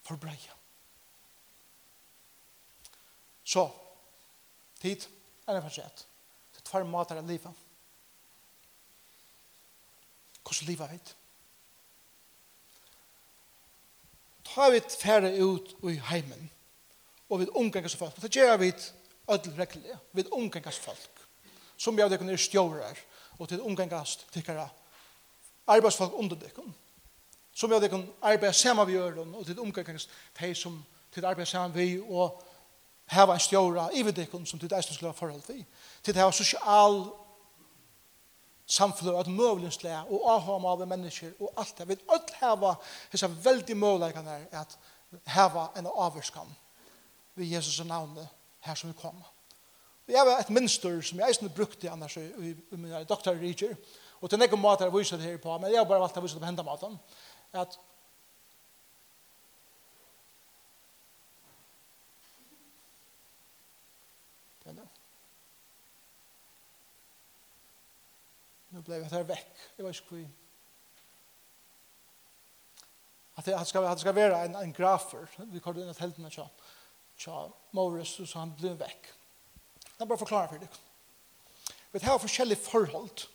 for 0.03 0.17
breia. 0.17 0.55
Så, 3.45 3.71
tid, 4.81 5.07
er 5.47 5.55
det 5.55 5.63
for 5.63 5.73
sett. 5.73 6.05
Det 6.53 6.61
er 6.61 6.67
tvær 6.71 6.85
måter 6.85 7.17
av 7.17 7.27
livet. 7.27 7.68
Hvordan 10.49 10.67
livet 10.67 10.91
vet? 10.91 11.17
Ta 14.55 14.71
vi 14.71 14.81
færre 15.01 15.45
ut 15.45 15.75
i 15.85 16.01
heimen, 16.09 16.51
og 17.29 17.41
vi 17.41 17.47
omgangas 17.55 17.97
folk. 17.97 18.17
Det 18.23 18.33
gjør 18.33 18.57
vi 18.57 18.73
ødel 19.31 19.55
rekkelig. 19.59 19.99
Vi 20.13 20.25
omgangas 20.33 20.79
folk. 20.79 21.27
Som 21.77 21.99
jeg 21.99 22.11
dekken 22.11 22.29
er 22.29 22.37
stjårer, 22.37 22.97
og 23.39 23.49
til 23.49 23.63
omgangas 23.63 24.17
tikkere 24.33 24.69
arbeidsfolk 25.67 26.13
under 26.15 26.37
dekken. 26.37 26.75
Som 27.53 27.73
jeg 27.73 27.83
dekken 27.83 28.09
arbeide 28.23 28.53
sammen 28.53 28.87
vi 28.87 28.93
gjør, 28.93 29.21
og 29.37 29.47
til 29.47 29.61
omgangas 29.61 30.09
de 30.41 30.55
som 30.55 30.85
til 31.13 31.25
arbeid 31.25 31.47
sammen 31.47 31.75
vi, 31.75 32.01
og 32.01 32.43
hava 33.07 33.35
en 33.35 33.41
stjåra 33.41 33.91
i 33.93 34.03
viddekken 34.03 34.47
som 34.47 34.59
til 34.59 34.71
det 34.71 34.77
eisen 34.77 34.95
skulle 34.95 35.13
ha 35.13 35.17
forhold 35.17 35.43
til. 35.43 35.65
Til 36.03 36.15
det 36.15 36.23
hava 36.23 36.33
sosial 36.33 37.05
samfunn 38.69 39.15
og 39.15 39.23
et 39.23 39.33
møvlingsle 39.33 39.95
og 40.13 40.27
avhånd 40.35 40.67
av 40.69 40.85
mennesker 40.89 41.33
og 41.41 41.53
alt 41.57 41.79
det. 41.79 41.89
Vi 41.89 41.95
vil 41.95 42.15
alt 42.15 42.35
heva 42.41 42.75
disse 43.13 43.31
veldig 43.45 43.77
møvleikene 43.77 44.41
at 44.53 44.77
hava 45.33 45.71
en 45.77 45.89
avvurskan 45.89 46.51
ved 47.39 47.47
Jesus 47.47 47.81
navnet 47.87 48.29
her 48.67 48.75
som 48.75 48.91
vi 48.91 48.99
kom. 49.01 49.17
Og 50.09 50.15
har 50.15 50.27
var 50.27 50.41
et 50.41 50.51
minster 50.51 51.01
som 51.05 51.21
jeg 51.21 51.29
eisen 51.29 51.51
brukte 51.53 51.91
annars 51.91 52.17
i, 52.17 52.25
i, 52.25 52.53
i 52.73 52.77
mine 52.77 53.05
doktorreager, 53.09 53.75
og 54.21 54.31
til 54.31 54.41
nekken 54.41 54.61
måter 54.61 54.89
jeg 54.89 54.95
viser 54.95 55.21
det 55.21 55.31
her 55.31 55.41
på, 55.43 55.59
men 55.59 55.71
jeg 55.71 55.81
har 55.81 55.89
bare 55.89 56.03
valgt 56.03 56.17
å 56.19 56.25
vise 56.25 56.37
det 56.37 56.43
på 56.43 56.49
hendamaten, 56.49 56.97
at 57.53 57.79
blei 68.89 69.03
hatt 69.05 69.13
her 69.13 69.27
vekk. 69.29 69.65
Jeg 69.77 69.85
var 69.85 69.95
ikke 69.95 70.09
kvinn. 70.09 70.35
At 73.39 73.47
det 73.47 73.59
skal, 73.69 73.85
at 73.87 73.99
det 73.99 74.03
skal 74.07 74.17
være 74.17 74.43
en, 74.49 74.57
en 74.57 74.75
grafer. 74.75 75.29
Vi 75.53 75.61
kallar 75.63 75.85
det 75.85 75.89
en 75.93 76.01
helden 76.01 76.27
av 76.27 76.35
tja. 76.35 76.47
Tja, 77.19 77.45
Morris, 77.77 78.17
så 78.19 78.41
han 78.41 78.55
blei 78.57 78.73
vekk. 78.81 79.11
Det 79.85 80.05
er 80.05 80.11
bare 80.11 80.23
forklare 80.25 80.49
for 80.51 80.63
det. 80.63 80.71
Vi 81.93 82.03
har 82.03 82.19
forskjellige 82.23 82.65
forhold. 82.65 83.27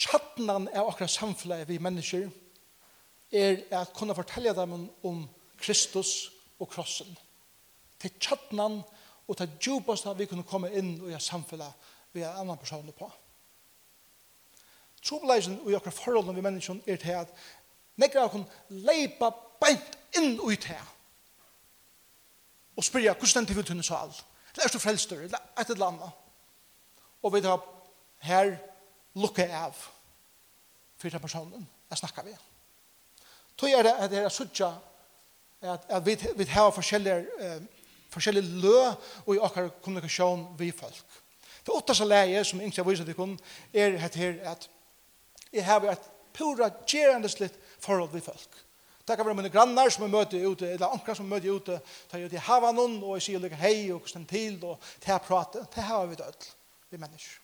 Tjattnan 0.00 0.68
er 0.72 0.82
akkurat 0.82 1.12
samfunnet 1.12 1.68
vi 1.68 1.78
mennesker 1.78 2.28
er 3.34 3.62
at 3.74 3.92
kunne 3.94 4.14
fortelle 4.14 4.54
dem 4.54 4.88
om 5.06 5.24
Kristus 5.58 6.32
og 6.58 6.68
krossen. 6.70 7.10
Til 8.00 8.10
tjattnan 8.20 8.80
og 9.28 9.36
til 9.38 9.58
djupast 9.60 10.08
vi 10.18 10.26
kunne 10.26 10.46
komme 10.46 10.72
inn 10.74 10.96
og 11.00 11.12
gjøre 11.12 11.22
samfunnet 11.22 11.90
vi 12.14 12.22
er 12.22 12.34
annan 12.34 12.58
person 12.58 12.90
på. 12.98 13.10
Trobeleisen 15.04 15.58
og 15.60 15.74
akkurat 15.76 15.94
forholdene 15.98 16.36
vi 16.36 16.44
menneskene 16.44 16.82
er 16.86 17.00
til 17.00 17.18
at 17.18 17.32
nekker 18.00 18.22
av 18.22 18.32
kun 18.32 18.46
leipa 18.70 19.30
beint 19.60 19.98
inn 20.18 20.38
i 20.38 20.56
til 20.56 20.90
og 22.74 22.82
spyrja 22.82 23.12
hvordan 23.14 23.44
den 23.44 23.46
til 23.46 23.56
vil 23.56 23.66
tunne 23.68 23.84
så 23.86 24.00
alt. 24.00 24.24
Det 24.54 24.64
er 24.64 24.72
så 24.72 24.80
frelster, 24.82 25.28
det 25.30 25.38
er 25.38 25.60
et 25.60 25.70
eller 25.70 25.92
annet. 25.92 26.16
Og 27.22 27.34
vi 27.34 27.42
tar 27.42 27.62
her 28.26 28.56
lukke 29.14 29.46
av 29.46 29.76
for 30.98 31.10
den 31.10 31.22
personen 31.22 31.68
jeg 31.90 32.00
snakker 32.00 32.26
vi. 32.26 32.34
Tog 33.56 33.70
er 33.70 33.86
det 33.86 33.94
at 33.94 34.10
det 34.10 34.24
er 34.24 34.32
suttja 34.34 34.72
at, 35.62 35.84
at 35.88 36.06
vi, 36.06 36.16
vi 36.36 36.44
har 36.50 36.70
forskjellige, 36.74 37.26
eh, 37.40 37.60
forskjellige 38.10 38.60
lø 38.64 38.78
og 39.26 39.34
i 39.34 39.42
akkurat 39.42 39.82
kommunikasjon 39.82 40.48
vi 40.58 40.72
folk. 40.72 41.20
Det 41.64 41.72
åtteste 41.72 42.04
leie 42.04 42.42
som 42.44 42.60
jeg 42.60 42.72
ikke 42.72 42.84
viser 42.88 43.06
til 43.06 43.16
kun 43.16 43.38
er 43.72 43.96
at 44.04 44.18
her 44.18 44.40
at 44.50 44.68
jeg 45.54 45.64
har 45.66 45.86
et 45.92 46.10
pura 46.34 46.68
gjerende 46.86 47.30
slitt 47.30 47.56
forhold 47.82 48.12
vi 48.12 48.22
folk. 48.24 48.60
Det 49.04 49.16
kan 49.16 49.26
være 49.26 49.36
mine 49.36 49.52
grannar 49.52 49.90
som 49.92 50.06
jeg 50.06 50.14
møter 50.14 50.46
ute, 50.48 50.70
eller 50.72 50.92
ankrar 50.96 51.16
som 51.16 51.26
jeg 51.26 51.34
møter 51.34 51.52
ute, 51.52 51.80
tar 52.08 52.18
jeg 52.18 52.30
ut 52.30 52.36
i 52.36 52.44
havanon, 52.46 52.96
og 53.02 53.18
jeg 53.18 53.26
sier 53.26 53.42
like 53.42 53.58
hei, 53.60 53.90
og 53.92 54.00
hvordan 54.00 54.24
til, 54.26 54.56
og 54.64 54.78
til 55.00 55.12
jeg 55.12 55.24
prater. 55.26 55.66
Det 55.74 55.84
har 55.84 56.06
vi 56.08 56.16
død, 56.16 56.46
vi 56.90 57.00
mennesker. 57.02 57.40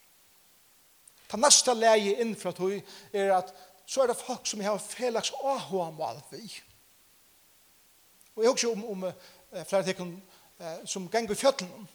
Ta 1.30 1.38
neste 1.38 1.74
leie 1.76 2.16
inn 2.24 2.32
fra 2.34 2.50
tog 2.56 2.72
er 3.12 3.34
at 3.36 3.52
så 3.86 4.02
er 4.02 4.10
det 4.10 4.18
folk 4.18 4.46
som 4.46 4.62
har 4.64 4.80
felaks 4.82 5.32
AHA-mal 5.42 6.18
vi. 6.30 6.42
Og 8.36 8.44
jeg 8.44 8.50
husker 8.54 8.72
om, 8.72 8.84
om 8.94 9.04
uh, 9.04 9.62
flere 9.66 9.84
tekken 9.84 10.14
uh, 10.60 10.80
som 10.88 11.08
ganger 11.10 11.34
i 11.34 11.38
fjøtlen. 11.38 11.88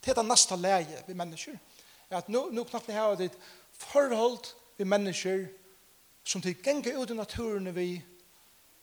Det 0.00 0.12
er 0.12 0.20
det 0.20 0.26
neste 0.26 0.56
leie 0.56 1.04
vi 1.06 1.16
mennesker. 1.18 1.58
At 2.14 2.28
nå, 2.30 2.48
nu 2.54 2.64
knappt 2.64 2.92
har 2.94 3.14
et 3.14 3.26
ditt 3.26 3.38
forhold 3.90 4.54
vi 4.76 4.84
mennesker 4.84 5.46
som 6.24 6.42
til 6.42 6.56
genge 6.62 6.96
ut 6.98 7.10
i 7.10 7.14
naturen 7.14 7.74
vi 7.74 7.88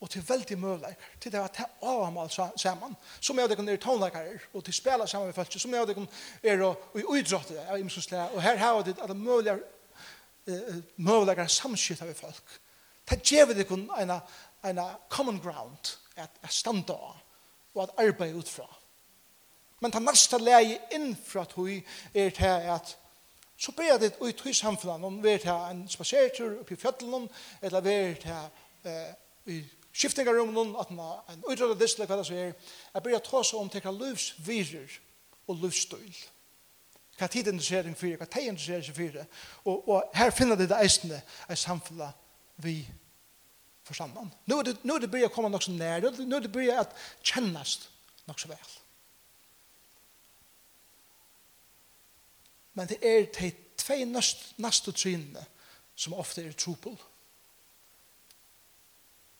og 0.02 0.10
til 0.10 0.24
veldig 0.28 0.58
møleik 0.58 1.02
til 1.20 1.32
det 1.32 1.38
at 1.38 1.56
det 1.56 1.66
er 1.82 2.28
saman. 2.28 2.56
Sammen 2.58 2.96
som 3.20 3.38
er 3.38 3.46
det 3.46 3.56
kan 3.56 3.68
er 3.68 3.76
tonleikere 3.76 4.38
og 4.54 4.64
til 4.64 4.74
spela 4.74 5.06
sammen 5.06 5.26
med 5.26 5.34
folk 5.34 5.52
som 5.60 5.74
er 5.74 5.86
det 5.86 5.94
kan 5.94 6.08
er 6.42 6.62
og 6.62 6.98
i 6.98 7.04
uidrottet 7.04 7.58
av 7.58 8.34
og 8.34 8.42
her 8.42 8.56
har 8.56 8.82
det 8.82 8.98
alle 9.02 9.14
møleikere 9.14 10.82
møleikere 10.96 11.48
samskittar 11.48 12.06
vi 12.06 12.14
folk 12.14 12.60
det 13.10 13.22
gjør 13.22 13.54
det 13.54 13.68
kun 13.68 13.90
en, 13.98 14.10
en 14.64 14.80
common 15.08 15.40
ground 15.40 15.98
at, 16.16 16.30
at 16.42 16.52
standa 16.52 16.92
og 17.74 17.82
at 17.82 17.94
arbeid 17.98 18.34
utfra 18.34 18.66
men 19.80 19.90
det 19.90 20.02
neste 20.02 20.38
leie 20.38 20.80
innfra 20.94 21.44
tog 21.44 21.70
er 22.14 22.30
til 22.30 22.68
at 22.74 22.96
så 23.62 23.72
ber 23.72 23.92
jeg 23.92 24.00
det 24.00 24.14
ut 24.18 24.46
i 24.50 24.52
samfunnet 24.52 25.04
om 25.06 25.20
vi 25.22 25.30
er 25.30 25.38
til 25.38 25.54
en 25.54 25.84
spasertur 25.88 26.56
oppi 26.60 26.74
i 26.74 27.28
eller 27.62 27.80
vi 27.80 27.92
er 27.92 28.14
til 28.24 28.90
eh, 28.90 29.12
i 29.46 29.62
skiftingarrummen, 29.92 30.76
at 30.80 30.90
man 30.90 31.04
har 31.04 31.34
en 31.34 31.44
utrødda 31.46 31.78
disle, 31.78 32.06
hva 32.06 32.16
det 32.16 32.26
så 32.26 32.34
er. 32.34 32.52
Jeg 32.94 33.02
ber 33.02 33.18
ta 33.18 33.42
seg 33.44 33.60
om 33.60 33.70
til 33.70 33.84
hva 33.84 33.92
livsvirer 33.92 34.98
og 35.46 35.62
livsstøyl. 35.62 36.18
Hva 37.18 37.28
tid 37.28 37.52
interesserer 37.52 37.90
seg 37.90 37.98
for, 38.00 38.16
hva 38.18 38.26
tid 38.26 38.50
interesserer 38.50 38.82
seg 38.86 38.98
for. 38.98 39.22
Og, 39.64 39.88
og 39.88 40.18
her 40.18 40.34
finner 40.34 40.58
det 40.58 40.70
det 40.72 40.82
eisende, 40.82 41.22
er 41.48 41.60
samfunnet 41.60 42.18
vi 42.64 42.80
forstanden. 43.86 44.32
Nå 44.46 44.58
er 44.58 44.70
det, 44.70 44.78
nå 44.82 44.96
er 44.96 45.04
det 45.04 45.10
byrja 45.12 45.30
å 45.30 45.34
komme 45.34 45.52
nok 45.52 45.66
så 45.66 45.74
nær, 45.76 46.02
nå 46.18 46.38
er 46.38 46.46
det 46.46 46.54
byrja 46.54 46.82
å 46.82 46.88
kjennes 47.22 47.78
nok 48.26 48.42
så 48.42 48.50
vel. 48.50 48.78
Men 52.74 52.88
det 52.88 52.98
er 53.02 53.26
de 53.26 53.50
tvei 53.76 54.04
neste 54.06 54.92
trynene 54.92 55.44
som 55.94 56.14
ofte 56.16 56.44
er 56.44 56.54
trupel. 56.56 56.96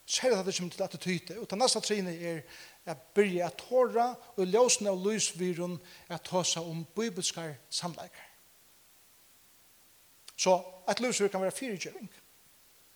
Særlig 0.07 0.39
at 0.39 0.47
det 0.47 0.57
kommer 0.57 0.73
til 0.73 0.83
attityde. 0.83 1.39
Og 1.41 1.51
det 1.51 1.59
neste 1.59 1.81
trynet 1.81 2.27
er 2.27 2.43
at 2.85 2.99
byrja 3.15 3.47
at 3.47 3.57
tåra 3.57 4.11
og 4.37 4.47
ljøsene 4.47 4.91
av 4.91 5.01
lysvirun 5.07 5.79
at 6.09 6.29
håsa 6.29 6.61
om 6.61 6.85
bibelskar 6.97 7.55
samleikar. 7.71 8.29
Så 10.37 10.59
at 10.89 11.01
lysvir 11.01 11.29
kan 11.29 11.41
være 11.43 11.55
fyrirgjøring. 11.55 12.11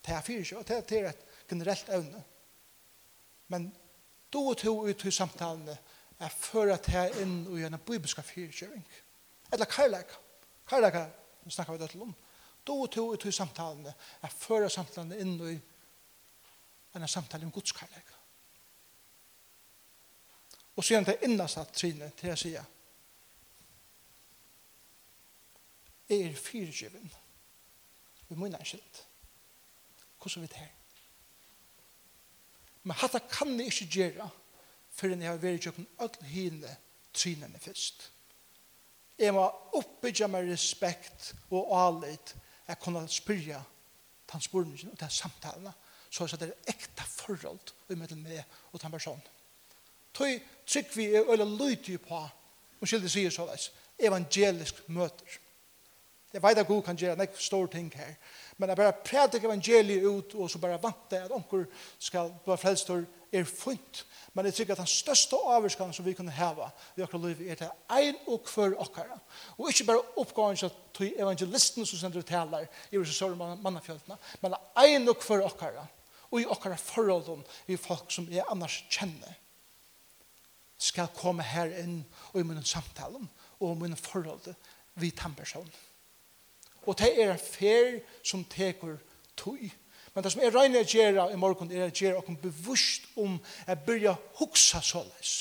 Det 0.07 0.15
er 0.15 0.21
fyrirgjøring, 0.21 0.67
det 0.67 0.99
er 0.99 1.09
et 1.09 1.27
generelt 1.51 1.89
evne. 1.89 2.25
Men 3.49 3.75
då 4.33 4.51
og 4.51 4.57
to 4.59 4.87
ut 4.87 5.05
i 5.05 5.11
samtalene 5.11 5.79
er 6.19 6.29
for 6.29 6.73
at 6.73 6.87
det 6.87 6.95
er 6.95 7.21
inn 7.23 7.47
og 7.47 7.59
gjerne 7.61 7.79
bibelskar 7.79 8.23
fyrirgjøring. 8.23 8.87
Eller 9.53 9.65
karlækar. 9.65 10.26
Hva 10.67 10.79
er 10.79 10.87
det 10.87 10.93
hva? 10.97 11.07
Nu 11.45 11.51
snakker 11.55 11.73
vi 11.73 11.79
det 11.79 11.91
til 11.91 12.03
om. 12.03 12.15
Då 12.67 12.83
og 12.83 12.91
to 12.93 13.15
i 13.15 13.19
to 13.23 13.31
samtalene 13.31 13.95
er 14.23 14.33
fører 14.39 14.69
samtalene 14.69 15.19
inn 15.23 15.37
i 15.47 15.57
en 16.97 17.09
samtale 17.09 17.47
om 17.47 17.53
Guds 17.53 17.73
kærlighet. 17.73 18.13
Og 20.77 20.85
så 20.85 20.95
gjerne 20.95 21.07
det 21.13 21.23
innast 21.23 21.59
at 21.59 21.73
trine 21.73 22.11
til 22.19 22.33
jeg 22.33 22.39
sier 22.39 22.73
er 26.09 26.35
fyrtjøven 26.39 27.13
vi 28.29 28.35
må 28.35 28.47
innan 28.47 28.67
skilt, 28.67 29.05
hvordan 30.19 30.43
vi 30.43 30.51
tar 30.51 30.73
men 32.87 32.99
hatt 33.01 33.17
kan 33.31 33.55
jeg 33.59 33.73
ikke 33.73 33.99
gjøre 33.99 34.29
før 34.95 35.15
jeg 35.17 35.27
har 35.27 35.41
vært 35.43 35.59
i 35.59 35.65
kjøkken 35.67 35.89
alle 36.05 36.29
hine 36.31 36.75
trinene 37.17 37.59
først 37.59 38.11
Jeg 39.19 39.33
må 39.35 39.45
oppbygge 39.79 40.29
meg 40.29 40.51
respekt 40.51 41.35
og 41.51 41.71
alit. 41.73 42.35
jeg 42.69 42.79
kunne 42.79 43.09
spyrja 43.09 43.63
den 44.33 44.41
spurningen 44.41 44.91
og 44.91 45.01
den 45.01 45.11
samtalen 45.11 45.73
så 46.11 46.25
at 46.25 46.41
det 46.41 46.49
er 46.49 46.73
ekta 46.73 47.05
forhold 47.05 47.73
i 47.91 47.95
mellom 47.95 48.23
meg 48.23 48.45
og 48.73 48.81
den 48.83 48.93
personen. 48.93 49.23
Tøy 50.15 50.39
trygg 50.67 50.97
vi 50.97 51.07
er 51.15 51.29
øyla 51.29 51.45
lydig 51.45 52.01
på 52.01 52.17
og 52.81 52.89
skilder 52.89 53.09
sier 53.09 53.31
såleis 53.31 53.71
evangelisk 53.99 54.89
møter. 54.89 55.39
Jeg 56.37 56.43
vet 56.45 56.59
at 56.61 56.69
Gud 56.69 56.83
kan 56.85 56.99
gjøre 57.01 57.17
nek 57.17 57.37
stor 57.41 57.69
ting 57.73 57.87
her. 57.97 58.11
Men 58.61 58.69
jeg 58.69 58.77
bare 58.77 58.93
prædik 59.05 59.45
evangeliet 59.45 60.05
ut, 60.05 60.35
og 60.35 60.51
så 60.53 60.59
bare 60.61 60.77
vant 60.83 61.07
det 61.11 61.23
at 61.25 61.33
onker 61.33 61.65
skal 61.99 62.35
bli 62.45 62.57
frelstor 62.61 63.07
er 63.33 63.47
funnet. 63.49 64.03
Men 64.35 64.45
jeg 64.45 64.59
tykker 64.59 64.75
at 64.75 64.83
den 64.83 64.91
største 64.91 65.39
avvarskan 65.49 65.95
som 65.97 66.05
vi 66.05 66.13
kunne 66.13 66.35
heva 66.37 66.69
i 66.97 67.05
okra 67.07 67.23
liv 67.23 67.41
er 67.47 67.57
til 67.57 67.73
ein 67.97 68.19
og 68.29 68.45
hver 68.53 68.77
okkara. 68.85 69.17
Og 69.57 69.71
ikke 69.73 69.89
bare 69.89 70.05
oppgående 70.21 70.61
til 70.61 70.77
tog 70.93 71.23
evangelisten 71.25 71.89
som 71.89 72.03
sender 72.03 72.29
taler 72.29 72.69
i 72.93 73.01
visse 73.01 73.17
sørre 73.17 73.57
mannafjøltene, 73.57 74.21
men 74.43 74.61
ein 74.85 75.09
og 75.09 75.25
hver 75.25 75.47
okkara. 75.49 75.87
Og 76.31 76.41
i 76.43 76.47
okkara 76.53 76.77
forholden 76.77 77.45
i 77.67 77.81
folk 77.81 78.13
som 78.13 78.29
jeg 78.29 78.45
annars 78.53 78.83
kjenner 78.93 79.41
skal 80.77 81.09
komme 81.17 81.45
her 81.49 81.73
inn 81.81 82.03
og 82.35 82.41
i 82.41 82.45
munnen 82.45 82.65
samtalen 82.67 83.29
og 83.57 83.71
i 83.71 83.79
munnen 83.81 83.97
forholdet 83.97 84.53
vi 85.01 85.11
tampersonen. 85.17 85.73
Og 86.87 86.99
det 86.99 87.11
er 87.19 87.33
en 87.33 87.43
fer 87.43 88.01
som 88.23 88.45
teker 88.45 88.97
tøy. 89.37 89.71
Men 90.15 90.25
det 90.25 90.33
som 90.33 90.41
er 90.41 90.55
regner 90.55 90.81
å 90.81 90.89
gjøre 90.89 91.27
i 91.33 91.37
morgen, 91.37 91.71
er 91.73 91.91
å 91.91 91.93
gjøre 91.93 92.23
oss 92.23 92.41
bevusst 92.41 93.09
om 93.21 93.35
å 93.37 93.77
begynne 93.85 94.15
å 94.15 94.41
huske 94.41 94.81
såleis. 94.81 95.35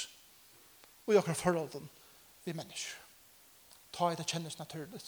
Og 1.05 1.13
i 1.13 1.19
akkurat 1.19 1.39
forholden 1.39 1.85
vi 2.43 2.53
mennesker. 2.53 2.97
Ta 3.95 4.11
i 4.11 4.17
det 4.19 4.27
kjennes 4.27 4.57
naturlig. 4.59 4.99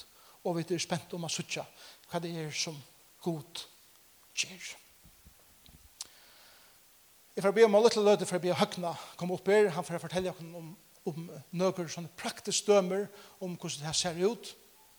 Og 0.46 0.56
vi 0.56 0.64
er 0.72 0.80
spent 0.80 1.14
om 1.18 1.26
å 1.28 1.32
suttje 1.32 1.66
hva 2.08 2.22
det 2.24 2.32
er 2.32 2.54
som 2.56 2.78
god 3.26 3.66
gjør. 4.38 4.70
Jeg 7.36 7.44
får 7.44 7.54
be 7.54 7.66
om 7.68 7.76
å 7.78 7.82
lytte 7.84 8.02
løte 8.02 8.26
for 8.26 8.40
å 8.40 8.42
be 8.42 8.56
høgna 8.56 8.94
komme 9.18 9.36
opp 9.36 9.50
her. 9.52 9.68
Han 9.76 9.86
får 9.86 10.00
fortelle 10.02 10.32
om, 10.42 10.72
om 11.06 11.28
noen 11.52 11.92
sånne 11.92 12.14
praktiske 12.18 12.72
dømer 12.72 13.10
om 13.44 13.54
hvordan 13.54 13.84
det 13.84 13.90
her 13.90 14.00
ser 14.00 14.24
ut 14.24 14.54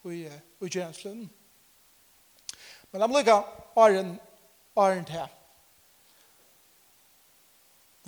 i, 0.04 0.24
i 0.28 0.70
gjenslen. 0.70 1.26
Men 2.90 3.02
la 3.02 3.08
meg 3.08 3.20
lykke 3.20 3.36
Arjen, 3.78 4.14
Arjen 4.78 5.08
til. 5.08 5.34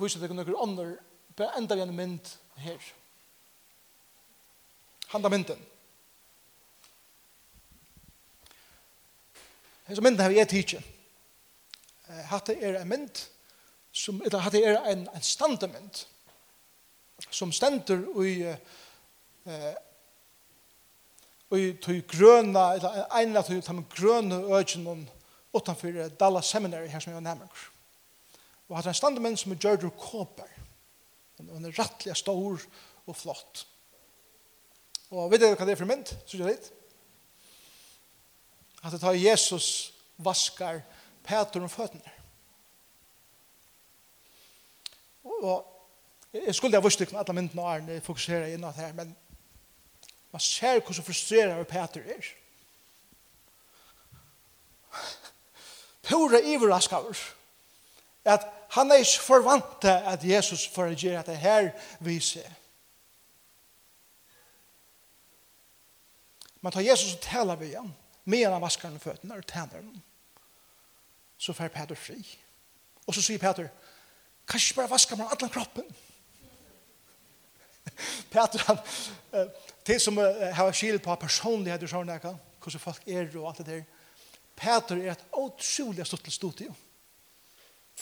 Viser 0.01 0.23
deg 0.23 0.33
noen 0.33 0.55
ånder, 0.57 0.95
bare 1.37 1.59
enda 1.59 1.77
vi 1.77 1.83
en 1.85 1.93
mynd 1.95 2.31
her. 2.63 2.87
Handa 5.11 5.29
mynden. 5.29 5.59
Hesa 9.85 10.01
mynden 10.01 10.23
har 10.23 10.31
vi 10.31 10.39
et 10.39 10.55
hitje. 10.55 10.81
Hatta 12.31 12.55
er 12.55 12.79
en 12.79 12.89
mynd, 12.89 13.21
som, 13.91 14.21
eller 14.25 14.41
hatta 14.43 14.59
er 14.59 14.79
en, 14.91 15.05
en 15.11 15.23
standemynd, 15.23 16.03
som 17.29 17.51
stender 17.53 18.01
i 18.25 18.33
eh, 18.49 19.71
og 21.51 21.59
i 21.59 21.73
tøy 21.83 21.99
grøna, 22.07 22.71
eller 22.77 23.01
ein 23.17 23.35
av 23.35 23.47
tøy 23.47 23.59
de 23.59 23.83
grøna 23.91 24.39
økjennom 24.55 25.03
utanfor 25.51 25.97
Dallas 26.19 26.47
Seminary 26.47 26.87
her 26.87 27.03
som 27.03 27.11
jeg 27.11 27.19
var 27.19 27.25
nærmere. 27.27 27.65
Og 28.69 28.77
hatt 28.77 28.87
en 28.87 28.95
standamenn 28.95 29.35
som 29.35 29.51
er 29.51 29.59
Gjørdur 29.59 29.91
Kåper. 29.99 30.47
Han 31.41 31.65
er 31.67 31.75
rettelig 31.75 32.15
stor 32.15 32.61
og 33.05 33.17
flott. 33.17 33.65
Og 35.11 35.27
vet 35.31 35.43
dere 35.43 35.57
hva 35.59 35.67
det 35.67 35.75
er 35.75 35.81
for 35.81 35.89
mynd? 35.89 36.13
Så 36.23 36.39
jeg 36.39 36.53
litt? 36.53 36.69
At 38.81 38.95
det 38.95 39.01
tar 39.01 39.17
Jesus 39.19 39.91
vaskar 40.23 40.79
Peter 41.27 41.59
om 41.59 41.69
føttene. 41.69 42.15
Og 45.27 45.67
jeg 46.31 46.55
skulle 46.55 46.79
ha 46.79 46.85
vist 46.85 47.03
ikke 47.03 47.19
alle 47.19 47.35
myndene 47.35 47.65
og 47.65 47.73
Arne 47.73 47.99
fokusere 48.05 48.53
inn 48.53 48.63
på 48.63 48.71
det 48.71 48.85
her, 48.85 48.95
men 48.95 49.11
Man 50.31 50.39
ser 50.39 50.79
hvordan 50.79 51.03
frustreret 51.03 51.67
Peter 51.67 52.01
er. 52.01 52.23
Pura 56.01 56.37
iverraskaver. 56.37 57.33
At 58.25 58.47
han 58.69 58.91
er 58.91 58.95
ikke 58.95 59.19
forvant 59.21 59.85
at 59.85 60.23
Jesus 60.23 60.67
får 60.67 60.93
gjøre 60.95 61.23
det 61.25 61.37
her 61.37 61.71
viset. 61.99 62.55
Men 66.61 66.71
tar 66.71 66.81
Jesus 66.81 67.13
og 67.13 67.21
taler 67.21 67.55
vi 67.55 67.71
igjen, 67.71 67.89
medan 68.25 68.53
han 68.53 68.61
vaskar 68.61 68.89
den 68.89 68.99
føttene 68.99 69.35
og 69.35 69.47
tæner 69.47 69.81
den, 69.81 70.03
så 71.37 71.53
får 71.53 71.73
Peter 71.73 71.97
fri. 71.97 72.21
Og 73.07 73.15
så 73.17 73.21
sier 73.21 73.41
Peter, 73.41 73.67
kanskje 74.47 74.77
bare 74.77 74.91
vaskar 74.91 75.17
man 75.17 75.31
alle 75.31 75.49
kroppen. 75.49 75.87
Peter, 78.33 78.63
han, 78.67 78.79
til 79.85 79.99
som 79.99 80.17
uh, 80.17 80.47
har 80.53 80.71
skil 80.75 80.99
på 81.03 81.15
personlighet 81.21 81.83
og 81.87 81.91
sånn, 81.91 82.13
hvordan 82.61 82.83
folk 82.83 83.07
er 83.07 83.27
og 83.37 83.49
alt 83.49 83.61
det 83.63 83.67
der. 83.71 83.83
Peter 84.55 84.99
er 85.01 85.13
et 85.15 85.27
utrolig 85.33 86.05
stort 86.05 86.23
til 86.23 86.35
studio. 86.35 86.73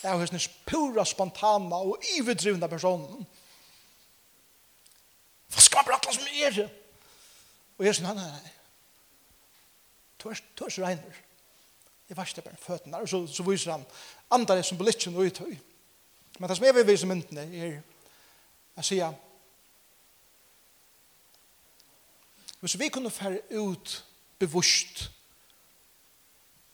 Jeg 0.04 0.12
har 0.12 0.18
hørt 0.18 0.50
pura, 0.66 1.06
spontana 1.06 1.76
og 1.76 2.04
ivedrivende 2.18 2.70
personen. 2.70 3.28
Hva 5.50 5.62
skal 5.62 5.82
man 5.82 5.88
prate 5.88 6.14
som 6.16 6.28
er? 6.30 6.52
det? 6.56 6.70
Og 7.78 7.86
jeg 7.86 7.96
sier, 7.96 8.08
nei, 8.08 8.16
nei, 8.16 8.28
nei. 8.28 8.52
Du 10.20 10.30
er, 10.30 10.40
du 10.56 10.66
er 10.66 10.70
så 10.70 10.84
regner. 10.84 11.24
Jeg 12.10 12.18
var 12.18 12.28
ikke 12.28 12.42
bare 12.42 12.60
føttene. 12.60 12.98
Og 12.98 13.10
så, 13.10 13.22
så 13.28 13.44
viser 13.44 13.72
han 13.72 13.86
andre 14.32 14.64
som 14.64 14.78
blir 14.78 14.92
litt 14.92 15.08
og 15.08 15.24
uttøy. 15.24 15.56
Men 16.40 16.50
det 16.50 16.58
som 16.58 16.66
jeg 16.66 16.76
vil 16.76 16.88
vise 16.88 17.08
myndene 17.08 17.46
er, 17.48 17.80
jeg 18.80 18.88
sier, 18.88 19.16
Hvis 22.60 22.80
vi 22.80 22.90
kunne 22.90 23.12
fære 23.12 23.42
ut 23.62 24.06
bevusst 24.40 25.12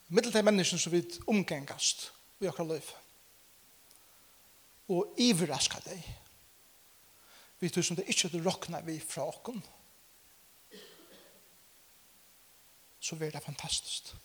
middel 0.08 0.32
til 0.32 0.46
menneskene 0.46 0.80
som 0.80 0.92
vi 0.92 1.04
omgengast 1.28 2.12
i 2.40 2.46
akkurat 2.46 2.76
liv 2.76 2.92
og 4.88 5.16
ivraska 5.18 5.80
deg. 5.86 6.04
Vi 7.60 7.70
tror 7.70 7.86
som 7.86 7.98
det 7.98 8.06
ikke 8.10 8.30
er 8.30 8.44
råkna 8.46 8.82
vi 8.86 9.00
fra 9.00 9.26
okken 9.28 9.64
så 13.06 13.16
blir 13.16 13.32
det 13.32 13.44
fantastisk. 13.44 14.16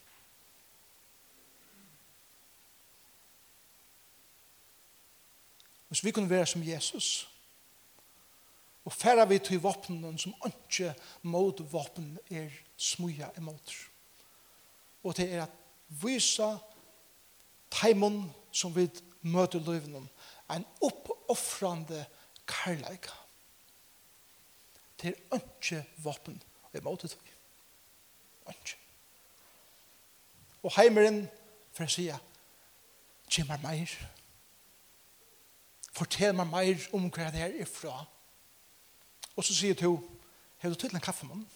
Hvis 5.88 6.04
vi 6.04 6.10
kunne 6.10 6.30
være 6.30 6.46
som 6.46 6.62
Jesus 6.68 7.29
og 8.90 8.94
færa 8.94 9.24
vi 9.24 9.38
til 9.38 9.60
våpnen 9.62 10.18
som 10.18 10.34
ikke 10.46 10.94
mot 11.22 11.60
våpen 11.72 12.18
er 12.30 12.50
smuja 12.76 13.28
imot. 13.38 13.74
Og 15.04 15.16
det 15.16 15.28
er 15.32 15.44
at 15.44 15.54
visa 16.02 16.56
teimen 17.70 18.24
som 18.52 18.74
vi 18.74 18.88
møter 19.22 19.62
løyven 19.62 20.10
en 20.50 20.66
oppoffrande 20.82 22.04
karlæg. 22.46 23.06
Det 25.02 25.14
er 25.14 25.38
ikke 25.38 25.84
våpen 25.96 26.42
imot 26.74 27.02
det. 27.02 27.16
Ikke. 28.48 28.76
Og 30.62 30.72
heimeren, 30.76 31.28
for 31.72 31.86
å 31.86 31.94
si 31.94 32.10
kjemmer 33.30 33.62
meir. 33.62 33.92
Fortell 35.94 36.34
meg 36.34 36.50
meir 36.50 36.88
om 36.96 37.06
hva 37.06 37.30
det 37.30 37.46
er 37.46 37.62
ifra. 37.62 37.94
Fortell 37.94 38.19
Og 39.40 39.44
så 39.46 39.54
sier 39.56 39.72
du, 39.72 39.94
har 40.60 40.68
du 40.68 40.76
til 40.76 40.92
en 40.92 41.00
kaffemann? 41.00 41.46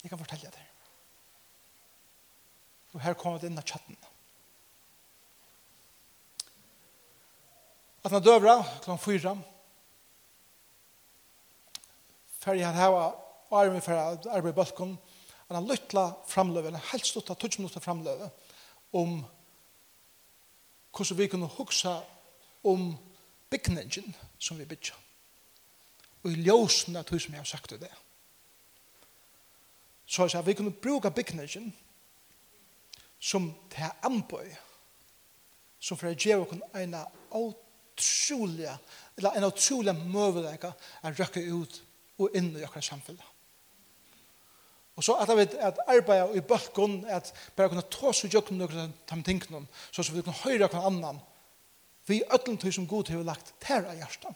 Jeg 0.00 0.08
kan 0.08 0.20
fortelle 0.20 0.48
deg. 0.48 0.70
Og 2.96 3.02
her 3.04 3.16
kommer 3.20 3.42
det 3.42 3.50
inn 3.50 3.60
av 3.60 3.66
chatten. 3.68 3.98
At 8.00 8.16
når 8.16 8.24
døvra, 8.24 8.56
klant 8.80 9.04
fyra, 9.04 9.34
fer 12.40 12.58
jeg 12.62 12.80
hava 12.80 13.04
armen 13.52 13.84
for 13.84 14.00
arbeid 14.32 14.54
i 14.54 14.56
balkon, 14.56 14.96
at 15.50 15.54
han 15.58 15.68
lytla 15.68 16.08
framløve, 16.32 16.72
en 16.72 16.88
helt 16.94 17.12
stutta, 17.12 17.36
tutsk 17.36 17.60
minutter 17.60 17.84
framløve, 17.84 18.32
om 18.96 19.20
hvordan 20.96 21.20
vi 21.20 21.30
kunne 21.36 21.54
hugsa 21.60 21.98
om 22.64 22.94
bygningen 23.52 24.16
som 24.40 24.56
vi 24.56 24.70
bygger 24.72 25.01
og 26.22 26.30
i 26.30 26.42
ljósen 26.46 26.96
av 26.96 27.06
tog 27.06 27.20
som 27.20 27.34
jeg 27.34 27.42
har 27.42 27.48
sagt 27.48 27.74
det. 27.80 27.90
Så 30.06 30.26
jeg 30.26 30.34
sa, 30.34 30.42
vi 30.44 30.54
kunne 30.54 30.74
bruka 30.74 31.10
bygningen 31.10 31.72
som 33.22 33.48
til 33.70 34.06
anbøy, 34.06 34.50
som 35.82 35.98
for 35.98 36.10
å 36.10 36.14
gjøre 36.14 36.44
oss 36.44 36.62
en 36.78 36.96
utrolig, 37.38 38.70
eller 39.16 39.38
en 39.38 39.48
utrolig 39.48 39.94
møvelega 39.98 40.72
å 41.02 41.12
røkke 41.18 41.42
ut 41.48 41.82
og 42.18 42.36
inn 42.36 42.52
i 42.56 42.64
oss 42.66 42.88
samfunnet. 42.88 43.28
Og 44.92 45.04
så 45.06 45.16
at 45.16 45.30
vi 45.32 45.46
at 45.56 45.78
arbeida 45.88 46.28
i 46.36 46.42
balkon 46.44 47.00
at 47.08 47.30
bare 47.56 47.72
kunne 47.72 47.88
ta 47.88 48.12
seg 48.12 48.34
gjøkken 48.34 48.58
noen 48.60 48.90
av 48.90 48.90
de 49.08 49.22
tingene 49.24 49.64
så 49.90 50.04
vi 50.12 50.20
kunne 50.20 50.42
høre 50.44 50.68
kvar 50.68 50.90
annan 50.90 51.22
vi 52.06 52.22
öllum 52.30 52.58
tog 52.58 52.74
som 52.74 52.86
god 52.86 53.08
har 53.08 53.22
lagt 53.26 53.52
tær 53.62 53.86
av 53.86 53.96
hjartan 53.98 54.34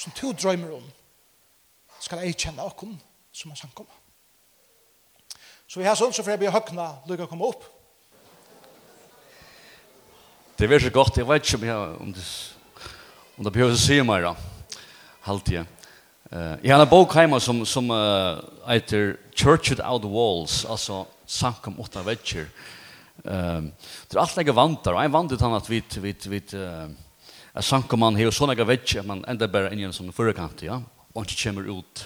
og 0.00 0.04
som 0.06 0.14
to 0.16 0.30
drømmer 0.32 0.78
om, 0.78 0.84
skal 2.00 2.22
jeg 2.24 2.38
kjenne 2.40 2.64
åkken 2.64 2.94
som 3.36 3.50
har 3.52 3.58
samkommet. 3.60 3.92
Så 5.68 5.76
vi 5.76 5.84
har 5.84 5.98
sånn, 5.98 6.14
så 6.16 6.24
får 6.24 6.32
jeg 6.32 6.40
bli 6.40 6.52
høkna 6.54 6.86
lykke 7.04 7.26
å 7.26 7.28
komme 7.28 7.50
opp. 7.50 7.66
Det 10.56 10.64
er 10.64 10.72
veldig 10.72 10.92
godt, 10.94 11.20
jeg 11.20 11.28
vet 11.28 11.44
ikke 11.44 11.58
om, 11.60 11.66
jeg, 11.68 11.90
om, 12.06 12.14
det, 12.16 12.24
om 13.36 13.44
det 13.44 13.52
behøver 13.52 13.76
å 13.76 13.82
si 13.82 13.98
meg 14.08 14.24
da, 14.24 14.32
halvtid. 15.28 15.68
Uh, 16.32 16.56
jeg 16.64 16.72
har 16.72 16.80
en 16.80 16.94
bok 16.94 17.18
hjemme 17.20 17.42
som, 17.44 17.60
som 17.68 17.92
uh, 17.92 18.40
heter 18.70 19.18
Church 19.36 19.74
Without 19.74 20.08
Walls, 20.08 20.62
altså 20.64 21.02
sankum 21.28 21.76
utan 21.76 22.08
vetsjer. 22.08 22.48
Um, 23.20 23.68
det 24.08 24.16
er 24.16 24.24
alt 24.24 24.40
jeg 24.40 24.56
vantar, 24.56 24.96
og 24.96 25.04
jeg 25.04 25.12
vantar 25.12 25.44
han 25.44 25.60
at 25.60 25.68
vi, 25.68 25.84
vi, 26.00 26.16
vi, 26.32 26.42
uh, 26.56 26.88
at 27.54 27.66
sankoman 27.66 28.18
har 28.18 28.30
sånne 28.34 28.54
gav 28.58 28.68
vekk, 28.70 29.00
man 29.06 29.24
enda 29.28 29.48
bare 29.50 29.72
inn 29.74 29.82
i 29.82 29.86
en 29.88 29.94
sånn 29.94 30.12
forekant, 30.14 30.62
ja, 30.62 30.78
og 31.14 31.24
ikke 31.26 31.48
kommer 31.48 31.70
ut 31.70 32.04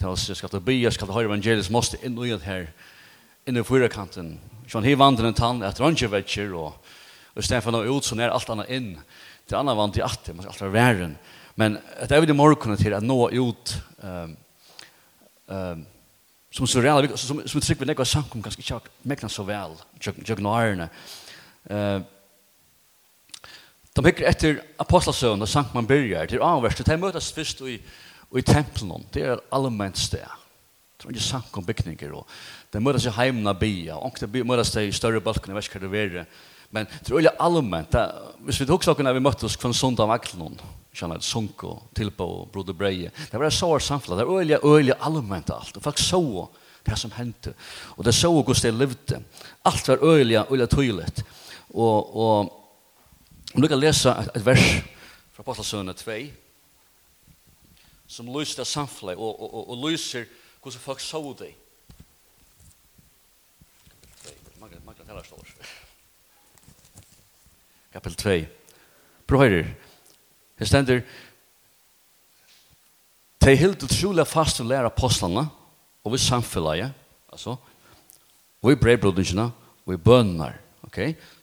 til 0.00 0.08
oss, 0.08 0.28
jeg 0.30 0.38
skal 0.40 0.52
til 0.52 0.62
by, 0.64 0.76
jeg 0.80 0.96
skal 0.96 1.10
til 1.10 1.16
høyre 1.18 1.28
evangelisk, 1.28 1.72
måste 1.74 2.00
inn 2.06 2.16
i 2.16 2.30
det 2.32 2.46
her, 2.46 2.70
inn 3.48 3.60
i 3.60 3.66
forekanten, 3.66 4.38
sånn 4.70 4.86
hei 4.86 4.96
vant 4.96 5.20
den 5.20 5.36
tann, 5.36 5.60
at 5.66 5.80
han 5.82 5.96
ikke 5.96 6.14
vekk, 6.14 6.38
og, 6.56 6.94
og 7.34 7.44
stedet 7.44 7.64
for 7.66 7.76
noe 7.76 7.90
ut, 7.90 8.06
så 8.06 8.16
er 8.16 8.32
alt 8.32 8.52
annet 8.54 8.72
inn, 8.72 8.94
til 9.44 9.58
annet 9.60 9.76
vant 9.76 9.98
i 10.00 10.04
atter, 10.06 10.36
man 10.36 10.46
skal 10.46 10.54
alt 10.54 10.64
være 10.64 10.76
væren, 10.78 11.16
men 11.60 11.76
det 11.76 12.14
er 12.16 12.22
vel 12.22 12.32
i 12.32 12.38
morgenen 12.38 12.80
til 12.80 12.96
at 12.96 13.04
nå 13.04 13.18
ut, 13.36 13.74
um, 14.00 14.36
um, 15.50 15.82
som 16.50 16.66
så 16.70 16.80
reale, 16.80 17.10
som, 17.20 17.42
som 17.44 17.60
trykker 17.60 17.84
vi 17.84 17.90
nekva 17.90 18.06
sankom, 18.08 18.40
kanskje 18.42 18.64
ikke 18.64 18.80
mekna 19.10 19.28
så 19.30 19.44
vel, 19.46 19.76
tjøkna 20.00 20.54
årene, 20.54 20.88
eh, 21.68 22.00
uh, 22.00 22.16
De 24.00 24.08
hikker 24.08 24.28
etter 24.30 24.60
apostelsøvn 24.80 25.44
og 25.44 25.48
Sankt 25.50 25.74
man 25.76 25.88
byrjar. 25.88 26.30
Det 26.30 26.38
er 26.38 26.44
anverst. 26.46 26.80
De 26.86 26.96
møtes 26.96 27.32
først 27.36 27.58
i, 27.68 27.74
i 28.32 28.42
tempelen. 28.46 29.04
Det 29.12 29.26
er 29.28 29.42
allmenn 29.52 29.96
sted. 29.98 30.24
Det 30.96 31.04
er 31.04 31.12
ikke 31.12 31.24
sank 31.24 31.56
om 31.56 31.66
bygninger. 31.66 32.14
De 32.72 32.80
møtes 32.80 33.04
i 33.04 33.12
heimna 33.12 33.52
bia. 33.52 33.98
Og 34.00 34.16
de 34.20 34.44
møtes 34.44 34.72
i 34.80 34.92
større 34.96 35.20
balkene. 35.20 35.52
Jeg 35.52 35.58
vet 35.58 35.68
ikke 35.68 35.82
hva 35.82 35.90
det 35.92 36.04
er. 36.22 36.30
Men 36.72 36.88
det 36.88 37.10
er 37.10 37.18
veldig 37.18 37.32
allmenn. 37.44 37.98
Hvis 38.46 38.60
vi 38.62 38.68
husker 38.70 38.94
dere 38.94 39.10
når 39.10 39.18
vi 39.18 39.24
møttes 39.26 39.58
kvann 39.60 39.76
sunda 39.76 40.06
av 40.06 40.14
Aglon, 40.14 40.56
kjenner 40.96 41.20
et 41.20 41.26
sunk 41.26 41.64
og 41.68 41.90
tilpå 41.96 42.24
og 42.24 42.46
broder 42.54 42.76
breie. 42.78 43.10
Det 43.12 43.40
var 43.40 43.52
så 43.52 43.68
var 43.74 43.84
samfunnet. 43.84 44.22
Det 44.22 44.24
er 44.24 44.32
veldig, 44.32 44.60
veldig 44.64 44.96
allmenn 44.96 45.52
alt. 45.52 45.76
Og 45.76 45.84
folk 45.84 46.00
så 46.00 46.22
det 46.86 46.96
som 46.96 47.12
hendte. 47.18 47.52
Og 47.98 48.06
det 48.06 48.16
så 48.16 48.32
hvordan 48.32 48.64
det 48.64 48.72
levde. 48.78 49.20
Alt 49.68 49.92
var 49.92 50.00
veldig, 50.00 50.46
veldig 50.48 50.70
tydelig. 50.72 51.26
Og, 51.74 52.16
og 52.16 52.56
Om 53.54 53.62
du 53.62 53.68
kan 53.68 53.80
lese 53.80 54.12
et 54.34 54.44
vers 54.46 54.66
fra 55.34 55.42
Apostelsønene 55.42 55.94
2, 55.98 56.18
som 58.06 58.28
lyser 58.30 58.62
det 58.62 58.66
samfunnet, 58.66 59.16
og, 59.18 59.40
og, 59.40 59.54
og, 59.54 59.70
og 59.70 59.90
lyser 59.90 60.28
hvordan 60.62 60.80
folk 60.80 61.00
så 61.00 61.22
det. 61.38 61.54
Kapitel 67.92 68.16
2. 68.16 68.36
Brøyder, 69.26 69.66
det 70.58 70.68
stender, 70.68 71.00
de 73.40 73.56
helt 73.56 73.82
utrolig 73.82 74.26
fast 74.26 74.60
og 74.60 74.66
læra 74.66 74.86
apostlene, 74.86 75.48
og 76.04 76.12
vi 76.12 76.18
samfunnet, 76.18 76.92
altså, 77.32 77.56
og 78.62 78.70
vi 78.70 78.74
brevbrodingene, 78.74 79.50
og 79.86 79.92
vi 79.92 79.96
bønner, 79.96 80.52
ok? 80.82 80.98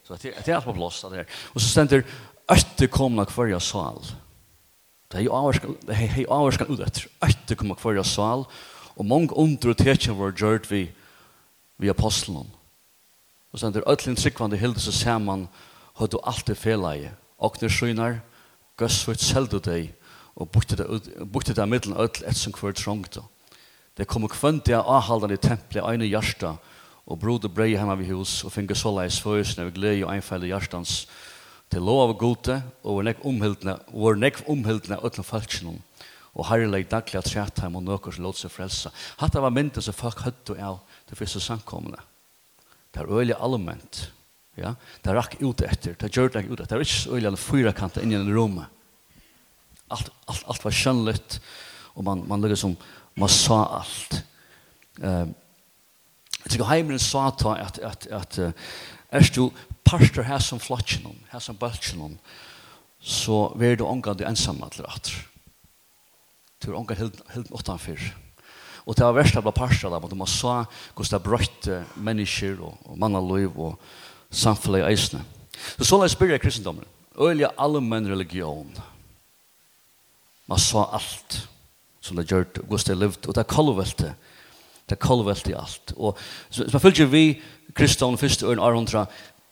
Så 0.08 0.16
det 0.22 0.38
är 0.38 0.44
det 0.46 0.62
på 0.62 0.74
plats 0.74 1.02
där. 1.02 1.26
Och 1.54 1.62
så 1.62 1.68
ständer 1.68 2.04
åtte 2.48 2.88
komna 2.88 3.26
kvarja 3.26 3.60
sal. 3.60 4.06
Det 5.08 5.18
är 5.18 5.22
ju 5.22 5.30
avskan 5.30 5.78
det 5.82 5.94
är 5.94 6.18
ju 6.18 6.28
avskan 6.28 6.68
ut 6.74 6.80
efter. 6.80 7.08
Åtte 7.20 7.56
komna 7.56 7.76
kvarja 7.76 8.04
sal 8.04 8.46
och 8.98 9.06
många 9.06 9.32
undrar 9.32 9.74
täcker 9.74 10.12
var 10.12 10.32
gjort 10.32 10.72
vi 10.72 10.92
vi 11.78 11.90
aposteln. 11.90 12.52
Och 13.52 13.60
sen 13.60 13.72
där 13.72 13.90
öllin 13.90 14.16
tryckvande 14.16 14.58
hilde 14.58 14.80
så 14.80 14.92
ser 14.92 15.20
man 15.20 15.48
hur 15.98 16.08
du 16.08 16.18
alltid 16.24 16.68
är 16.68 16.96
i. 16.96 17.10
Och 17.38 17.62
när 17.62 17.70
skynar 17.70 18.20
gøss 18.80 19.04
för 19.04 19.14
seldu 19.14 19.60
dig 19.60 19.94
och 20.36 20.48
bukte 20.48 20.76
det 20.76 20.86
av 20.86 21.02
det 21.56 21.66
mellan 21.66 21.98
öll 21.98 22.24
ett 22.26 22.38
som 22.38 22.54
kvar 22.54 22.72
trångt. 22.72 23.18
Det 23.94 24.06
kommer 24.06 24.28
kvant 24.28 24.66
det 24.66 24.80
ahaldande 24.80 25.38
templet 25.38 25.84
ene 25.84 26.06
hjärta 26.06 26.58
og 27.08 27.20
brod 27.22 27.46
og 27.48 27.54
brei 27.56 27.72
hjemme 27.72 27.96
ved 28.02 28.12
hus, 28.12 28.42
og 28.44 28.52
finne 28.52 28.76
såleis 28.76 29.22
førsene 29.24 29.68
av 29.68 29.74
glede 29.76 30.04
og 30.04 30.12
einfeil 30.12 30.44
i 30.44 30.52
hjertens 30.52 31.06
til 31.72 31.84
lov 31.84 32.06
av 32.06 32.14
gode, 32.20 32.58
og 32.84 33.00
vår 33.00 33.08
nekk 33.10 33.24
omhildne, 33.28 33.76
og 33.92 34.04
vår 34.06 34.20
nekk 34.20 34.42
omhildne 34.52 35.00
øtlen 35.04 35.28
falskjennom, 35.28 35.80
og 36.38 36.48
herrelig 36.48 36.88
daglig 36.92 37.20
at 37.20 37.28
træt 37.32 37.64
heim 37.64 37.80
og 37.80 37.86
nøkker 37.88 38.16
som 38.16 38.28
låt 38.28 38.40
seg 38.40 38.54
frelsa. 38.54 38.92
hatt 39.20 39.36
var 39.36 39.52
mynden 39.52 39.84
som 39.84 39.96
folk 39.96 40.22
høtt 40.24 40.54
av 40.56 40.80
det 41.10 41.18
første 41.18 41.42
samkomne 41.42 41.98
Det 42.94 43.02
er 43.02 43.12
øyelig 43.12 43.36
allment, 43.40 44.12
ja, 44.56 44.76
det 45.04 45.14
rakk 45.14 45.36
ut 45.42 45.62
etter, 45.62 45.96
det 46.00 46.12
gjør 46.12 46.30
det 46.34 46.46
ut 46.48 46.60
etter, 46.60 46.78
det 46.78 46.78
er 46.78 46.86
ikke 46.88 47.02
så 47.02 47.16
øyelig 47.16 47.28
alle 47.28 47.42
fyra 47.42 47.74
kanter 47.74 48.02
inn 48.02 48.12
i 48.12 48.16
en 48.20 48.32
rom. 48.34 48.62
Alt, 49.90 50.10
alt, 50.28 50.44
alt 50.48 50.64
var 50.64 50.72
skjønnligt, 50.72 51.40
og 51.96 52.04
man, 52.04 52.24
man 52.28 52.42
lukket 52.42 52.60
som, 52.60 52.78
man 53.16 53.30
sa 53.30 53.60
alt. 53.80 54.24
Um, 55.02 55.36
Jeg 56.48 56.54
tykker 56.54 56.70
heimeren 56.70 57.02
sa 57.04 57.26
ta 57.36 57.58
at, 57.60 57.76
at, 57.84 58.06
at 58.08 58.38
uh, 58.40 58.52
er 59.12 59.32
du 59.36 59.50
parster 59.84 60.24
her 60.24 60.40
som 60.40 60.62
flatsen, 60.64 61.18
her 61.28 61.42
som 61.44 61.58
bølsen, 61.60 62.14
så 63.04 63.50
vil 63.60 63.76
du 63.76 63.84
omgang 63.84 64.16
du 64.16 64.24
til 64.24 64.86
at. 64.88 65.12
Du 66.64 66.72
er 66.72 66.78
omgang 66.78 67.00
helt 67.36 67.52
utenfor. 67.52 68.00
Og 68.86 68.96
det 68.96 69.04
var 69.04 69.18
verst 69.18 69.36
av 69.36 69.52
parster 69.52 69.92
der, 69.92 70.00
men 70.00 70.18
man 70.18 70.28
sa 70.32 70.64
hvordan 70.96 71.12
det 71.12 71.24
brøtte 71.24 71.82
mennesker 72.00 72.64
og, 72.64 72.78
og 72.86 72.98
mann 72.98 73.20
og 73.20 73.28
liv 73.36 73.60
og 73.60 73.76
samfunnet 74.32 74.86
i 74.86 74.94
eisene. 74.94 75.26
Så 75.76 75.84
så 75.84 76.00
la 76.00 76.08
jeg 76.08 76.16
spørre 76.16 76.40
kristendommen. 76.40 76.88
Øyelig 77.20 77.52
allmenn 77.60 78.08
religion. 78.08 78.72
Man 80.48 80.60
sa 80.60 80.88
alt 80.96 81.50
som 82.00 82.16
det 82.16 82.30
gjør, 82.32 82.48
hvordan 82.64 82.88
det 82.88 82.98
levde, 82.98 83.28
og 83.28 83.36
det 83.36 83.44
er 83.44 83.52
kallvelte. 83.52 84.14
Det 84.14 84.16
Det 84.88 84.96
er 84.96 85.04
kolvelt 85.04 85.50
i 85.52 85.56
alt. 85.58 85.94
Og 85.98 86.18
så, 86.50 86.64
så 86.64 86.72
man 86.74 86.84
følger 86.84 87.10
vi 87.12 87.24
kristne 87.76 88.18
første 88.18 88.48
øren 88.48 88.64
århundra, 88.64 89.06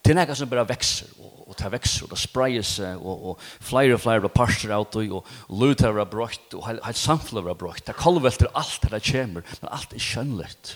det 0.05 0.13
er 0.13 0.19
noe 0.19 0.35
som 0.37 0.49
bare 0.49 0.67
vekser, 0.69 1.09
og, 1.19 1.49
og 1.49 1.57
det 1.59 1.71
vekser, 1.73 2.05
og 2.05 2.11
det 2.13 2.19
spreier 2.21 2.65
seg, 2.65 3.01
og, 3.01 3.31
og 3.31 3.45
flere 3.65 3.97
og 3.97 4.03
flere 4.03 4.21
blir 4.21 4.33
parster 4.33 4.73
av 4.75 4.85
det, 4.93 5.07
og 5.09 5.25
lut 5.49 5.81
har 5.81 5.95
vært 5.97 6.11
brått, 6.13 6.53
og 6.53 6.67
helt 6.69 6.99
samfunnet 6.99 7.49
har 7.49 7.57
brått. 7.57 7.83
Det 7.87 7.95
er 7.95 7.99
kolvelt 7.99 8.45
i 8.45 8.51
alt 8.53 8.85
det 8.91 9.01
kommer, 9.09 9.45
men 9.61 9.73
alt 9.73 9.95
er 9.97 10.05
skjønnligt. 10.05 10.75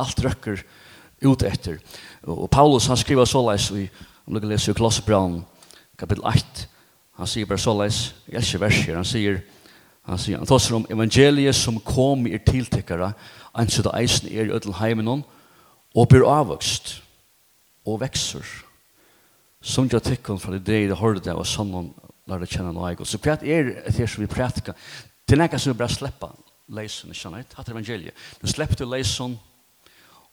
Alt 0.00 0.24
røkker 0.24 0.64
ut 1.24 1.44
etter. 1.46 1.78
Og, 2.24 2.46
og 2.46 2.48
Paulus 2.50 2.88
han 2.90 2.98
skriver 3.00 3.28
såleis, 3.28 3.68
i, 3.76 3.86
om 4.24 4.34
du 4.34 4.40
kan 4.40 4.50
lese 4.50 4.72
i 4.72 4.78
Klossebraun, 4.78 5.42
kapittel 6.00 6.24
8, 6.32 6.66
han 7.20 7.30
sier 7.30 7.46
bare 7.46 7.62
så 7.62 7.76
leis, 7.76 7.98
jeg 8.26 8.40
elsker 8.40 8.64
verser, 8.64 8.96
han 8.98 9.06
sier, 9.06 9.42
Han 10.04 10.20
sier, 10.20 10.36
han 10.36 10.48
tar 10.48 10.76
om 10.76 10.86
evangeliet 10.92 11.56
som 11.56 11.80
kom 11.80 12.26
i 12.28 12.38
tiltekkere, 12.38 13.14
anser 13.56 13.86
det 13.86 13.94
eisen 14.02 14.28
er 14.28 14.50
i 14.50 14.52
ødelheimen 14.52 15.22
og 15.94 16.08
blir 16.10 16.26
avvokst 16.28 16.98
og 17.88 18.00
vekser. 18.02 18.44
Som 19.64 19.88
jeg 19.88 20.04
tikkene 20.04 20.40
fra 20.40 20.52
det 20.52 20.66
deg, 20.66 20.90
det 20.90 21.00
hører 21.00 21.22
det, 21.24 21.32
og 21.32 21.46
sånn 21.48 21.72
lær 22.28 22.42
det 22.42 22.50
kjenne 22.52 22.74
noe 22.76 22.90
eget. 22.90 23.08
Så 23.08 23.20
hva 23.20 23.38
er 23.40 23.72
det 23.88 24.08
som 24.10 24.20
vi 24.20 24.28
prætka? 24.28 24.74
Det 25.24 25.38
er 25.38 25.46
ikke 25.46 25.60
som 25.62 25.72
vi 25.72 25.80
bare 25.80 25.96
slipper 25.96 26.34
leisen, 26.68 27.12
ikke 27.12 27.20
sant? 27.22 27.56
Hatt 27.56 27.72
evangeliet. 27.72 28.16
Du 28.42 28.48
slipper 28.50 28.76
til 28.76 28.92
leisen, 28.92 29.38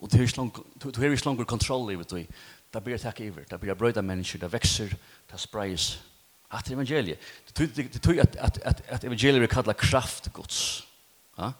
og 0.01 0.11
du 0.11 0.17
har 0.17 1.11
ikke 1.13 1.27
langer 1.29 1.47
kontroll 1.47 1.93
i 1.93 1.99
det. 1.99 2.25
Det 2.71 2.83
blir 2.83 2.99
takk 2.99 3.19
iver, 3.23 3.47
det 3.47 3.59
blir 3.59 3.75
brøyda 3.75 4.01
mennesker, 4.03 4.39
det 4.39 4.51
vekser, 4.51 4.91
det 5.31 5.39
spreis, 5.39 5.97
Att 6.53 6.69
evangeliet. 6.69 7.19
Det 7.53 7.99
tror 8.01 8.19
att 8.19 8.35
att 8.35 8.57
att 8.63 8.89
att 8.89 9.03
evangeliet 9.03 9.49
kallar 9.49 9.73
kraft 9.73 10.33
Guds. 10.33 10.83
Ja? 11.37 11.53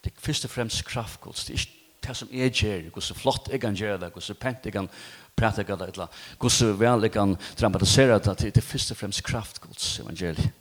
Det 0.00 0.10
är 0.10 0.20
först 0.20 0.44
och 0.44 0.50
främst 0.50 0.88
kraft 0.88 1.20
Guds. 1.20 1.46
Det 1.46 1.52
är 1.52 1.68
det 2.00 2.14
som 2.14 2.28
är 2.32 2.64
ger, 2.64 2.90
hur 2.94 3.00
så 3.00 3.14
flott 3.14 3.48
jag 3.50 3.60
kan 3.60 3.74
göra 3.74 3.98
det, 3.98 4.10
hur 4.14 4.20
så 4.20 4.34
pent 4.34 4.58
jag 4.62 4.72
kan 4.72 4.88
prata 5.34 5.62
gada 5.62 5.88
etla, 5.88 6.08
hur 6.40 6.48
så 6.48 6.72
väl 6.72 7.02
jag 7.02 7.12
kan 7.12 7.36
dramatisera 7.56 8.18
det, 8.18 8.34
det 8.40 8.56
är 8.56 8.60
först 8.60 8.90
och 8.90 8.96
främst 8.96 9.22
kraft 9.22 9.58
Guds 9.58 10.00
evangeliet. 10.00 10.52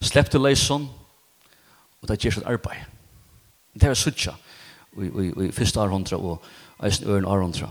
Släpp 0.00 0.30
till 0.30 0.42
lejson, 0.42 0.88
og 2.00 2.08
det 2.08 2.24
gjør 2.24 2.36
sitt 2.36 2.46
arbeid. 2.46 2.84
Det 3.74 3.88
er 3.88 3.94
suttja 3.94 4.34
i 4.96 5.50
første 5.52 5.80
århundra 5.80 6.16
og 6.16 6.44
eisen 6.84 7.08
øren 7.08 7.24
århundra. 7.24 7.70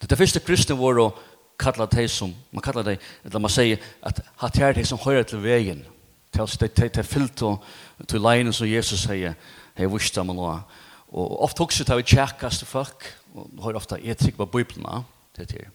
Det 0.00 0.12
er 0.12 0.16
første 0.16 0.40
kristne 0.40 0.78
var 0.78 0.98
og 0.98 1.18
kalla 1.60 1.86
det 1.86 2.08
som, 2.10 2.34
man 2.50 2.62
kalla 2.62 2.82
det, 2.82 2.98
eller 3.24 3.38
man 3.38 3.50
säger 3.50 3.78
at 4.02 4.20
hatt 4.36 4.56
her 4.56 4.72
det 4.72 4.86
som 4.86 4.98
höjer 4.98 5.22
til 5.22 5.42
vägen. 5.42 5.86
til 6.32 6.60
det 6.60 6.76
det 6.76 6.94
det 6.94 7.06
fyllt 7.06 7.42
til 8.08 8.20
leinen 8.20 8.52
som 8.52 8.68
Jesus 8.68 9.00
säger, 9.00 9.34
hej 9.74 9.86
visst 9.86 10.16
man 10.16 10.36
då. 10.36 10.60
Och 11.12 11.44
ofta 11.44 11.62
också 11.62 11.84
tar 11.84 11.96
vi 11.96 12.02
checkas 12.02 12.58
till 12.58 12.66
folk 12.66 13.04
och 13.34 13.62
har 13.62 13.74
ofta 13.74 13.98
etik 13.98 14.36
på 14.36 14.46
bibeln, 14.46 15.04
det 15.36 15.48
til 15.48 15.66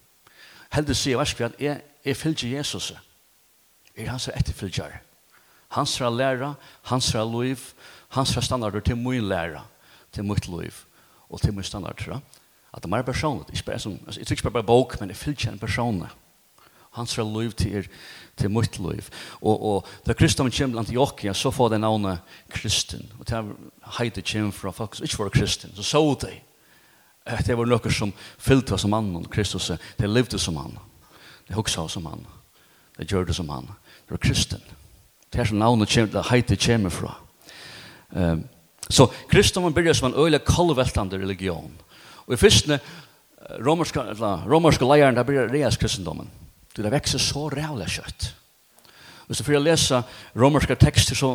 Heldig 0.76 0.96
sier 0.98 1.20
vers 1.20 1.34
kvart, 1.38 1.56
jeg, 1.62 1.82
jeg 2.06 2.18
fylgjer 2.18 2.58
Jesus. 2.58 2.92
Jeg 3.96 4.06
er 4.06 4.12
hans 4.12 4.28
etterfylgjer. 4.28 4.98
Hans 5.76 5.98
fra 5.98 6.10
læra, 6.10 6.54
hans 6.90 7.12
fra 7.12 7.24
liv, 7.24 7.60
hans 8.10 8.34
fra 8.34 8.42
standarder 8.42 8.80
til 8.80 8.98
min 8.98 9.30
læra, 9.30 9.66
til 10.12 10.26
mitt 10.26 10.48
liv 10.48 10.74
og 11.30 11.42
til 11.42 11.54
min 11.54 11.64
standarder 11.64 12.20
at 12.76 12.84
det 12.84 12.90
er 12.90 12.96
mer 12.98 13.08
personlig. 13.08 13.48
Ikke 13.54 13.72
bare 13.72 13.80
som, 13.80 13.98
altså, 14.06 14.20
jeg 14.20 14.28
tror 14.28 14.36
ikke 14.36 14.52
bare 14.52 14.64
bok, 14.68 15.00
men 15.00 15.10
jeg 15.10 15.18
fyller 15.18 15.52
en 15.52 15.60
personlig. 15.60 16.10
Hans 16.96 17.16
fra 17.16 17.24
liv 17.24 17.52
til, 17.52 17.76
er, 17.76 17.88
til 18.38 18.52
mitt 18.52 18.80
liv. 18.80 19.10
Og, 19.42 19.66
og 19.66 19.88
da 20.08 20.14
Kristian 20.14 20.52
kommer 20.52 20.74
til 20.74 20.80
Antioquia, 20.80 21.34
så 21.34 21.52
får 21.52 21.70
det 21.70 21.80
navnet 21.82 22.20
Kristen. 22.50 23.12
Og 23.20 23.28
det 23.28 23.38
er 23.38 23.54
heite 24.00 24.22
kommer 24.22 24.52
fra 24.52 24.72
folk 24.72 24.96
som 24.96 25.08
ikke 25.08 25.24
var 25.24 25.30
kristen. 25.30 25.76
Så 25.76 25.84
så 25.84 26.04
de 26.22 26.36
at 27.26 27.48
det 27.48 27.58
var 27.58 27.66
noe 27.66 27.92
som 27.92 28.14
fyllte 28.38 28.78
som 28.78 28.92
mannen, 28.94 29.26
Kristus. 29.26 29.72
Det 29.98 30.10
levde 30.10 30.40
som 30.40 30.54
mann. 30.60 30.78
Det 31.48 31.56
hoksa 31.58 31.88
som 31.90 32.04
mann. 32.06 32.26
Det 32.98 33.08
gjør 33.10 33.26
det 33.26 33.36
som 33.36 33.48
mann. 33.50 33.72
Det 34.06 34.14
var 34.14 34.22
kristen. 34.22 34.62
Det 35.34 35.42
er 35.42 35.50
som 35.50 35.58
navnet 35.58 35.90
kommer, 35.90 36.12
det 36.14 36.26
heite 36.30 36.56
kommer 36.56 36.94
fra. 36.94 37.16
Um, 38.10 38.46
så 38.90 39.08
kristendommen 39.30 39.74
begynner 39.74 39.98
som 39.98 40.12
en 40.12 40.20
øyelig 40.20 40.44
kallveltende 40.46 41.18
religion. 41.18 41.74
Og 42.28 42.34
i 42.34 42.40
fyrstene, 42.40 42.80
romerske, 43.66 44.02
romerske 44.50 44.88
leieren, 44.88 45.16
der 45.16 45.28
blir 45.28 45.50
reas 45.52 45.78
kristendommen. 45.78 46.30
Du, 46.76 46.82
det 46.82 46.92
vekser 46.92 47.22
så 47.22 47.48
rævlig 47.50 47.88
kjøtt. 47.98 48.32
Hvis 49.28 49.42
du 49.42 49.44
får 49.48 49.62
lese 49.62 50.02
romerska 50.38 50.76
tekster, 50.76 51.16
så 51.18 51.32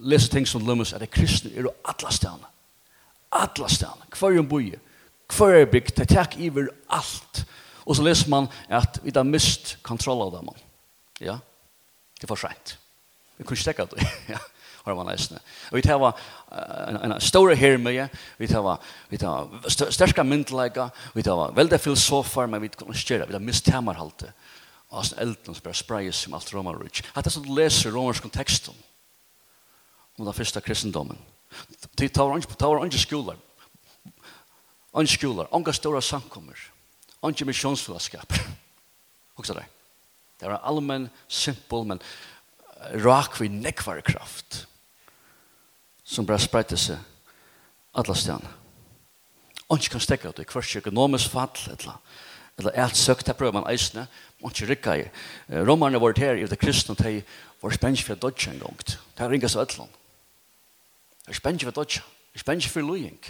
leser 0.00 0.32
ting 0.32 0.48
som 0.48 0.64
lømmes, 0.66 0.92
at 0.92 1.02
det 1.02 1.10
kristne 1.12 1.52
er 1.52 1.66
jo 1.66 1.72
alle 1.84 2.12
stedene. 2.12 2.52
Alle 3.32 3.68
stedene. 3.68 4.08
Hver 4.18 4.38
en 4.38 4.48
boje, 4.48 4.80
hver 5.36 5.58
en 5.60 5.72
bygd, 5.72 5.96
det 5.98 6.08
tek 6.12 6.38
iver 6.38 6.70
alt. 6.92 7.44
Og 7.84 7.96
så 7.96 8.04
leser 8.04 8.30
man 8.32 8.48
at 8.68 9.00
vi 9.04 9.12
har 9.14 9.26
mist 9.28 9.76
kontroll 9.82 10.22
av 10.24 10.38
dem. 10.38 10.48
Ja, 11.20 11.38
det 12.16 12.24
er 12.24 12.32
for 12.32 12.40
sent. 12.40 12.78
Vi 13.36 13.44
kunne 13.44 13.56
ikke 13.58 13.66
stekke 13.66 13.88
det. 13.92 14.08
Ja 14.28 14.40
har 14.84 14.94
man 14.94 15.08
eisne. 15.08 15.38
Och 15.70 15.78
vi 15.78 15.82
tar 15.82 15.98
var 15.98 16.18
en 17.02 17.20
stor 17.20 17.54
hermøye, 17.54 18.08
vi 18.36 18.48
tar 18.48 18.62
var 18.62 18.78
vi 19.08 19.18
tar 19.18 19.48
starka 19.90 20.24
myndleika, 20.24 20.90
vi 21.14 21.22
tar 21.22 21.36
var 21.36 21.52
veldig 21.52 21.80
filosofer, 21.80 22.46
men 22.46 22.62
vi 22.62 22.68
kan 22.68 22.88
ikke 22.92 23.14
gjøre, 23.14 23.26
vi 23.26 23.32
tar 23.32 23.44
mistemer 23.44 23.96
halte. 23.98 24.32
Og 24.92 25.06
sånn 25.06 25.22
elden 25.24 25.56
som 25.56 25.64
bare 25.64 25.78
sprayes 25.78 26.20
som 26.20 26.34
alt 26.36 26.52
romar 26.54 26.78
rich. 26.78 27.02
Hatt 27.14 27.26
er 27.26 27.34
sånn 27.34 27.46
du 27.46 27.54
leser 27.56 27.94
romersk 27.94 28.22
kontekstum 28.22 28.76
om 30.18 30.28
den 30.28 30.36
første 30.36 30.60
kristendommen. 30.62 31.18
Det 31.96 32.12
tar 32.14 32.28
var 32.28 32.38
ikke 32.38 33.00
skolar, 33.00 33.38
ikke 34.94 35.16
skolar, 35.16 35.48
ikke 35.50 35.74
store 35.74 36.02
samkommer, 36.02 36.60
ikke 37.24 37.48
misjonsfellesskap. 37.48 38.36
Hoksa 39.34 39.56
det. 39.58 39.66
Det 40.38 40.50
var 40.50 40.62
allmenn, 40.66 41.08
simpel, 41.26 41.86
men 41.88 42.02
rak 43.02 43.40
vi 43.40 43.48
nekvare 43.48 44.02
kraft 44.04 44.64
som 46.04 46.26
bare 46.28 46.42
spreiter 46.42 46.78
seg 46.78 47.00
alle 47.94 48.16
stedene. 48.18 48.52
Og 49.68 49.78
ikke 49.80 49.96
kan 49.96 50.04
stekke 50.04 50.32
det, 50.36 50.46
hver 50.52 50.76
økonomisk 50.76 51.30
fall, 51.32 51.52
eller, 51.72 52.00
eller 52.58 52.76
alt 52.84 52.96
søkt, 52.96 53.26
det 53.26 53.36
prøver 53.36 53.56
man 53.56 53.68
eisene, 53.70 54.06
og 54.42 54.52
ikke 54.52 54.68
rikka 54.70 54.96
i. 55.00 55.06
Romerne 55.64 56.00
var 56.00 56.18
her, 56.18 56.34
i 56.34 56.46
det 56.46 56.58
kristne, 56.60 56.94
de 56.94 57.22
var 57.62 57.72
spennende 57.72 58.04
for 58.04 58.14
dodge 58.14 58.50
en 58.50 58.60
gang. 58.60 58.82
Det 58.84 59.24
er 59.24 59.30
ringet 59.30 59.50
seg 59.50 59.64
etterland. 59.64 59.94
Det 61.24 61.32
er 61.32 61.40
spennende 61.40 61.70
for 61.70 61.78
dodge, 61.80 62.02
det 62.32 62.40
er 62.40 62.44
spennende 62.44 62.68
for 62.68 62.84
løying. 62.84 63.24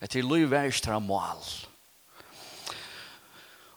Det 0.00 0.16
er 0.16 0.26
løy 0.26 0.48
vær 0.50 0.70
ikke 0.70 0.86
til 0.86 1.04
mål. 1.04 1.44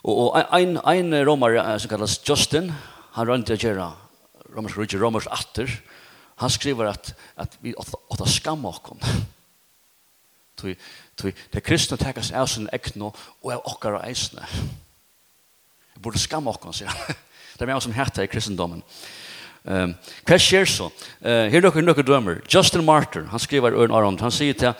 Og 0.05 0.38
ein, 0.53 0.78
ein 0.86 1.13
romare 1.28 1.80
som 1.80 1.89
kallas 1.89 2.20
Justin, 2.30 2.72
han 3.18 3.28
rønte 3.28 3.57
å 3.57 3.59
gjøre 3.59 3.91
romersk 4.55 4.78
rydde, 4.78 4.99
romersk 5.01 5.32
atter, 5.34 5.66
romersk 5.66 5.95
Han 6.42 6.52
skriver 6.52 6.90
at, 6.92 7.14
at 7.40 7.58
vi 7.62 7.74
åtta 7.76 8.26
skam 8.26 8.32
skamma 8.34 8.70
oss. 8.70 9.16
Tui, 10.56 10.72
tui, 11.20 11.34
det 11.52 11.64
kristne 11.64 11.98
tekas 12.00 12.30
av 12.32 12.48
sin 12.48 12.70
ekno 12.72 13.10
og 13.44 13.50
av 13.52 13.66
okkar 13.68 13.98
og 13.98 14.06
eisne. 14.08 14.46
Vi 15.96 16.04
burde 16.04 16.22
skamma 16.22 16.54
okkom, 16.56 16.74
sier 16.76 16.92
han. 16.92 17.16
Det 17.56 17.64
er 17.64 17.70
meg 17.72 17.84
som 17.84 17.94
heter 17.96 18.26
i 18.26 18.28
kristendommen. 18.28 18.82
Um, 19.64 19.94
hva 20.28 20.38
skjer 20.40 20.68
så? 20.68 20.90
Uh, 21.24 21.48
her 21.48 21.58
er 21.62 21.64
dere 21.70 21.84
noen 21.84 22.08
dømer. 22.08 22.42
Justin 22.52 22.84
Martyr, 22.86 23.30
han 23.32 23.40
skriver 23.40 23.78
Ørn 23.80 23.96
Aron, 23.96 24.20
han 24.20 24.34
sier 24.34 24.58
til, 24.60 24.76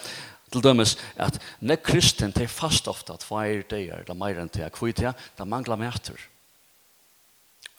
til 0.52 0.64
dømes 0.64 0.98
at 1.16 1.40
når 1.64 1.80
kristen 1.88 2.36
tar 2.36 2.52
fast 2.52 2.88
ofte 2.92 3.16
at 3.16 3.24
hva 3.26 3.46
er 3.48 3.64
det 3.70 3.80
er, 3.88 4.04
det 4.04 4.12
er 4.12 4.20
mer 4.20 4.42
enn 4.42 4.52
det 4.52 4.66
er 4.68 4.76
kvitt, 4.76 5.02
det 5.02 5.48
mangler 5.48 5.80
mæter. 5.80 6.20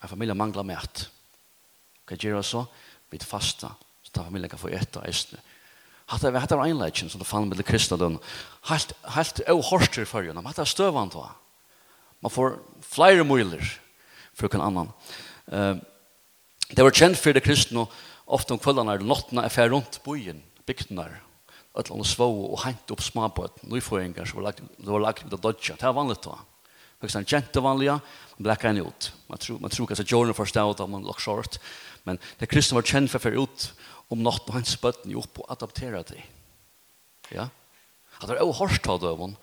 En 0.03 0.11
familie 0.11 0.35
mangler 0.35 0.66
mæt. 0.66 1.07
Hva 2.09 2.18
gjør 2.18 2.41
det 2.41 2.49
så? 2.49 2.64
vi 3.11 3.18
fasta, 3.18 3.74
så 4.02 4.12
tar 4.12 4.26
familjen 4.28 4.50
kan 4.50 4.61
få 4.61 4.72
etta 4.74 5.04
eisne. 5.07 5.38
Hatta 6.07 6.30
vi 6.30 6.38
hattar 6.38 6.62
legend 6.62 7.11
som 7.11 7.18
det 7.18 7.26
fann 7.26 7.48
med 7.48 7.64
kristallun, 7.66 8.18
helt, 8.70 8.92
helt 9.14 9.40
ohorster 9.50 10.02
i 10.02 10.07
fyrjun, 10.07 10.44
hatta 10.46 10.64
støvan 10.64 11.11
va. 11.14 11.32
Man 12.22 12.30
får 12.30 12.59
flere 12.80 13.24
muiler 13.24 13.62
for 14.34 14.48
hver 14.48 14.62
annan. 14.62 14.92
Uh, 15.50 15.76
det 16.70 16.82
var 16.82 16.94
kjent 16.94 17.18
for 17.18 17.34
det 17.34 17.44
kristna 17.44 17.86
ofte 18.26 18.54
om 18.54 18.59
kveldarna 18.62 18.96
er 18.96 19.04
nottna 19.07 19.44
er 19.46 19.54
fer 19.54 19.70
rundt 19.70 20.00
bojen, 20.04 20.42
bygdnar, 20.66 21.20
öll 21.76 21.90
anna 21.92 22.07
svå 22.07 22.26
og 22.26 22.61
hent 22.64 22.90
opp 22.90 23.02
smabøt, 23.04 23.62
nyføyingar 23.68 24.26
som 24.26 24.40
var 24.40 24.48
lagt, 24.48 24.62
det 24.62 24.90
var 24.90 25.02
lagt 25.02 25.26
ut 25.26 25.34
av 25.36 25.42
dodja, 25.42 25.76
det 25.76 25.86
var 25.86 25.98
vanligt 25.98 26.22
to. 26.24 26.34
Høgst 27.02 27.18
han 27.18 27.28
kjente 27.28 27.61
vanliga, 27.61 27.98
man 28.38 28.46
blekka 28.48 28.70
henne 28.70 28.86
ut. 28.86 29.11
Man 29.28 29.42
tror, 29.42 29.59
man 29.61 29.72
tror 29.72 29.90
kanskje 29.90 30.09
Jordan 30.09 30.36
forstod 30.38 30.80
at 30.80 30.90
man 30.90 31.04
lagt 31.04 31.22
short, 31.22 31.59
Men 32.07 32.20
det 32.40 32.48
kristne 32.50 32.78
var 32.78 32.86
kjent 32.86 33.11
for 33.11 33.18
å 33.18 33.26
føre 33.26 33.44
ut 33.44 33.68
om 34.14 34.22
natten 34.22 34.52
og 34.52 34.59
hans 34.61 34.76
bøtten 34.80 35.12
jo 35.12 35.24
på 35.26 35.42
å 35.42 35.50
adaptere 35.52 36.02
det. 36.07 36.22
Ja? 37.34 37.48
At 38.20 38.28
det 38.28 38.36
er 38.36 38.44
jo 38.44 38.54
hårst 38.57 38.86
av 38.90 39.00
døven. 39.02 39.34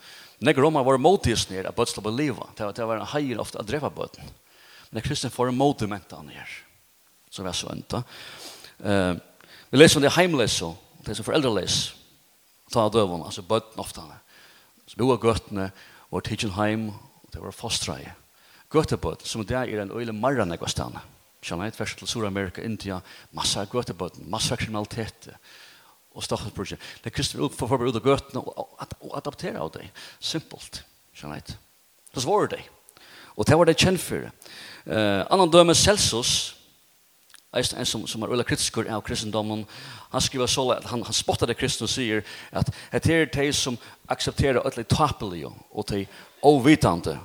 Når 0.43 0.59
romer 0.59 0.86
var 0.88 1.01
motis 1.01 1.45
nere 1.51 1.70
at 1.70 1.78
bøtten 1.78 2.05
ble 2.05 2.16
livet. 2.16 2.55
Det 2.57 2.66
var, 2.66 2.76
det 2.78 2.88
var 2.88 3.01
en 3.01 3.11
heier 3.14 3.41
ofte 3.43 3.59
å 3.59 3.68
dreve 3.68 3.91
bøtten. 3.93 4.32
Men 4.89 4.99
det 4.99 5.05
kristne 5.05 5.32
får 5.34 5.51
en 5.51 5.59
motimenta 5.59 6.22
nere. 6.26 6.47
Som 7.34 7.47
er 7.49 7.57
så 7.57 7.72
enda. 7.74 8.03
Uh, 8.80 9.14
vi 9.72 9.80
leser 9.80 9.99
om 9.99 10.05
det 10.05 10.14
heimlese, 10.16 10.72
det 11.03 11.16
som 11.18 11.26
foreldre 11.26 11.49
foreldrelese. 11.51 11.99
Ta 12.74 12.88
av 12.88 12.93
døven, 12.93 13.24
altså 13.26 13.43
bøtten 13.45 13.82
ofte. 13.84 14.03
Så 14.89 14.97
vi 14.97 15.07
var 15.07 15.22
gøttene, 15.22 15.72
og 16.14 16.24
tidsen 16.26 16.53
heim, 16.57 16.88
og 16.89 17.34
det 17.34 17.41
var 17.41 17.55
fostreie. 17.55 18.14
Gøttebøtten, 18.74 19.30
som 19.30 19.43
det 19.45 19.57
er 19.57 19.82
en 19.84 19.93
øyne 19.93 20.16
marran 20.18 20.53
ekvastane. 20.55 21.01
Ja? 21.01 21.12
Kjallna 21.44 21.68
et 21.68 21.80
vers 21.80 21.96
til 22.00 22.08
Sur-Amerika, 22.08 22.64
India, 22.64 23.02
massa 23.36 23.66
gøtebøtten, 23.68 24.30
massa 24.32 24.56
kriminalitet, 24.56 25.28
og 26.14 26.24
stakkelsbrudget. 26.24 26.80
Det 27.02 27.10
er 27.10 27.16
kristne 27.16 27.50
for 27.50 27.68
forbered 27.68 27.91
ut 27.91 28.00
av 28.00 28.08
gøtene 28.08 28.44
og 28.44 29.18
adaptere 29.18 29.60
av 29.60 29.72
det. 29.74 29.89
Simpelt, 30.24 30.84
kjallna 31.18 31.41
et. 31.41 31.56
Det 32.14 32.24
svarer 32.24 32.54
det. 32.54 32.62
Og 33.36 33.48
det 33.50 33.58
var 33.58 33.66
det 33.66 33.80
kjent 33.82 34.02
for. 34.02 34.30
Uh, 34.86 35.24
annan 35.34 35.52
døme 35.52 35.76
Celsus, 35.76 36.54
en 37.54 37.86
som, 37.86 38.06
som 38.10 38.24
er 38.24 38.32
ulla 38.34 38.46
kritisker 38.46 38.88
av 38.89 39.04
kristendommen, 39.06 39.66
han 40.14 40.22
skriver 40.22 40.50
så 40.50 40.64
at 40.74 40.88
han, 40.89 41.04
han 41.06 41.14
spottar 41.14 41.50
det 41.50 41.58
kristne 41.60 41.86
og 41.86 41.91
sier 41.94 42.24
at 42.54 42.70
det 43.06 43.14
er 43.14 43.30
de 43.34 43.46
som 43.54 43.78
aksepterer 44.10 44.62
ødelig 44.62 44.88
tapelige 44.89 45.52
og 45.70 45.86
de 45.89 46.06
ovitande 46.41 47.20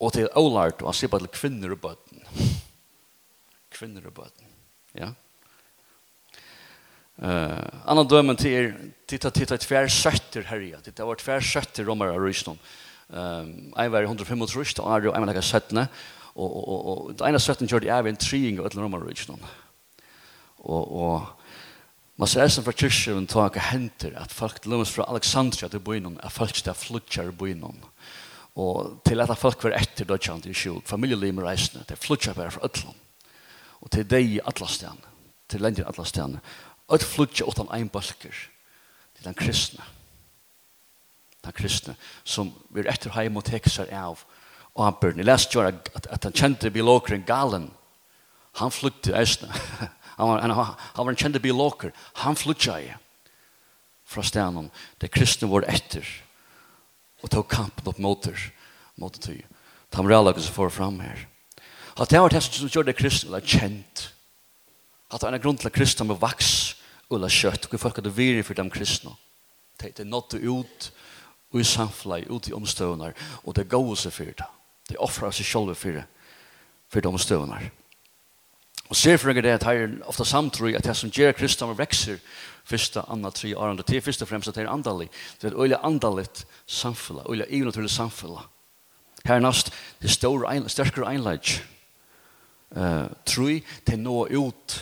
og 0.00 0.12
de 0.16 0.26
olart, 0.36 0.82
og 0.82 0.90
han 0.90 0.98
sier 0.98 1.12
bare 1.12 1.24
til 1.24 1.36
kvinner 1.36 1.72
og 1.72 1.80
bøtten 1.80 2.24
kvinner 3.74 4.06
og 4.08 4.16
bøten. 4.16 4.48
Ja? 4.98 5.12
Uh, 7.14 7.86
Anna 7.86 8.02
dømen 8.10 8.38
til 8.38 8.56
er, 8.58 8.72
titta 9.06 9.30
titta 9.30 9.58
tver 9.62 9.86
søtter 9.92 10.48
herja, 10.48 10.80
titta 10.82 11.06
var 11.06 11.20
tver 11.20 11.44
søtter 11.44 11.86
romer 11.86 12.10
av 12.10 12.18
rysnum. 12.22 12.58
Um, 13.06 13.70
ein 13.78 13.92
var 13.92 14.06
105 14.08 14.46
trusht, 14.50 14.80
og 14.82 14.90
er 14.90 15.06
jo 15.06 15.14
ein 15.14 15.26
lekka 15.28 15.44
søttene, 15.44 15.86
og, 16.34 16.48
og, 16.48 16.64
og, 16.64 16.80
og 16.90 17.14
det 17.14 17.28
ene 17.28 17.38
søtten 17.38 17.70
kjørte 17.70 17.86
det 17.86 17.92
er 17.94 18.10
en 18.10 18.18
trying 18.18 18.58
av 18.58 18.66
ætlen 18.66 18.82
romar 18.82 19.04
av 19.04 19.12
rysnum. 19.12 19.42
Og, 20.64 20.82
og 20.82 22.18
man 22.18 22.30
ser 22.30 22.50
som 22.50 22.66
fra 22.66 22.74
kyrkjøven 22.74 23.28
taka 23.30 23.62
henter 23.72 24.14
at 24.18 24.34
folk 24.34 24.58
til 24.62 24.74
lømmes 24.74 24.92
fra 24.94 25.06
Alexandria 25.10 25.70
til 25.70 25.82
bøynum, 25.82 26.18
at 26.22 26.34
folk 26.34 26.58
til 26.58 26.74
flutjar 26.78 27.30
bøynum. 27.34 27.78
Og 28.58 29.00
til 29.06 29.22
at 29.22 29.32
folk 29.38 29.62
var 29.66 29.74
etter 29.78 30.06
dødjant 30.06 30.46
i 30.46 30.54
sjuk, 30.54 30.86
familielimer 30.86 31.46
reisende, 31.46 31.82
til 31.86 31.98
flutjar 31.98 32.36
bare 32.38 32.54
fra 32.54 32.66
Øtland 32.66 33.03
og 33.84 33.90
til 33.92 34.06
deg 34.08 34.36
i 34.36 34.40
atlastan, 34.48 34.98
til 35.48 35.62
lengre 35.62 35.86
atlastan, 35.88 36.38
og 36.88 37.00
til 37.00 37.08
flutja 37.08 37.48
utan 37.48 37.70
ein 37.72 37.90
balker, 37.92 38.34
til 39.14 39.26
den 39.28 39.36
kristne. 39.36 39.84
Den 41.44 41.52
kristne, 41.52 41.96
som 42.24 42.52
vi 42.72 42.80
er 42.80 42.90
etter 42.94 43.12
heim 43.14 43.36
og 43.36 43.44
teker 43.44 43.70
seg 43.70 43.92
av 43.92 44.24
avbørn. 44.80 45.20
Jeg 45.20 45.28
leste 45.28 45.58
jo 45.58 45.64
at, 45.66 45.90
at 46.10 46.24
han 46.24 46.34
kjente 46.34 46.72
biologeren 46.72 47.26
galen, 47.28 47.68
han 48.60 48.72
flutja 48.72 49.18
eisne, 49.20 49.50
han 50.18 50.30
var, 50.30 50.40
han, 50.40 50.54
han 50.54 51.04
var 51.04 51.12
en 51.12 51.20
kjente 51.20 51.42
biologer, 51.42 51.92
han 52.24 52.38
flutja 52.38 52.78
i 52.80 52.92
fra 54.04 54.22
stenen, 54.22 54.68
det 55.00 55.12
kristne 55.12 55.48
var 55.50 55.66
etter, 55.68 56.06
og 57.24 57.30
tog 57.32 57.48
kampen 57.50 57.88
opp 57.88 58.00
mot 58.02 58.20
det, 58.24 58.36
mot 59.00 59.14
det 59.14 59.22
tog. 59.24 59.60
Tamralagen 59.94 60.42
som 60.42 60.54
får 60.54 60.74
fram 60.74 60.98
her. 61.00 61.24
At 62.00 62.10
det 62.10 62.20
var 62.20 62.32
det 62.32 62.42
som 62.42 62.68
gjør 62.68 62.88
det 62.88 62.96
kristne, 62.98 63.30
eller 63.30 63.46
kjent. 63.46 64.08
At 65.12 65.20
det 65.20 65.28
var 65.28 65.36
en 65.36 65.42
grunn 65.42 65.58
til 65.58 65.70
at 65.70 65.76
kristne 65.76 66.06
med 66.08 66.18
vaks, 66.18 66.74
eller 67.12 67.30
kjøtt, 67.30 67.68
hvor 67.70 67.78
folk 67.78 68.00
hadde 68.00 68.14
vært 68.16 68.46
for 68.48 68.58
dem 68.58 68.70
kristne. 68.72 69.14
Det 69.78 70.00
er 70.00 70.08
nått 70.08 70.34
ut, 70.34 70.90
og 71.52 71.60
i 71.60 71.66
samfunnet, 71.66 72.30
ut 72.30 72.48
i 72.48 72.54
omstøvene, 72.56 73.12
og 73.44 73.54
det 73.54 73.68
går 73.70 73.94
seg 73.98 74.14
for 74.14 74.30
det. 74.30 74.46
Det 74.90 74.98
offrer 74.98 75.30
seg 75.32 75.46
selv 75.46 75.76
for 75.78 76.00
det, 76.00 76.04
for 76.90 77.00
de 77.00 77.10
omstøvene. 77.12 77.60
Og 78.90 78.96
ser 78.98 79.16
for 79.16 79.32
det 79.32 79.52
at 79.52 79.64
her 79.64 79.86
ofte 80.10 80.26
samtrøy 80.26 80.74
at 80.74 80.84
det 80.84 80.96
som 80.96 81.12
gjør 81.14 81.36
kristne 81.38 81.68
med 81.70 81.78
vekser, 81.78 82.18
første, 82.64 83.04
andre, 83.08 83.30
tre, 83.30 83.52
andre, 83.56 83.84
til 83.86 84.02
først 84.02 84.22
og 84.22 84.28
fremst 84.28 84.48
at 84.48 84.58
det 84.58 84.64
er 84.64 84.72
andalig. 84.72 85.08
Det 85.38 85.46
er 85.46 85.54
et 85.54 85.60
øyelig 85.60 85.78
andaligt 85.82 86.46
samfunnet, 86.66 87.26
øyelig 87.30 87.46
evnaturlig 87.48 87.90
samfunnet. 87.90 88.50
Hernast, 89.24 89.70
det 90.02 90.08
er 90.10 90.12
større, 90.12 90.68
sterkere 90.68 91.12
einleidje 91.12 91.62
eh, 92.76 93.06
troi 93.26 93.60
til 93.86 94.02
nå 94.02 94.26
ut 94.34 94.80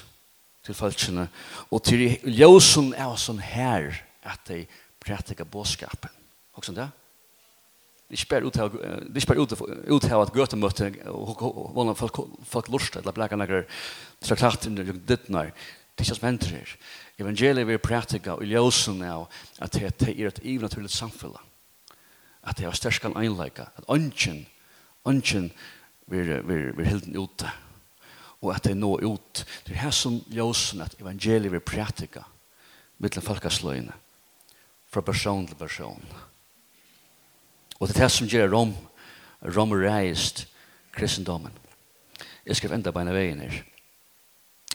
til 0.63 0.79
folkene, 0.79 1.27
og 1.71 1.83
til 1.83 2.05
ljøsen 2.23 2.93
er 2.95 3.15
sånn 3.19 3.43
her 3.43 3.91
at 4.23 4.45
de 4.47 4.65
prætika 5.03 5.45
bådskapen. 5.45 6.13
Og 6.55 6.67
sånn 6.67 6.79
det? 6.79 6.91
Det 8.13 8.19
er 8.19 8.21
ikke 8.21 9.29
bare 9.33 9.45
ut 9.89 10.05
av 10.13 10.23
at 10.23 10.35
gøtemøte 10.37 10.91
og 11.09 11.31
hvordan 11.73 11.97
folk, 11.97 12.19
folk 12.45 12.69
lurste 12.69 13.01
eller 13.01 13.15
blækker 13.17 13.41
noen 13.41 13.65
traktater 14.21 14.69
og 14.69 14.99
dittner. 15.09 15.49
Det 15.49 16.05
er 16.05 16.05
ikke 16.05 16.19
som 16.19 16.27
hender 16.29 16.53
her. 16.59 16.75
Evangeliet 17.23 17.67
vil 17.67 17.81
prætika 17.81 18.37
og 18.37 18.45
ljøsen 18.45 19.01
av 19.09 19.25
at 19.65 19.73
det 19.73 20.13
er 20.13 20.29
et 20.29 20.43
naturligt 20.61 20.93
samfunn. 20.93 21.41
At 22.45 22.59
det 22.59 22.67
er 22.67 22.77
sterskene 22.77 23.17
einleika. 23.17 23.71
At 23.81 23.89
ønsken, 23.89 24.47
ønsken 25.09 25.53
vil, 26.07 26.49
vil, 26.49 26.77
vil 26.77 26.87
hilden 26.87 27.17
ute 27.17 27.49
og 28.43 28.55
at 28.55 28.65
det 28.67 28.77
nå 28.77 28.97
ut. 28.99 29.45
Det 29.67 29.75
er 29.75 29.85
her 29.85 29.95
som 29.95 30.21
ljósen 30.31 30.83
at 30.83 30.97
evangeliet 31.01 31.53
vil 31.53 31.61
prætika 31.61 32.25
mittlen 32.99 33.25
folkasløyene 33.25 33.95
fra 34.93 35.01
person 35.01 35.47
til 35.47 35.57
person. 35.57 36.03
Og 37.81 37.89
det 37.89 37.97
er 37.97 38.03
det 38.03 38.13
som 38.13 38.29
gjør 38.29 38.53
rom, 38.53 38.75
rom 39.57 39.73
reist 39.73 40.47
kristendommen. 40.93 41.53
Jeg 42.47 42.57
skal 42.57 42.75
enda 42.75 42.91
beina 42.91 43.15
veien 43.15 43.41
her. 43.41 43.63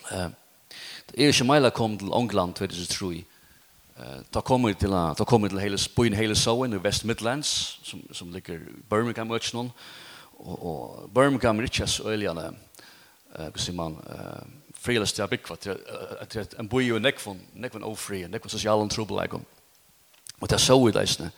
Uh, 0.07 0.31
det 1.07 1.19
er 1.19 1.31
ikke 1.31 1.47
meila 1.47 1.69
kom 1.69 1.97
til 1.99 2.11
England 2.15 2.55
2003. 2.55 3.23
Uh, 3.97 4.23
da 4.33 4.41
kom 4.41 4.67
vi 4.67 4.73
til, 4.73 4.91
da 4.91 5.27
kom 5.27 5.43
vi 5.43 5.49
til 5.49 5.59
hele, 5.59 5.79
byen 5.95 6.15
hele 6.15 6.35
Soen 6.35 6.73
i 6.73 6.81
West 6.83 7.05
Midlands, 7.05 7.79
som, 7.83 8.01
som 8.13 8.31
ligger 8.31 8.59
Birmingham 8.89 9.27
Birmingham, 9.27 9.71
og, 10.39 10.65
og 10.65 11.11
Birmingham 11.13 11.59
er 11.59 11.63
ikke 11.63 11.87
så 11.87 12.09
øyelig 12.09 12.29
eh 13.37 13.49
hvis 13.53 13.71
man 13.73 13.97
eh 14.09 14.45
frilast 14.79 15.19
jag 15.19 15.29
bikva 15.29 15.55
till 15.55 15.77
att 16.21 16.53
en 16.53 16.67
boy 16.67 16.93
och 16.93 17.01
neck 17.01 17.19
från 17.19 17.39
neck 17.53 17.71
från 17.71 17.83
ofri 17.83 18.25
och 18.25 18.29
neck 18.29 18.41
från 18.41 18.49
social 18.49 18.89
trouble 18.89 19.21
like 19.21 19.35
och 20.39 20.47
det 20.47 20.59
så 20.59 20.85
vi 20.85 20.91
där 20.91 21.29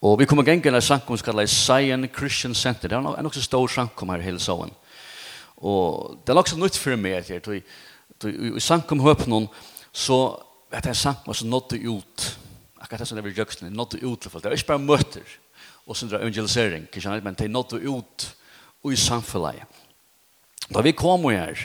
och 0.00 0.20
vi 0.20 0.26
kommer 0.26 0.42
gänga 0.42 0.70
när 0.70 0.80
sankom 0.80 1.18
ska 1.18 1.32
läsa 1.32 1.78
Zion 1.78 2.08
Christian 2.18 2.54
Center. 2.54 2.88
Där 2.88 3.18
är 3.18 3.26
också 3.26 3.40
stor 3.40 3.68
sankom 3.68 4.08
här 4.08 4.18
hela 4.18 4.38
sån 4.38 4.70
och 5.60 6.16
det 6.24 6.32
är 6.32 6.48
så 6.48 6.56
nytt 6.56 6.76
för 6.76 6.96
mig 6.96 7.12
här 7.12 7.40
då 7.44 7.54
i 7.54 8.60
sankom 8.60 9.00
höp 9.00 9.26
någon 9.26 9.48
så 9.92 10.42
vet 10.70 10.84
jag 10.84 10.96
sankom 10.96 11.34
så 11.34 11.46
nått 11.46 11.72
ut. 11.72 12.38
Akkurat 12.78 13.08
som 13.08 13.16
det 13.16 13.22
blir 13.22 13.38
jöksen 13.38 13.72
nått 13.72 13.94
ut 13.94 14.24
för 14.24 14.40
det 14.40 14.48
är 14.48 14.66
bara 14.66 14.78
möter 14.78 15.22
och 15.86 15.96
sen 15.96 16.08
drar 16.08 16.18
evangelisering 16.18 16.86
kanske 16.92 17.20
men 17.20 17.34
det 17.34 17.44
är 17.44 17.78
ut 17.96 18.36
och 18.82 18.92
i 18.92 18.96
samfället 18.96 19.56
Da 20.72 20.82
vi 20.84 20.92
kom 20.92 21.24
her, 21.30 21.60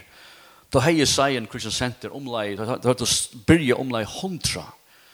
da 0.74 0.82
har 0.82 0.96
jeg 0.96 1.10
seg 1.12 1.36
en 1.38 1.50
Christian 1.50 1.76
Center 1.76 2.14
omlai, 2.16 2.56
da 2.58 2.66
har 2.66 2.80
jeg 2.82 3.44
byrja 3.48 3.78
omlai 3.78 4.04
hundra 4.22 4.66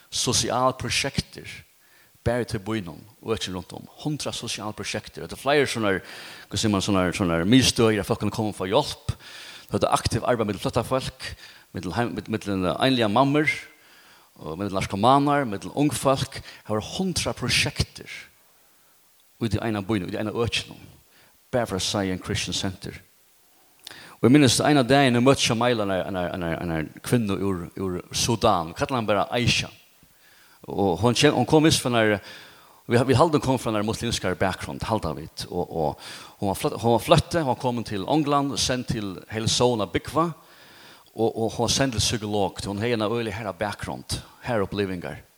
sosiale 0.10 0.78
prosjekter 0.80 1.50
bare 2.26 2.46
til 2.48 2.62
bøynum 2.62 3.00
og 3.22 3.34
ikke 3.36 3.54
rundt 3.56 3.74
om. 3.74 3.88
Hundra 4.04 4.32
sosiale 4.36 4.76
prosjekter. 4.76 5.26
Det 5.26 5.36
er 5.36 5.42
flere 5.42 5.68
sånne, 5.70 5.98
hva 6.50 6.60
sier 6.60 6.72
man, 6.72 6.84
sånne, 6.84 7.10
sånne 7.16 7.40
mistøyer, 7.50 8.06
folk 8.08 8.22
kan 8.24 8.34
komme 8.34 8.56
for 8.56 8.70
hjelp. 8.70 9.14
Det 9.70 9.82
er 9.84 9.94
aktiv 9.94 10.26
arbeid 10.26 10.50
med 10.50 10.62
fløtta 10.62 10.84
folk, 10.86 11.34
med 11.74 11.86
einlige 11.90 13.10
mammer, 13.10 13.52
med 14.58 14.74
narkomaner, 14.74 15.46
med 15.46 15.68
ungfolk. 15.74 16.40
Det 16.42 16.70
var 16.74 16.86
hundra 16.98 17.34
prosjekter 17.38 18.10
ut 19.40 19.54
i 19.56 19.62
ena 19.64 19.82
bøynum, 19.82 20.10
ut 20.10 20.16
i 20.16 20.20
ena 20.20 20.34
økjennom. 20.36 20.80
Bare 21.52 21.70
for 21.70 21.80
å 21.80 21.84
si 21.84 22.10
en 22.12 22.22
Christian 22.22 22.58
Center. 22.58 22.98
Og 24.20 24.28
jeg 24.28 24.36
minnes 24.36 24.60
en 24.60 24.78
av 24.82 24.88
dagen 24.88 25.16
jeg 25.16 25.24
møtte 25.24 25.42
Shamaila, 25.42 25.86
en 26.04 26.90
kvinne 27.04 27.38
ur, 27.40 27.70
ur 27.80 28.02
Sudan, 28.12 28.74
kallet 28.76 28.98
han 28.98 29.08
bare 29.08 29.30
Aisha. 29.32 29.70
Og 30.68 30.98
hon, 31.00 31.16
kom, 31.16 31.36
hon 31.38 31.48
kom 31.48 31.64
visst 31.64 31.82
fra 31.82 31.94
når, 31.94 32.20
Vi 32.90 32.98
vi 32.98 33.14
hade 33.14 33.40
kom 33.40 33.60
från 33.60 33.76
en 33.76 33.86
muslimsk 33.86 34.24
bakgrund 34.40 34.84
halda 34.84 35.14
vi 35.14 35.28
och 35.48 35.88
och 35.88 36.00
hon 36.40 36.48
var 36.48 36.56
flytt, 36.56 36.74
hon 36.74 36.92
var 36.92 37.00
flötte 37.00 37.42
hon 37.42 37.56
kom 37.56 37.84
till 37.84 38.08
England 38.08 38.52
och 38.52 38.60
sen 38.60 38.84
till 38.84 39.20
Helsona 39.28 39.86
Bikva 39.86 40.32
och 41.14 41.46
och 41.46 41.52
hon 41.52 41.70
sen 41.70 41.92
till 41.92 42.00
psykolog. 42.00 42.54
Hon 42.66 42.78
hade 42.78 42.92
en 42.92 43.02
ölig 43.02 43.32
här 43.32 43.54
bakgrund 43.54 44.04
här 44.42 44.60
upplevelser 44.60 45.29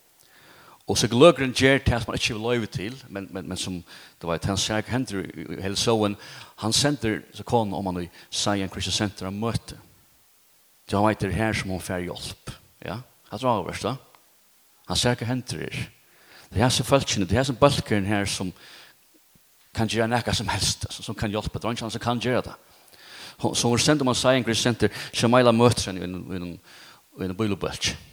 Och 0.91 0.97
så 0.97 1.07
glögger 1.07 1.43
en 1.43 1.53
ger 1.53 1.79
tas 1.79 2.07
man 2.07 2.15
inte 2.15 2.33
lov 2.33 2.65
till 2.65 2.95
men 3.07 3.27
men 3.31 3.45
men 3.47 3.57
som 3.57 3.83
det 4.19 4.27
var 4.27 4.35
ett 4.35 4.45
han 4.45 4.57
säg 4.57 4.83
händer 4.87 5.61
hel 5.61 5.75
sån 5.75 6.15
han 6.55 6.73
center 6.73 7.21
så 7.33 7.43
kon 7.43 7.73
om 7.73 7.85
man 7.85 8.01
i 8.01 8.09
Sion 8.29 8.69
Christian 8.69 8.91
Center 8.91 9.25
och 9.25 9.33
möte. 9.33 9.75
Det 10.89 10.95
var 10.95 11.09
inte 11.09 11.29
här 11.29 11.53
som 11.53 11.69
hon 11.69 11.81
får 11.81 11.99
hjälp. 11.99 12.51
Ja? 12.79 13.01
Han 13.23 13.39
drar 13.39 13.59
över 13.59 13.73
så. 13.73 13.95
Han 14.85 14.97
säger 14.97 15.25
händer. 15.25 15.89
Det 16.49 16.61
er 16.61 16.69
så 16.69 16.83
falskne, 16.83 17.25
det 17.25 17.37
er 17.37 17.43
som 17.43 17.55
balken 17.55 18.05
her 18.05 18.25
som 18.25 18.51
kan 19.73 19.87
gjøre 19.87 20.07
noe 20.07 20.33
som 20.33 20.47
helst 20.47 20.85
som 20.89 21.15
kan 21.15 21.31
hjelpe. 21.31 21.59
Det 21.59 21.63
var 21.63 21.71
ikke 21.71 21.83
han 21.83 21.91
som 21.91 22.01
kan 22.01 22.19
gjøre 22.19 22.41
det. 22.41 22.55
Så 23.55 23.67
hon 23.67 23.79
sänder 23.79 24.05
man 24.05 24.15
Sion 24.15 24.43
Christian 24.43 24.75
Center 24.75 24.89
Shamaila 25.13 25.51
møter 25.51 25.91
henne 25.91 26.01
i 26.01 26.35
en 26.35 26.59
i 27.31 28.10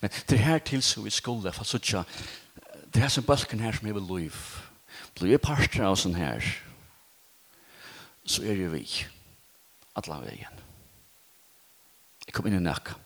Men 0.00 0.10
det 0.28 0.38
er 0.38 0.46
her 0.46 0.58
til 0.58 0.82
så 0.82 1.02
vi 1.02 1.10
skulle, 1.10 1.52
for 1.52 1.68
så 1.68 1.78
tja, 1.78 2.02
det 2.94 3.02
er 3.02 3.12
som 3.12 3.24
balken 3.24 3.60
her 3.60 3.72
som 3.76 3.88
hever 3.88 4.04
liv. 4.04 4.36
Blir 5.16 5.34
jeg 5.34 5.42
parter 5.44 5.84
av 5.86 5.96
sånn 6.00 6.16
her, 6.16 6.44
så 8.24 8.44
er 8.46 8.60
jo 8.60 8.70
vi, 8.72 8.84
alle 9.98 10.20
veien. 10.24 10.60
Jeg 12.26 12.36
kom 12.36 12.48
inn 12.48 12.60
i 12.60 12.62
nekka. 12.62 12.96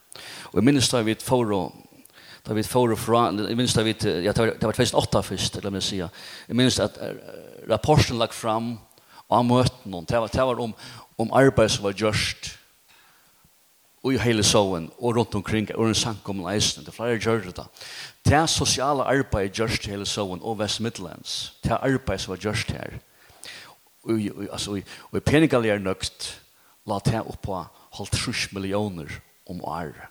Og 0.51 0.59
jeg 0.59 0.67
minnes 0.67 0.89
da 0.91 1.03
vi 1.05 1.17
får 1.19 1.53
å 1.55 1.65
Da 2.47 2.55
vi 2.55 2.63
får 2.63 2.93
fra, 2.95 3.25
jeg 3.35 3.57
minns 3.59 3.73
da 3.75 3.83
vi, 3.83 3.91
ja, 4.23 4.31
det 4.31 4.39
var, 4.39 4.53
det 4.55 4.67
var 4.69 4.75
2008 4.77 5.21
først, 5.27 5.57
eller 5.57 5.73
jeg 5.81 5.83
si, 5.83 5.97
jeg 5.99 6.55
minns 6.55 6.77
at 6.79 6.95
rapporten 7.67 8.15
lagt 8.15 8.37
fram 8.37 8.77
av 9.27 9.43
møten, 9.43 9.91
det 10.07 10.15
var, 10.15 10.31
det 10.31 10.45
var 10.47 10.61
om, 10.63 10.71
om 11.19 11.33
arbeid 11.35 11.73
som 11.73 11.83
var 11.83 11.97
gjørst 11.99 12.53
og 14.07 14.13
i 14.15 14.19
hele 14.23 14.43
soven 14.43 14.87
og 14.97 15.17
rundt 15.17 15.35
omkring 15.35 15.67
og 15.75 15.89
en 15.89 15.97
sankomne 15.97 16.47
eisen. 16.53 16.85
Det 16.85 16.93
er 16.93 16.95
flere 16.95 17.19
gjør 17.19 17.41
det 17.43 17.55
da. 17.57 17.65
Det 18.23 18.35
er 18.37 18.45
sosiale 18.47 19.03
arbeid 19.03 19.51
gjørst 19.55 19.87
i 19.87 19.91
hele 19.91 20.05
soven 20.07 20.39
og 20.41 20.61
West 20.61 20.79
Midlands. 20.79 21.57
Det 21.63 21.71
er 21.71 21.83
arbeid 21.83 22.23
som 22.23 22.31
var 22.31 22.43
gjørst 22.43 22.71
her. 22.71 22.99
Og, 24.07 24.13
og, 24.35 24.45
altså, 24.51 24.71
og, 24.77 24.93
og 25.11 25.17
i 25.19 25.25
peningaljer 25.27 25.83
nøkt 25.83 26.29
la 26.87 26.99
det 27.03 27.19
opp 27.19 27.41
på 27.43 27.57
halvt 27.97 28.15
trus 28.15 28.45
millioner 28.55 29.11
om 29.49 29.59
året. 29.63 30.07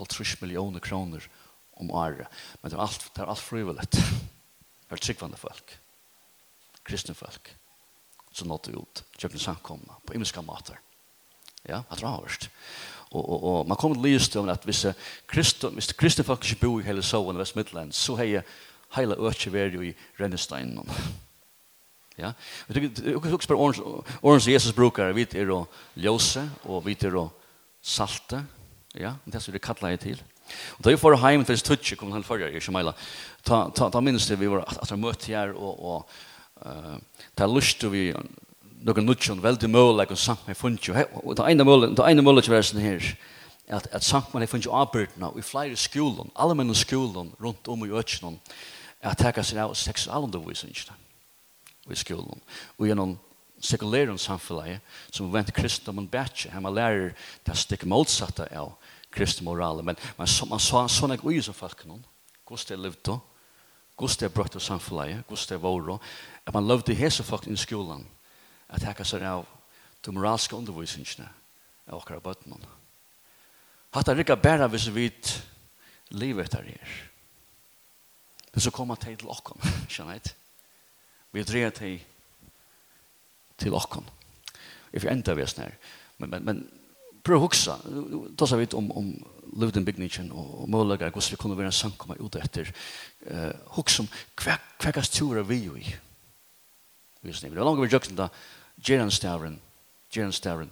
Halvt 0.00 0.16
trus 0.16 0.34
millioner 0.42 0.82
kroner 0.82 1.22
om 1.78 1.90
året. 1.94 2.26
Men 2.62 2.72
det 2.72 2.78
er 2.78 2.82
alt, 2.82 3.10
det 3.14 3.22
er 3.22 3.30
alt 3.30 3.46
frivilligt. 3.46 3.94
Det 3.94 4.96
er 4.96 5.04
tryggvande 5.06 5.38
folk. 5.38 5.78
Kristne 6.82 7.14
folk. 7.14 7.54
Som 8.32 8.50
nådde 8.50 8.74
ut. 8.74 9.04
Kjøpne 9.18 9.42
samkomna 9.42 10.02
på 10.06 10.18
imenska 10.18 10.42
mater. 10.42 10.82
Ja, 11.66 11.82
at 11.90 12.02
ravst. 12.02 12.50
Og, 13.10 13.22
og, 13.24 13.44
og 13.44 13.68
man 13.68 13.76
kommer 13.76 13.96
til 13.96 14.12
lystøvn 14.12 14.50
at 14.52 14.64
hvis 14.68 14.86
kristne, 15.26 15.70
hvis 15.74 15.92
kristne 15.96 16.24
folk 16.24 16.44
ikke 16.44 16.60
bor 16.60 16.80
i 16.80 16.84
hele 16.84 17.02
soven 17.02 17.36
i 17.36 17.40
West 17.40 17.56
så 17.96 18.16
har 18.16 18.24
jeg 18.24 18.42
hele 18.96 19.16
økje 19.16 19.52
vært 19.52 19.80
i 19.80 19.94
Rennesteinen. 20.20 20.84
Ja, 22.18 22.32
vi 22.66 22.88
kan 22.90 23.32
også 23.32 23.46
spørre 23.46 23.94
årens 24.22 24.48
Jesus 24.48 24.74
brukar, 24.74 25.12
vi 25.14 25.26
er 25.38 25.52
å 25.54 25.66
ljøse, 25.94 26.42
og 26.66 26.82
vi 26.86 26.96
er 27.06 27.14
å 27.14 27.28
salte, 27.82 28.42
ja, 28.98 29.14
det 29.24 29.38
er 29.38 29.44
så 29.44 29.54
det 29.54 29.62
kallar 29.62 29.94
jeg 29.94 30.00
til. 30.02 30.22
Og 30.78 30.84
da 30.84 30.90
vi 30.90 30.98
får 30.98 31.18
heim 31.22 31.44
til 31.46 31.60
Tutsi, 31.62 31.96
kom 31.96 32.10
han 32.12 32.26
forrige, 32.26 32.56
i 32.56 32.60
Shemaila, 32.64 32.94
ta, 33.46 33.68
ta, 33.70 33.86
ta 33.92 34.02
minnes 34.02 34.26
det 34.26 34.38
vi 34.40 34.50
var 34.50 34.64
at, 34.64 34.80
at 34.82 34.98
møtte 34.98 35.30
her, 35.30 35.54
og, 35.54 35.78
og 35.78 36.66
uh, 36.66 36.96
ta 37.38 37.46
lust 37.46 37.86
vi 37.92 38.08
någon 38.80 39.06
nutjon 39.06 39.40
väldigt 39.40 39.70
mål 39.70 40.00
like 40.00 40.16
samt 40.16 40.46
med 40.46 40.56
funch 40.56 40.90
och 41.12 41.34
det 41.34 41.42
ena 41.50 41.64
målet 41.64 41.96
det 41.96 42.10
ena 42.10 42.22
målet 42.22 42.48
at 42.48 42.64
sen 42.64 42.80
her, 42.80 43.18
at, 43.68 43.86
at 43.92 44.04
samt 44.04 44.34
man 44.34 44.46
funch 44.46 44.66
arbetarna 44.66 45.32
vi 45.36 45.42
flyr 45.42 45.74
skolan 45.74 46.30
alla 46.34 46.54
män 46.54 46.70
i 46.70 46.74
skolan 46.74 47.32
runt 47.38 47.68
om 47.68 47.84
i 47.84 47.90
öknen 47.92 48.38
att 49.00 49.18
ta 49.18 49.42
sig 49.42 49.60
av 49.60 49.74
sexualundervisning 49.74 50.74
i 51.90 51.96
skolan 51.96 52.40
och 52.76 52.86
genom 52.86 53.18
sekulären 53.60 54.18
samfunnet 54.18 54.80
som 55.10 55.32
vent 55.32 55.52
kristendomen 55.52 56.06
bättre 56.06 56.50
hemma 56.50 56.70
lärare 56.70 57.14
där 57.44 57.54
stick 57.54 57.84
motsatta 57.84 58.60
av 58.60 58.72
kristen 59.10 59.44
moral 59.44 59.82
men 59.82 59.96
man 60.16 60.26
som 60.26 60.48
man 60.48 60.60
sa 60.60 60.88
såna 60.88 61.16
grejer 61.16 61.42
som 61.42 61.54
folk 61.54 61.84
någon 61.84 62.04
koste 62.44 62.76
levt 62.76 63.04
då 63.04 63.20
koste 63.94 64.28
bröt 64.28 64.54
och 64.54 64.62
samfunnet 64.62 65.26
koste 65.26 65.56
voro 65.56 66.00
att 66.44 66.54
man 66.54 66.66
lovde 66.66 66.94
hesa 66.94 67.22
folk 67.22 67.46
i 67.46 67.56
skolan 67.56 68.06
at 68.68 68.84
hekka 68.84 69.04
seg 69.06 69.24
av 69.26 69.46
de 70.04 70.14
moralske 70.14 70.56
undervisningene 70.56 71.28
av 71.88 72.00
okkara 72.00 72.20
Hatt 72.20 72.66
Hatta 73.92 74.14
ikke 74.20 74.36
bæra 74.36 74.68
hvis 74.68 74.90
vi 74.94 75.08
livet 76.10 76.46
etter 76.46 76.64
her. 76.64 76.90
Men 78.52 78.60
så 78.60 78.70
kommer 78.70 78.96
det 78.96 79.18
til 79.18 79.28
okkon, 79.28 79.60
skjønner 79.92 80.18
jeg. 80.18 80.34
Vi 81.32 81.44
dreier 81.44 81.70
til 81.70 82.00
til 83.58 83.74
okkon. 83.74 84.06
Jeg 84.92 85.02
får 85.02 85.12
enda 85.12 85.34
vi 85.34 85.46
her. 85.58 85.74
Men, 86.18 86.30
men, 86.30 86.44
men 86.44 86.60
prøv 87.24 87.40
å 87.40 87.46
huksa. 87.48 87.78
Da 88.38 88.46
sa 88.46 88.58
vi 88.58 88.68
om, 88.78 88.90
om 88.96 89.10
Luden 89.58 89.84
bygningen 89.84 90.30
og, 90.32 90.62
og 90.62 90.68
målager, 90.70 91.10
vi 91.14 91.38
kunne 91.40 91.56
være 91.58 91.72
samkomma 91.72 92.18
ut 92.20 92.36
etter. 92.38 92.70
Uh, 93.26 93.50
huksa 93.78 94.04
om 94.04 94.10
hva, 94.42 94.58
hva 94.78 95.04
tura 95.04 95.42
vi 95.42 95.62
jo 95.64 95.76
i. 95.78 95.86
Vi 97.24 97.34
snir, 97.34 97.50
det 97.50 97.58
var 97.58 97.66
langt 97.66 97.82
vi 97.82 97.90
jøkken 97.90 98.18
da, 98.18 98.28
Gerenstavren, 98.84 99.58
Gerenstavren, 100.14 100.70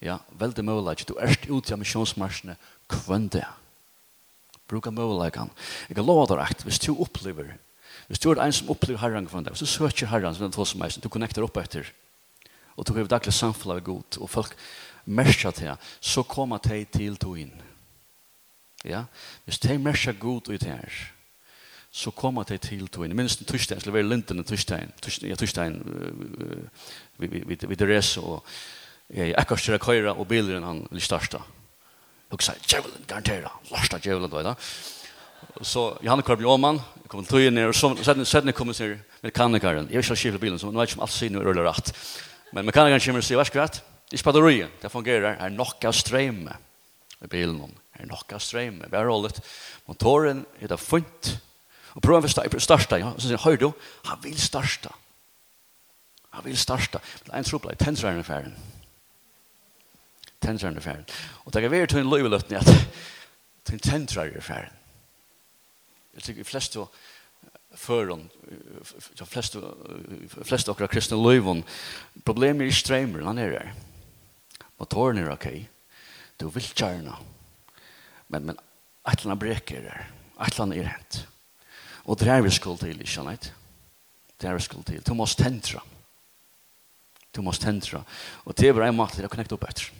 ja, 0.00 0.18
veldig 0.38 0.64
mulig, 0.64 1.06
du 1.08 1.16
erst 1.18 1.48
ut 1.50 1.72
av 1.72 1.80
misjonsmarsjene 1.80 2.56
kvann. 2.90 3.30
Bruka 4.68 4.92
mulig 4.92 5.32
han. 5.36 5.50
Jeg 5.88 5.96
kan 5.96 6.06
lova 6.06 6.26
deg 6.30 6.44
at 6.44 6.66
hvis 6.66 6.80
du 6.84 6.92
opplever, 6.94 7.56
hvis 8.08 8.20
du 8.22 8.30
er 8.30 8.42
en 8.42 8.54
som 8.54 8.70
opplever 8.70 9.00
herren 9.02 9.26
kvann 9.26 9.46
det, 9.46 9.54
hvis 9.54 9.64
du 9.64 9.70
søker 9.70 10.10
herren, 10.12 10.34
så 10.34 10.44
er 10.44 10.52
det 10.52 10.68
som 10.68 10.84
er, 10.84 10.98
du 11.02 11.08
connecter 11.08 11.44
opp 11.44 11.56
etter, 11.60 11.88
og 12.76 12.86
du 12.86 12.94
har 12.94 13.10
daglig 13.10 13.34
samfunnet 13.34 13.84
god, 13.84 14.20
og 14.20 14.30
folk 14.30 14.54
merker 15.04 15.50
til, 15.56 15.74
så 16.00 16.22
kommer 16.22 16.62
de 16.62 16.84
til 16.92 17.16
to 17.18 17.34
inn. 17.34 17.54
Ja, 18.86 19.06
hvis 19.44 19.58
de 19.58 19.78
merker 19.82 20.14
god 20.14 20.52
ut 20.52 20.62
her, 20.62 21.00
så 21.98 22.12
kommer 22.14 22.46
det 22.46 22.60
til 22.62 22.86
to 22.86 23.02
inn. 23.02 23.16
Minst 23.18 23.40
en 23.42 23.48
tørstegn, 23.48 23.80
skulle 23.82 23.96
være 23.98 24.06
linten 24.06 24.38
en 24.38 24.46
tørstegn, 24.46 24.92
tørstegn 25.02 25.78
vid 27.18 27.74
Therese, 27.74 28.22
og 28.22 28.44
jeg 29.10 29.32
er 29.32 29.40
akkurat 29.40 29.64
kjører 29.64 29.82
køyre, 29.82 30.12
og 30.14 30.28
bilen 30.30 30.62
han 30.62 30.84
blir 30.92 31.02
største. 31.02 31.40
Og 32.30 32.44
sier, 32.44 32.60
djevelen, 32.68 33.02
garantera, 33.08 33.50
larsta 33.72 33.98
djevelen, 34.04 34.30
da, 34.30 34.52
da. 34.52 34.54
Så 35.64 35.88
Johanne 36.04 36.22
Kvarby 36.22 36.46
Åman, 36.46 36.78
jeg 37.02 37.10
kom 37.10 37.26
tøyen 37.26 37.56
ned, 37.56 37.72
og 37.72 37.74
så 37.74 37.90
settene 38.04 38.54
kommer 38.54 38.76
til 38.78 38.94
mekanikeren, 39.24 39.88
jeg 39.88 39.98
vil 39.98 40.06
ikke 40.06 40.20
skille 40.22 40.42
bilen, 40.42 40.60
så 40.60 40.70
nå 40.70 40.78
er 40.78 40.86
ikke 40.86 41.00
om 41.00 41.06
alt 41.08 41.16
siden 41.16 41.40
og 41.40 41.48
røller 41.48 41.66
rett. 41.66 41.90
Men 42.52 42.68
mekanikeren 42.68 43.02
kommer 43.02 43.24
og 43.24 43.26
sier, 43.26 43.40
vær 43.40 43.50
skvært, 43.50 43.80
ikke 44.12 44.28
batterien, 44.28 44.70
det 44.84 44.92
fungerer, 44.92 45.34
er 45.34 45.56
nok 45.56 45.82
av 45.88 45.98
strømme 45.98 46.54
i 47.24 47.32
bilen, 47.32 47.74
er 47.98 48.06
nok 48.06 48.38
av 48.38 48.44
strømme, 48.44 48.86
bare 48.92 49.10
holdet. 49.10 49.42
Motoren 49.88 50.46
er 50.60 50.70
det 50.70 50.78
funnet, 50.84 51.34
Og 51.96 52.02
prøv 52.04 52.24
å 52.24 52.60
starte, 52.60 53.00
ja. 53.00 53.12
Så 53.16 53.30
sier 53.30 53.42
han, 53.42 53.60
du, 53.60 53.70
han 54.08 54.22
vil 54.22 54.38
starte. 54.40 54.92
Han 56.36 56.44
vil 56.44 56.58
største. 56.58 57.00
Men 57.26 57.40
en 57.40 57.46
trobla, 57.48 57.74
tenser 57.74 58.10
han 58.10 58.20
i 58.20 58.26
ferden. 58.26 58.56
Tenser 60.44 60.68
han 60.68 60.78
i 60.78 60.84
ferden. 60.84 61.06
Og 61.44 61.54
det 61.54 61.62
kan 61.64 61.72
være 61.72 61.86
til 61.90 62.02
en 62.02 62.10
løyveløtten 62.12 62.60
at 62.60 62.68
til 63.66 63.78
en 63.78 63.84
tenser 63.84 64.30
i 64.30 64.42
ferden. 64.44 64.74
Jeg 66.14 66.22
tykker 66.22 66.42
de 66.42 66.50
fleste 66.50 66.84
føren, 67.78 68.24
de 69.18 69.26
fleste, 69.26 69.60
de 69.60 70.44
fleste 70.44 70.72
okra 70.72 70.88
kristne 70.90 71.18
løyven, 71.20 71.64
problemet 72.26 72.64
er 72.64 72.72
i 72.72 72.74
streimer, 72.74 73.26
han 73.26 73.38
er 73.38 73.52
her. 73.54 73.74
Motoren 74.78 75.18
er 75.18 75.30
ok. 75.30 75.46
Du 76.40 76.48
vil 76.54 76.70
kjærna. 76.70 77.18
Men, 78.28 78.46
men, 78.46 78.58
Atlan 79.08 79.38
brekker 79.38 79.86
er. 79.90 80.06
Atlan 80.38 80.72
er 80.72 80.90
hent. 80.92 81.22
Og 82.08 82.16
det 82.18 82.28
er 82.32 82.40
vi 82.42 82.50
skuld 82.50 82.78
til, 82.80 83.00
ikke 83.00 83.12
sant? 83.12 83.52
Det 84.40 84.48
er 84.48 84.56
vi 84.56 84.64
skuld 84.64 84.84
til. 84.88 85.02
Du 85.04 85.14
må 85.14 85.26
tentra. 85.26 85.82
Du 87.36 87.42
må 87.42 87.52
tentra. 87.52 88.02
Og 88.44 88.56
det 88.56 88.68
er 88.68 88.72
bare 88.72 88.88
en 88.88 88.96
måte 88.96 89.18
til 89.18 89.28
å 89.28 89.32
connecte 89.32 89.56
opp 89.58 89.66
etter. 89.68 89.90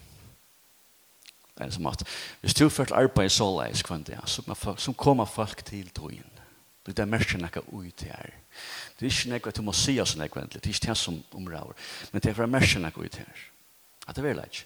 Det 1.52 1.64
er 1.64 1.68
en 1.68 1.74
som 1.74 1.88
at, 1.90 2.04
hvis 2.40 2.54
du 2.54 2.68
først 2.70 2.94
arbeid 2.94 3.32
så 3.34 3.48
leis 3.50 3.82
kvann 3.82 4.06
det, 4.06 4.16
så, 4.26 4.92
kommer 4.96 5.26
folk 5.26 5.64
til 5.66 5.90
togjen. 5.90 6.38
Du 6.86 6.92
det 6.92 7.08
mest 7.08 7.34
ekka 7.34 7.60
ui 7.74 7.90
til 7.90 8.08
her. 8.08 8.32
Det 8.96 9.04
er 9.06 9.12
ikke 9.12 9.30
nekka 9.34 9.50
at 9.50 9.58
du 9.58 9.62
må 9.66 9.74
si 9.76 9.98
oss 10.00 10.16
nekka 10.16 10.40
endelig. 10.40 10.62
Det 10.62 10.70
er 10.70 10.74
ikke 10.74 10.88
det 10.88 10.96
som 10.96 11.18
omraver. 11.36 11.74
Men 12.12 12.22
det 12.22 12.30
er 12.30 12.38
for 12.38 12.46
enn 12.46 12.88
ekka 12.88 13.02
ui 13.02 13.08
til 13.08 13.26
her. 13.26 13.42
At 14.06 14.16
det 14.16 14.24
er 14.24 14.28
veldig. 14.30 14.64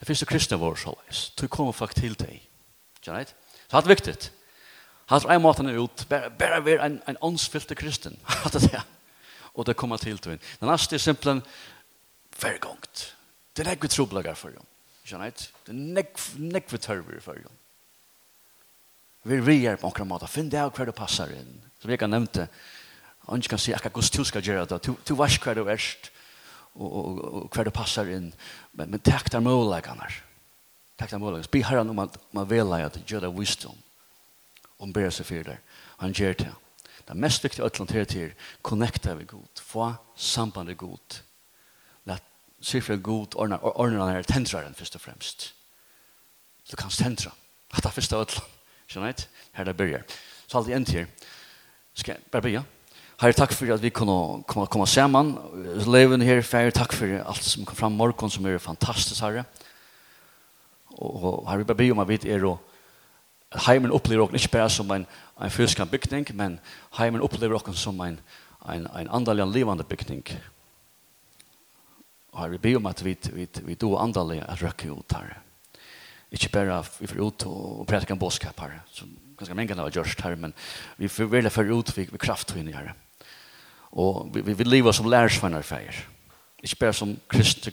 Det 0.00 0.08
finnes 0.08 0.24
jo 0.24 0.26
kristne 0.26 0.58
vår 0.58 0.80
så 0.80 0.96
leis. 0.96 1.30
Du 1.36 1.46
kommer 1.46 1.76
folk 1.76 1.94
til 1.94 2.16
deg. 2.18 2.40
Ikke 2.98 3.12
sant? 3.12 3.34
Så 3.68 3.76
det 3.76 3.84
er 3.84 3.94
viktig. 3.94 4.30
Hans 5.10 5.26
en 5.26 5.42
måte 5.42 5.66
er 5.66 5.78
ut, 5.82 6.06
bare, 6.08 6.30
bare 6.30 6.64
være 6.64 6.86
en, 6.86 7.00
en 7.10 7.18
åndsfylte 7.26 7.74
kristen. 7.74 8.18
Hatt 8.44 8.54
det 8.54 8.70
det. 8.70 8.82
Og 9.58 9.66
det 9.66 9.76
kommer 9.76 9.98
til 9.98 10.18
til. 10.18 10.38
Den 10.60 10.70
neste 10.70 10.94
er 10.94 11.02
simpelthen 11.02 11.42
vergongt. 12.40 13.16
Det 13.56 13.66
er 13.66 13.74
ikke 13.74 13.90
trobelager 13.90 14.38
for 14.38 14.54
dem. 14.54 14.66
Skjønner 15.04 15.32
jeg? 15.32 15.48
Det 15.66 15.74
er 15.74 15.80
nekk, 16.54 16.76
tørver 16.78 17.18
for 17.20 17.34
dem. 17.34 17.58
Vi 19.26 19.40
rier 19.40 19.76
på 19.76 19.90
omkring 19.90 20.08
måte. 20.08 20.30
Finn 20.30 20.48
det 20.48 20.62
av 20.62 20.70
hver 20.76 20.86
du 20.86 20.94
passer 20.96 21.34
inn. 21.34 21.58
Som 21.82 21.90
jeg 21.90 22.00
har 22.00 22.08
nevnt 22.08 22.38
det. 22.38 22.46
Han 23.26 23.42
kan 23.42 23.58
si 23.58 23.74
akkurat 23.74 23.98
hvordan 23.98 24.16
du 24.16 24.24
skal 24.24 24.46
gjøre 24.46 24.66
det. 24.70 24.80
Du, 24.86 25.14
vet 25.18 25.42
hver 25.42 25.58
du 25.58 25.66
erst 25.66 26.12
og, 26.74 26.86
og, 26.86 27.20
og 27.24 27.50
hver 27.50 27.66
du 27.66 27.74
passer 27.74 28.08
inn. 28.14 28.30
Men, 28.72 28.94
men 28.94 29.02
takk 29.02 29.28
der 29.32 29.42
mulighetene. 29.42 30.06
Takk 30.96 31.10
der 31.10 31.18
mulighetene. 31.18 31.52
Be 31.52 31.66
herren 31.66 31.90
om 31.90 32.06
at 32.06 32.16
man 32.32 32.48
vil 32.50 32.72
at 32.78 32.94
du 32.94 33.02
gjør 33.02 33.26
det 33.26 33.34
visdom 33.36 33.76
om 34.80 34.92
ber 34.92 35.10
seg 35.12 35.26
for 35.28 35.46
der. 35.46 35.60
Han 36.00 36.12
gjør 36.16 36.32
det. 36.32 36.52
Det 37.00 37.16
er 37.16 37.20
mest 37.20 37.44
viktige 37.44 37.64
øtland 37.64 37.90
her 37.90 38.04
til 38.04 38.32
connecta 38.62 39.14
vi 39.14 39.24
god, 39.24 39.60
få 39.60 39.92
sambandet 40.16 40.78
god. 40.78 41.20
Lat 42.06 42.22
siffra 42.62 42.96
god 42.96 43.36
ordna, 43.36 43.58
ordna 43.62 44.10
her 44.12 44.22
tentraren 44.22 44.74
først 44.74 44.94
og 44.94 45.00
fremst. 45.00 45.54
Du 46.70 46.76
kan 46.76 46.90
tentra. 46.90 47.30
At 47.74 47.84
det 47.84 47.92
første 47.92 48.16
utlande. 48.16 48.50
Skjønner 48.86 49.08
jeg? 49.08 49.26
Her 49.52 49.64
det 49.64 49.76
begynner. 49.76 50.02
Så 50.46 50.58
alt 50.58 50.68
igjen 50.68 50.84
til. 50.84 51.06
Skal 51.94 52.12
jeg 52.12 52.30
bare 52.30 52.42
begynne? 52.42 52.64
Herre, 53.20 53.36
takk 53.36 53.52
for 53.52 53.68
at 53.74 53.82
vi 53.82 53.90
kunne 53.92 54.42
komme, 54.48 54.66
komme 54.66 54.86
sammen. 54.86 55.34
Leven 55.86 56.22
her, 56.22 56.40
Herre, 56.40 56.70
takk 56.70 56.94
for 56.96 57.06
alt 57.20 57.44
som 57.44 57.66
kom 57.68 57.76
fram 57.76 57.92
morgen, 57.92 58.30
som 58.30 58.46
er 58.46 58.58
fantastisk, 58.58 59.20
Herre. 59.20 59.44
Og, 60.96 61.22
og 61.22 61.50
Herre, 61.50 61.58
vi 61.58 61.68
bare 61.68 61.76
byrja 61.76 61.92
om 61.92 62.02
at 62.02 62.08
vi 62.08 62.18
er 62.24 62.46
og 62.48 62.69
heimen 63.54 63.92
opplever 63.92 64.24
oss 64.24 64.44
ikke 64.44 64.58
bare 64.58 64.70
som 64.70 64.90
en, 64.94 65.06
en 65.42 65.50
fysisk 65.50 65.82
bygning, 65.90 66.26
men 66.34 66.60
heimen 66.98 67.22
opplever 67.22 67.54
oss 67.58 67.80
som 67.80 68.00
en, 68.00 68.20
en, 68.68 68.86
en 68.86 69.10
andelig 69.10 69.46
livende 69.46 69.84
bygning. 69.84 70.24
Og 72.32 72.52
jeg 72.52 72.60
ber 72.60 72.76
om 72.76 72.86
at 72.86 73.04
vi, 73.04 73.16
vi, 73.32 73.48
vi 73.62 73.74
do 73.74 73.96
andelig 73.98 74.42
at 74.48 74.62
røkke 74.62 74.92
ut 74.92 75.16
her. 75.16 75.40
Ikke 76.30 76.48
bare 76.48 76.84
vi 77.00 77.06
får 77.06 77.20
ut 77.20 77.46
og, 77.46 77.80
og 77.80 77.86
prædike 77.86 78.12
en 78.12 78.18
bådskap 78.18 78.60
her, 78.60 78.78
som 78.92 79.10
ganske 79.38 79.54
mange 79.54 79.74
har 79.74 79.90
gjort 79.90 80.20
her, 80.22 80.34
men 80.36 80.54
vi 80.96 81.08
får 81.08 81.24
veldig 81.24 81.52
for 81.52 81.62
ut 81.64 81.96
vi, 81.96 82.06
vi 82.12 82.18
kraft 82.18 82.54
inn 82.56 82.70
her. 82.72 82.92
Og 83.90 84.30
vi, 84.34 84.40
vi, 84.40 84.54
vi 84.54 84.64
lever 84.64 84.92
som 84.92 85.10
lærersvenner 85.10 85.62
feir. 85.62 86.04
Ikke 86.62 86.76
bare 86.76 86.92
som 86.92 87.16
kristne 87.28 87.72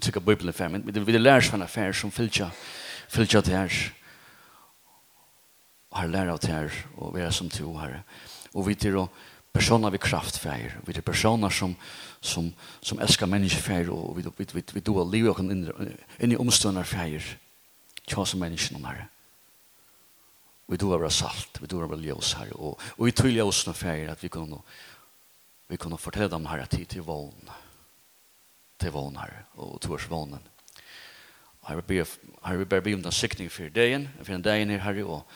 tykker 0.00 0.20
Bibelen 0.20 0.54
feir, 0.54 0.68
men 0.68 0.86
vi, 0.86 1.00
vi 1.00 1.14
er 1.14 1.18
lærersvenner 1.18 1.66
feir 1.66 1.92
som 1.92 2.12
fylltja, 2.14 2.50
fylltja 3.08 3.40
det 3.40 3.56
her 3.56 3.80
og 5.90 5.98
har 5.98 6.08
lært 6.08 6.30
av 6.30 6.40
det 6.40 6.84
og 6.96 7.14
vi 7.14 7.20
er 7.20 7.30
som 7.30 7.48
to, 7.50 7.72
her. 7.78 8.02
Og 8.54 8.66
vi 8.66 8.76
er 8.88 9.08
personer 9.52 9.90
vi 9.90 9.98
kraftfärger. 9.98 10.80
Vi 10.86 10.94
er 10.94 11.02
personer 11.02 11.50
som, 11.50 11.76
som, 12.20 12.52
som 12.80 12.98
älskar 12.98 13.26
människor 13.26 13.90
og 13.90 14.16
vi, 14.16 14.22
vi, 14.22 14.46
vi, 14.52 14.64
vi 14.72 14.80
doer 14.80 15.04
livet 15.04 15.30
och 15.30 15.40
inn 15.40 16.32
i 16.32 16.36
omstående 16.36 16.84
färger. 16.84 17.38
Tja 18.06 18.24
som 18.24 18.40
människan, 18.40 18.84
Herre. 18.84 19.08
Vi 20.66 20.76
doer 20.76 20.98
våra 20.98 21.10
salt, 21.10 21.58
vi 21.60 21.66
doer 21.66 21.86
våra 21.86 21.98
ljøs 21.98 22.34
Herre. 22.34 22.52
og, 22.54 22.80
og 22.96 23.06
vi 23.06 23.12
tydliga 23.12 23.44
oss 23.44 23.66
några 23.66 23.76
färger 23.76 24.10
at 24.12 24.24
vi 24.24 24.28
kunne, 24.28 24.62
vi 25.68 25.76
kunne 25.76 25.98
fortelle 25.98 26.28
dem, 26.28 26.46
her 26.46 26.64
tid 26.64 26.86
til 26.86 27.02
vågen. 27.02 27.50
til 28.78 28.90
vågen, 28.90 29.16
Herre, 29.16 29.44
och 29.54 29.80
till 29.80 29.92
oss 29.92 30.08
Her 31.68 31.76
vil 32.56 32.66
vi 32.66 32.80
be 32.80 32.94
om 32.94 33.02
den 33.02 33.12
siktning 33.12 33.50
for 33.50 33.68
dagen, 33.68 34.08
for 34.22 34.32
den 34.32 34.42
dagen, 34.42 34.70
Herre, 34.70 35.04
og 35.04 35.26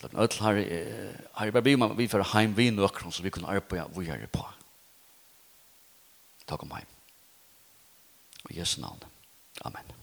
Lagt 0.00 0.14
öll 0.14 0.28
Här 1.32 1.46
har 1.46 1.50
bara 1.50 1.62
bima 1.62 1.94
vi 1.94 2.08
för 2.08 2.20
hem 2.20 2.54
vi 2.54 2.70
nu 2.70 2.82
också 2.82 3.10
så 3.10 3.22
vi 3.22 3.30
kan 3.30 3.44
arbeta 3.44 3.88
vi 3.96 4.08
är 4.08 4.26
på. 4.26 4.46
Tack 6.44 6.62
om 6.62 6.70
hem. 6.70 6.86
Och 8.44 8.52
Jesu 8.52 8.80
namn. 8.80 9.04
Amen. 9.60 9.97